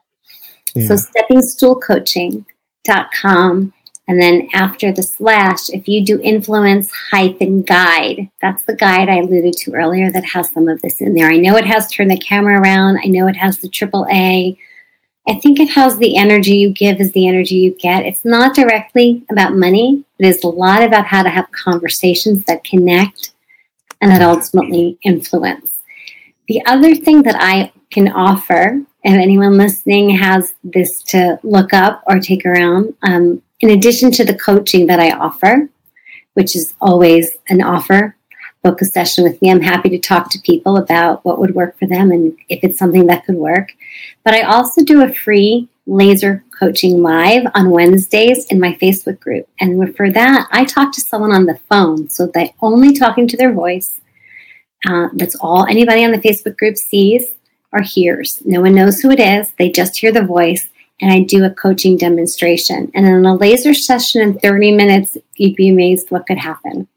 Yeah. 0.76 0.88
So 0.90 0.96
steppingstoolcoaching.com. 0.96 3.74
And 4.10 4.22
then 4.22 4.48
after 4.54 4.92
the 4.92 5.02
slash, 5.02 5.70
if 5.70 5.88
you 5.88 6.06
do 6.06 6.22
influence 6.22 6.92
hyphen 7.10 7.64
guide, 7.64 8.30
that's 8.42 8.62
the 8.64 8.76
guide 8.76 9.10
I 9.10 9.16
alluded 9.18 9.54
to 9.54 9.74
earlier 9.74 10.12
that 10.12 10.24
has 10.26 10.52
some 10.54 10.68
of 10.68 10.80
this 10.82 11.02
in 11.02 11.16
there. 11.16 11.32
I 11.32 11.38
know 11.38 11.56
it 11.58 11.66
has 11.66 11.90
turn 11.90 12.10
the 12.10 12.18
camera 12.18 12.62
around. 12.62 13.00
I 13.04 13.08
know 13.08 13.28
it 13.28 13.38
has 13.38 13.58
the 13.58 13.70
triple 13.70 14.06
A. 14.12 14.56
I 15.28 15.34
think 15.40 15.60
it 15.60 15.70
has 15.72 15.98
the 15.98 16.16
energy 16.16 16.58
you 16.58 16.70
give 16.70 17.02
is 17.02 17.12
the 17.14 17.28
energy 17.28 17.56
you 17.56 17.72
get. 17.72 18.06
It's 18.06 18.24
not 18.24 18.56
directly 18.56 19.26
about 19.32 19.56
money. 19.56 20.04
It 20.20 20.28
is 20.28 20.44
a 20.44 20.48
lot 20.48 20.84
about 20.84 21.08
how 21.08 21.24
to 21.24 21.30
have 21.30 21.52
conversations 21.52 22.44
that 22.46 22.64
connect 22.64 23.32
and 24.02 24.12
that 24.12 24.22
ultimately 24.22 24.98
influence. 25.04 25.80
The 26.48 26.66
other 26.66 26.96
thing 26.96 27.24
that 27.24 27.36
I 27.38 27.72
can 27.90 28.08
offer, 28.10 28.82
if 29.04 29.14
anyone 29.14 29.58
listening 29.58 30.12
has 30.12 30.54
this 30.64 31.02
to 31.04 31.40
look 31.44 31.74
up 31.74 32.04
or 32.08 32.20
take 32.20 32.46
around, 32.46 32.94
um, 33.04 33.42
in 33.60 33.72
addition 33.72 34.12
to 34.12 34.24
the 34.24 34.38
coaching 34.38 34.88
that 34.88 35.00
I 35.00 35.12
offer, 35.12 35.70
which 36.34 36.56
is 36.56 36.74
always 36.80 37.32
an 37.50 37.62
offer, 37.62 38.16
book 38.64 38.82
a 38.82 38.86
session 38.86 39.24
with 39.24 39.42
me. 39.42 39.50
I'm 39.50 39.62
happy 39.62 39.90
to 39.90 40.00
talk 40.00 40.30
to 40.32 40.40
people 40.40 40.78
about 40.78 41.24
what 41.26 41.40
would 41.40 41.56
work 41.56 41.78
for 41.80 41.88
them 41.88 42.12
and 42.12 42.38
if 42.50 42.60
it's 42.64 42.80
something 42.80 43.08
that 43.08 43.26
could 43.26 43.36
work. 43.36 43.74
But 44.24 44.34
I 44.34 44.42
also 44.42 44.84
do 44.84 45.04
a 45.04 45.14
free 45.14 45.70
laser 45.86 46.44
coaching 46.58 47.02
live 47.02 47.44
on 47.54 47.70
Wednesdays 47.70 48.46
in 48.46 48.60
my 48.60 48.74
Facebook 48.74 49.20
group. 49.20 49.48
And 49.60 49.96
for 49.96 50.12
that, 50.12 50.48
I 50.52 50.66
talk 50.66 50.94
to 50.94 51.02
someone 51.02 51.32
on 51.32 51.46
the 51.46 51.60
phone. 51.70 52.10
So 52.10 52.28
they 52.28 52.54
only 52.62 52.94
talking 52.94 53.28
to 53.28 53.38
their 53.38 53.54
voice. 53.54 54.00
Uh, 54.88 55.10
that's 55.14 55.36
all 55.36 55.66
anybody 55.66 56.04
on 56.04 56.12
the 56.12 56.20
Facebook 56.20 56.58
group 56.58 56.78
sees 56.78 57.26
or 57.72 57.82
hears. 57.82 58.42
No 58.46 58.62
one 58.62 58.76
knows 58.76 59.00
who 59.00 59.12
it 59.12 59.20
is. 59.20 59.52
They 59.54 59.70
just 59.70 59.98
hear 59.98 60.12
the 60.12 60.24
voice. 60.24 60.70
And 61.00 61.12
I 61.12 61.22
do 61.22 61.44
a 61.44 61.52
coaching 61.52 61.96
demonstration. 61.96 62.92
And 62.96 63.06
in 63.06 63.26
a 63.26 63.36
laser 63.36 63.74
session 63.74 64.22
in 64.22 64.40
30 64.40 64.72
minutes, 64.72 65.18
you'd 65.36 65.56
be 65.56 65.70
amazed 65.70 66.10
what 66.10 66.26
could 66.26 66.40
happen. 66.40 66.88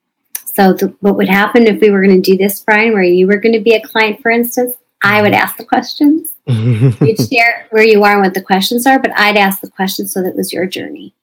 So, 0.53 0.73
the, 0.73 0.95
what 1.01 1.17
would 1.17 1.29
happen 1.29 1.67
if 1.67 1.81
we 1.81 1.91
were 1.91 2.03
going 2.03 2.21
to 2.21 2.31
do 2.31 2.37
this, 2.37 2.61
Brian, 2.61 2.93
where 2.93 3.03
you 3.03 3.27
were 3.27 3.37
going 3.37 3.53
to 3.53 3.61
be 3.61 3.75
a 3.75 3.87
client, 3.87 4.21
for 4.21 4.31
instance? 4.31 4.75
I 5.03 5.23
would 5.23 5.33
ask 5.33 5.57
the 5.57 5.65
questions. 5.65 6.33
You'd 6.47 7.29
share 7.31 7.67
where 7.71 7.85
you 7.85 8.05
are 8.05 8.13
and 8.13 8.23
what 8.23 8.35
the 8.35 8.43
questions 8.43 8.87
are, 8.87 8.99
but 8.99 9.13
I'd 9.17 9.37
ask 9.37 9.61
the 9.61 9.71
questions 9.71 10.13
so 10.13 10.23
that 10.23 10.31
it 10.31 10.37
was 10.37 10.53
your 10.53 10.67
journey. 10.67 11.15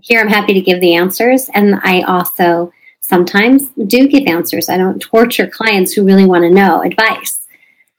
Here, 0.00 0.20
I'm 0.20 0.28
happy 0.28 0.54
to 0.54 0.60
give 0.60 0.80
the 0.80 0.94
answers. 0.94 1.48
And 1.54 1.76
I 1.84 2.02
also 2.02 2.72
sometimes 3.00 3.68
do 3.86 4.08
give 4.08 4.26
answers. 4.26 4.68
I 4.68 4.78
don't 4.78 5.00
torture 5.00 5.46
clients 5.46 5.92
who 5.92 6.04
really 6.04 6.24
want 6.24 6.44
to 6.44 6.50
know 6.50 6.82
advice. 6.82 7.41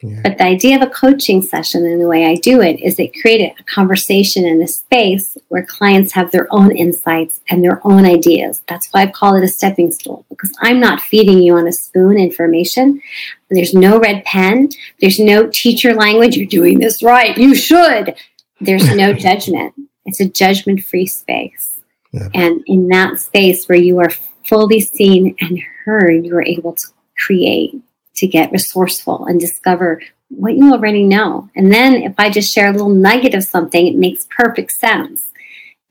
Yeah. 0.04 0.20
But 0.22 0.38
the 0.38 0.44
idea 0.44 0.76
of 0.76 0.82
a 0.82 0.90
coaching 0.90 1.42
session 1.42 1.86
and 1.86 2.02
the 2.02 2.10
way 2.10 2.26
I 2.26 2.36
do 2.36 2.60
it 2.60 2.82
is 2.82 3.00
it 3.00 3.20
created 3.22 3.54
a 3.58 3.64
conversation 3.64 4.46
in 4.46 4.62
a 4.62 4.68
space 4.68 5.38
where 5.48 5.66
clients 5.66 6.12
have 6.12 6.30
their 6.32 6.46
own 6.52 6.76
insights 6.76 7.40
and 7.50 7.64
their 7.64 7.80
own 7.88 8.04
ideas. 8.04 8.62
That's 8.68 8.90
why 8.92 9.04
I 9.04 9.12
call 9.12 9.36
it 9.36 9.46
a 9.46 9.48
stepping 9.48 9.92
stool 9.92 10.26
because 10.30 10.54
I'm 10.60 10.82
not 10.82 11.00
feeding 11.00 11.42
you 11.42 11.56
on 11.56 11.68
a 11.68 11.72
spoon 11.72 12.18
information. 12.18 13.02
There's 13.50 13.74
no 13.74 13.98
red 13.98 14.26
pen. 14.26 14.70
There's 15.00 15.20
no 15.20 15.48
teacher 15.48 15.94
language. 15.94 16.36
You're 16.36 16.48
doing 16.48 16.80
this 16.80 17.02
right. 17.02 17.38
You 17.38 17.56
should. 17.56 18.16
There's 18.60 18.94
no 18.94 19.14
judgment. 19.28 19.74
It's 20.06 20.20
a 20.20 20.28
judgment 20.28 20.84
free 20.84 21.06
space. 21.06 21.80
Yeah. 22.12 22.28
And 22.34 22.62
in 22.68 22.90
that 22.90 23.20
space 23.20 23.68
where 23.68 23.78
you 23.78 24.00
are 24.00 24.12
fully 24.46 24.82
seen 24.82 25.38
and 25.40 25.62
heard, 25.86 26.26
you 26.26 26.36
are 26.36 26.44
able 26.44 26.74
to 26.74 26.88
create 27.18 27.82
to 28.16 28.28
get 28.28 28.52
resourceful 28.52 29.26
and 29.26 29.40
discover 29.40 30.02
what 30.30 30.56
you 30.56 30.72
already 30.72 31.04
know. 31.04 31.50
And 31.56 31.72
then 31.72 31.96
if 31.96 32.14
I 32.18 32.30
just 32.30 32.54
share 32.54 32.70
a 32.70 32.72
little 32.72 32.90
nugget 32.90 33.36
of 33.36 33.44
something, 33.44 33.88
it 33.88 33.96
makes 33.96 34.28
perfect 34.36 34.72
sense. 34.72 35.24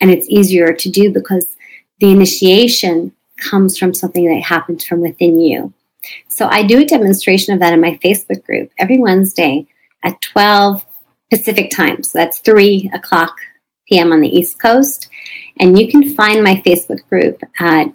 And 0.01 0.11
it's 0.11 0.29
easier 0.29 0.73
to 0.73 0.91
do 0.91 1.13
because 1.13 1.47
the 2.01 2.11
initiation 2.11 3.13
comes 3.39 3.79
from 3.79 3.95
something 3.95 4.29
that 4.29 4.43
happens 4.43 4.85
from 4.85 5.01
within 5.01 5.41
you. 5.41 5.73
So 6.29 6.49
I 6.49 6.65
do 6.65 6.81
a 6.81 6.85
demonstration 6.85 7.55
of 7.55 7.61
that 7.61 7.73
in 7.73 7.81
my 7.81 7.99
Facebook 8.03 8.45
group 8.45 8.71
every 8.79 8.99
Wednesday 8.99 9.67
at 10.03 10.21
12 10.21 10.85
Pacific 11.31 11.71
time. 11.71 12.03
So 12.03 12.19
that's 12.19 12.39
3 12.41 12.91
o'clock 12.93 13.37
p.m. 13.87 14.13
on 14.13 14.21
the 14.21 14.29
East 14.29 14.61
Coast. 14.61 15.09
And 15.59 15.79
you 15.79 15.89
can 15.89 16.15
find 16.15 16.43
my 16.43 16.57
Facebook 16.67 17.07
group 17.09 17.41
at 17.59 17.87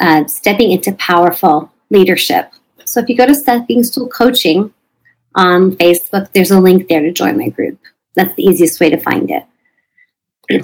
uh, 0.00 0.26
Stepping 0.26 0.70
into 0.70 0.92
Powerful 0.92 1.72
Leadership. 1.90 2.52
So 2.88 3.00
if 3.00 3.08
you 3.10 3.16
go 3.16 3.26
to 3.26 3.34
Stepping 3.34 3.84
Stool 3.84 4.08
Coaching 4.08 4.72
on 5.34 5.72
Facebook, 5.72 6.32
there's 6.32 6.50
a 6.50 6.58
link 6.58 6.88
there 6.88 7.02
to 7.02 7.12
join 7.12 7.36
my 7.36 7.50
group. 7.50 7.78
That's 8.14 8.34
the 8.34 8.44
easiest 8.44 8.80
way 8.80 8.88
to 8.88 8.96
find 8.96 9.30
it. 9.30 9.44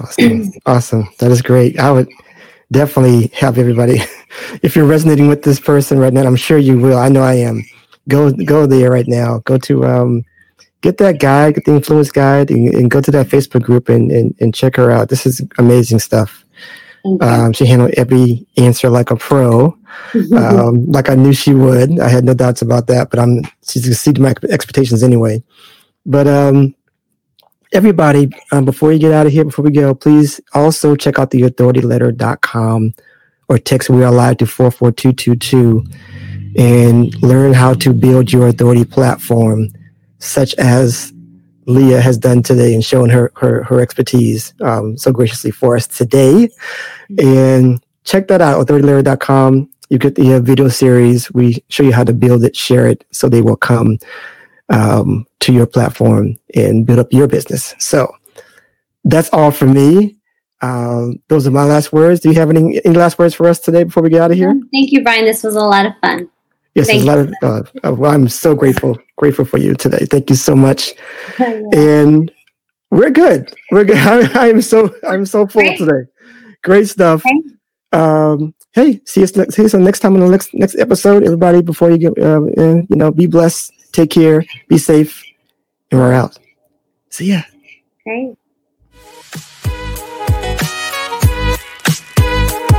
Awesome. 0.01 0.51
awesome. 0.65 1.07
That 1.19 1.29
is 1.29 1.43
great. 1.43 1.77
I 1.79 1.91
would 1.91 2.09
definitely 2.71 3.27
have 3.35 3.59
everybody, 3.59 3.99
if 4.63 4.75
you're 4.75 4.87
resonating 4.87 5.27
with 5.27 5.43
this 5.43 5.59
person 5.59 5.99
right 5.99 6.11
now, 6.11 6.25
I'm 6.25 6.35
sure 6.35 6.57
you 6.57 6.79
will. 6.79 6.97
I 6.97 7.09
know 7.09 7.21
I 7.21 7.35
am. 7.35 7.63
Go 8.09 8.31
go 8.31 8.65
there 8.65 8.89
right 8.89 9.07
now. 9.07 9.39
Go 9.45 9.59
to 9.59 9.85
um, 9.85 10.23
get 10.81 10.97
that 10.97 11.19
guide, 11.19 11.55
get 11.55 11.65
the 11.65 11.75
influence 11.75 12.11
guide, 12.11 12.49
and, 12.49 12.73
and 12.73 12.89
go 12.89 13.01
to 13.01 13.11
that 13.11 13.27
Facebook 13.27 13.61
group 13.61 13.87
and, 13.87 14.11
and, 14.11 14.35
and 14.39 14.53
check 14.53 14.75
her 14.77 14.89
out. 14.89 15.09
This 15.09 15.27
is 15.27 15.41
amazing 15.59 15.99
stuff. 15.99 16.44
Um, 17.21 17.53
she 17.53 17.65
handled 17.67 17.91
every 17.97 18.47
answer 18.57 18.89
like 18.89 19.11
a 19.11 19.15
pro, 19.15 19.77
um, 20.35 20.85
like 20.87 21.07
I 21.09 21.15
knew 21.15 21.33
she 21.33 21.53
would. 21.53 21.99
I 21.99 22.09
had 22.09 22.23
no 22.23 22.33
doubts 22.33 22.63
about 22.63 22.87
that, 22.87 23.11
but 23.11 23.19
I'm 23.19 23.43
she's 23.67 23.87
exceeded 23.87 24.21
my 24.21 24.33
expectations 24.49 25.03
anyway. 25.03 25.43
But 26.05 26.27
um, 26.27 26.73
everybody, 27.73 28.31
um, 28.51 28.65
before 28.65 28.91
you 28.91 28.99
get 28.99 29.11
out 29.11 29.27
of 29.27 29.33
here, 29.33 29.45
before 29.45 29.65
we 29.65 29.71
go, 29.71 29.93
please 29.93 30.41
also 30.53 30.95
check 30.95 31.19
out 31.19 31.31
the 31.31 31.41
authorityletter.com 31.41 32.93
or 33.49 33.57
text 33.59 33.89
We 33.89 34.03
Are 34.03 34.11
Live 34.11 34.37
to 34.37 34.47
44222 34.47 35.85
and 36.57 37.21
learn 37.21 37.53
how 37.53 37.73
to 37.75 37.93
build 37.93 38.31
your 38.31 38.47
authority 38.47 38.85
platform, 38.85 39.69
such 40.19 40.55
as 40.55 41.13
Leah 41.65 42.01
has 42.01 42.17
done 42.17 42.43
today 42.43 42.73
and 42.73 42.83
shown 42.83 43.09
her 43.09 43.31
her, 43.35 43.63
her 43.63 43.79
expertise 43.81 44.53
um, 44.61 44.97
so 44.97 45.11
graciously 45.11 45.51
for 45.51 45.75
us 45.75 45.87
today. 45.87 46.49
And 47.17 47.83
check 48.03 48.27
that 48.27 48.41
out, 48.41 48.65
authorityletter.com. 48.65 49.69
You 49.89 49.97
get 49.97 50.15
the 50.15 50.35
uh, 50.35 50.39
video 50.39 50.67
series. 50.67 51.31
We 51.31 51.63
show 51.69 51.83
you 51.83 51.93
how 51.93 52.03
to 52.03 52.13
build 52.13 52.43
it, 52.43 52.55
share 52.55 52.87
it, 52.87 53.05
so 53.11 53.29
they 53.29 53.41
will 53.41 53.55
come 53.55 53.99
um, 54.69 55.25
to 55.41 55.53
your 55.53 55.67
platform 55.67 56.37
and 56.55 56.85
build 56.85 56.99
up 56.99 57.11
your 57.11 57.27
business. 57.27 57.75
So 57.79 58.15
that's 59.03 59.29
all 59.31 59.51
for 59.51 59.67
me. 59.67 60.15
Um, 60.61 61.21
those 61.27 61.45
are 61.45 61.51
my 61.51 61.65
last 61.65 61.93
words. 61.93 62.21
Do 62.21 62.29
you 62.29 62.35
have 62.35 62.49
any, 62.49 62.81
any 62.83 62.95
last 62.95 63.19
words 63.19 63.35
for 63.35 63.47
us 63.47 63.59
today 63.59 63.83
before 63.83 64.01
we 64.01 64.09
get 64.09 64.21
out 64.21 64.31
of 64.31 64.37
here? 64.37 64.53
Thank 64.71 64.91
you, 64.91 65.03
Brian. 65.03 65.25
This 65.25 65.43
was 65.43 65.55
a 65.55 65.59
lot 65.59 65.85
of 65.85 65.93
fun. 66.01 66.29
Yes, 66.73 66.89
a 66.89 66.99
lot 67.03 67.19
of. 67.19 67.33
Uh, 67.41 67.93
well, 67.93 68.11
I'm 68.11 68.27
so 68.27 68.53
grateful, 68.53 68.97
grateful 69.17 69.45
for 69.45 69.57
you 69.57 69.73
today. 69.75 70.05
Thank 70.05 70.29
you 70.29 70.35
so 70.35 70.55
much. 70.55 70.93
And 71.39 72.31
we're 72.91 73.11
good. 73.11 73.53
We're 73.71 73.85
good. 73.85 73.97
I, 74.35 74.47
am 74.47 74.61
so 74.61 74.93
I'm 75.07 75.25
so 75.25 75.47
full 75.47 75.63
Great. 75.63 75.77
today. 75.77 76.09
Great 76.63 76.87
stuff. 76.87 77.23
Um, 77.91 78.53
hey, 78.71 79.01
see 79.05 79.21
you 79.21 79.27
next. 79.35 79.55
See 79.55 79.63
you 79.63 79.79
next 79.79 79.99
time 79.99 80.13
on 80.15 80.19
the 80.19 80.29
next 80.29 80.53
next 80.53 80.75
episode. 80.75 81.23
Everybody, 81.23 81.61
before 81.61 81.91
you 81.91 81.97
get, 81.97 82.17
uh, 82.17 82.43
in, 82.43 82.87
you 82.89 82.95
know, 82.95 83.11
be 83.11 83.27
blessed. 83.27 83.71
Take 83.91 84.11
care. 84.11 84.43
Be 84.67 84.77
safe. 84.77 85.23
And 85.91 85.99
we're 85.99 86.13
out. 86.13 86.37
See 87.09 87.31
ya. 87.31 87.41
Great. 88.03 88.35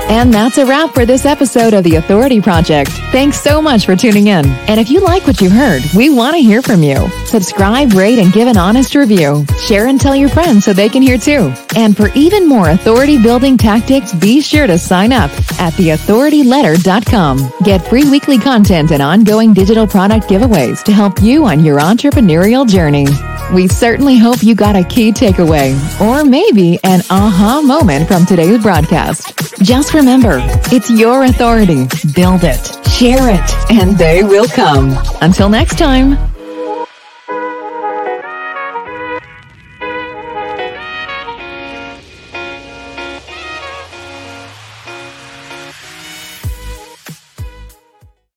And 0.09 0.32
that's 0.32 0.57
a 0.59 0.64
wrap 0.64 0.94
for 0.94 1.04
this 1.04 1.26
episode 1.26 1.74
of 1.74 1.82
The 1.82 1.96
Authority 1.96 2.40
Project. 2.40 2.92
Thanks 3.11 3.40
so 3.40 3.61
much 3.61 3.86
for 3.86 3.96
tuning 3.96 4.28
in. 4.28 4.46
And 4.68 4.78
if 4.78 4.88
you 4.88 5.00
like 5.00 5.26
what 5.26 5.40
you 5.40 5.50
heard, 5.50 5.82
we 5.96 6.11
want 6.11 6.36
to 6.36 6.40
hear 6.40 6.62
from 6.62 6.84
you. 6.84 7.09
Subscribe, 7.24 7.92
rate, 7.92 8.20
and 8.20 8.32
give 8.32 8.46
an 8.46 8.57
honest 8.57 8.94
review. 8.94 9.44
Share 9.59 9.88
and 9.88 10.00
tell 10.00 10.14
your 10.14 10.28
friends 10.28 10.64
so 10.64 10.72
they 10.72 10.88
can 10.88 11.02
hear 11.02 11.18
too. 11.18 11.52
And 11.74 11.96
for 11.96 12.09
even 12.14 12.48
more 12.48 12.70
authority 12.70 13.20
building 13.20 13.59
tactics, 13.59 14.12
be 14.12 14.40
sure 14.40 14.68
to 14.68 14.78
sign 14.78 15.12
up 15.12 15.30
at 15.61 15.72
theauthorityletter.com. 15.72 17.52
Get 17.64 17.88
free 17.88 18.09
weekly 18.09 18.38
content 18.38 18.92
and 18.92 19.02
ongoing 19.02 19.54
digital 19.54 19.88
product 19.88 20.28
giveaways 20.28 20.84
to 20.84 20.92
help 20.92 21.20
you 21.20 21.46
on 21.46 21.64
your 21.64 21.80
entrepreneurial 21.80 22.66
journey. 22.66 23.07
We 23.52 23.68
certainly 23.68 24.18
hope 24.18 24.42
you 24.42 24.54
got 24.54 24.76
a 24.76 24.84
key 24.84 25.12
takeaway 25.12 25.74
or 26.00 26.24
maybe 26.24 26.78
an 26.84 27.00
aha 27.11 27.61
moment 27.64 28.09
from 28.09 28.24
today's 28.26 28.62
broadcast. 28.62 29.32
Just 29.62 29.94
remember, 29.97 30.38
it's 30.70 30.90
your 30.90 31.24
authority. 31.24 31.86
Build 32.14 32.44
it, 32.44 32.62
share 32.86 33.30
it, 33.30 33.72
and 33.72 33.97
they 33.97 34.22
will 34.22 34.47
come. 34.47 34.94
Until 35.22 35.49
next 35.49 35.78
time. 35.78 36.36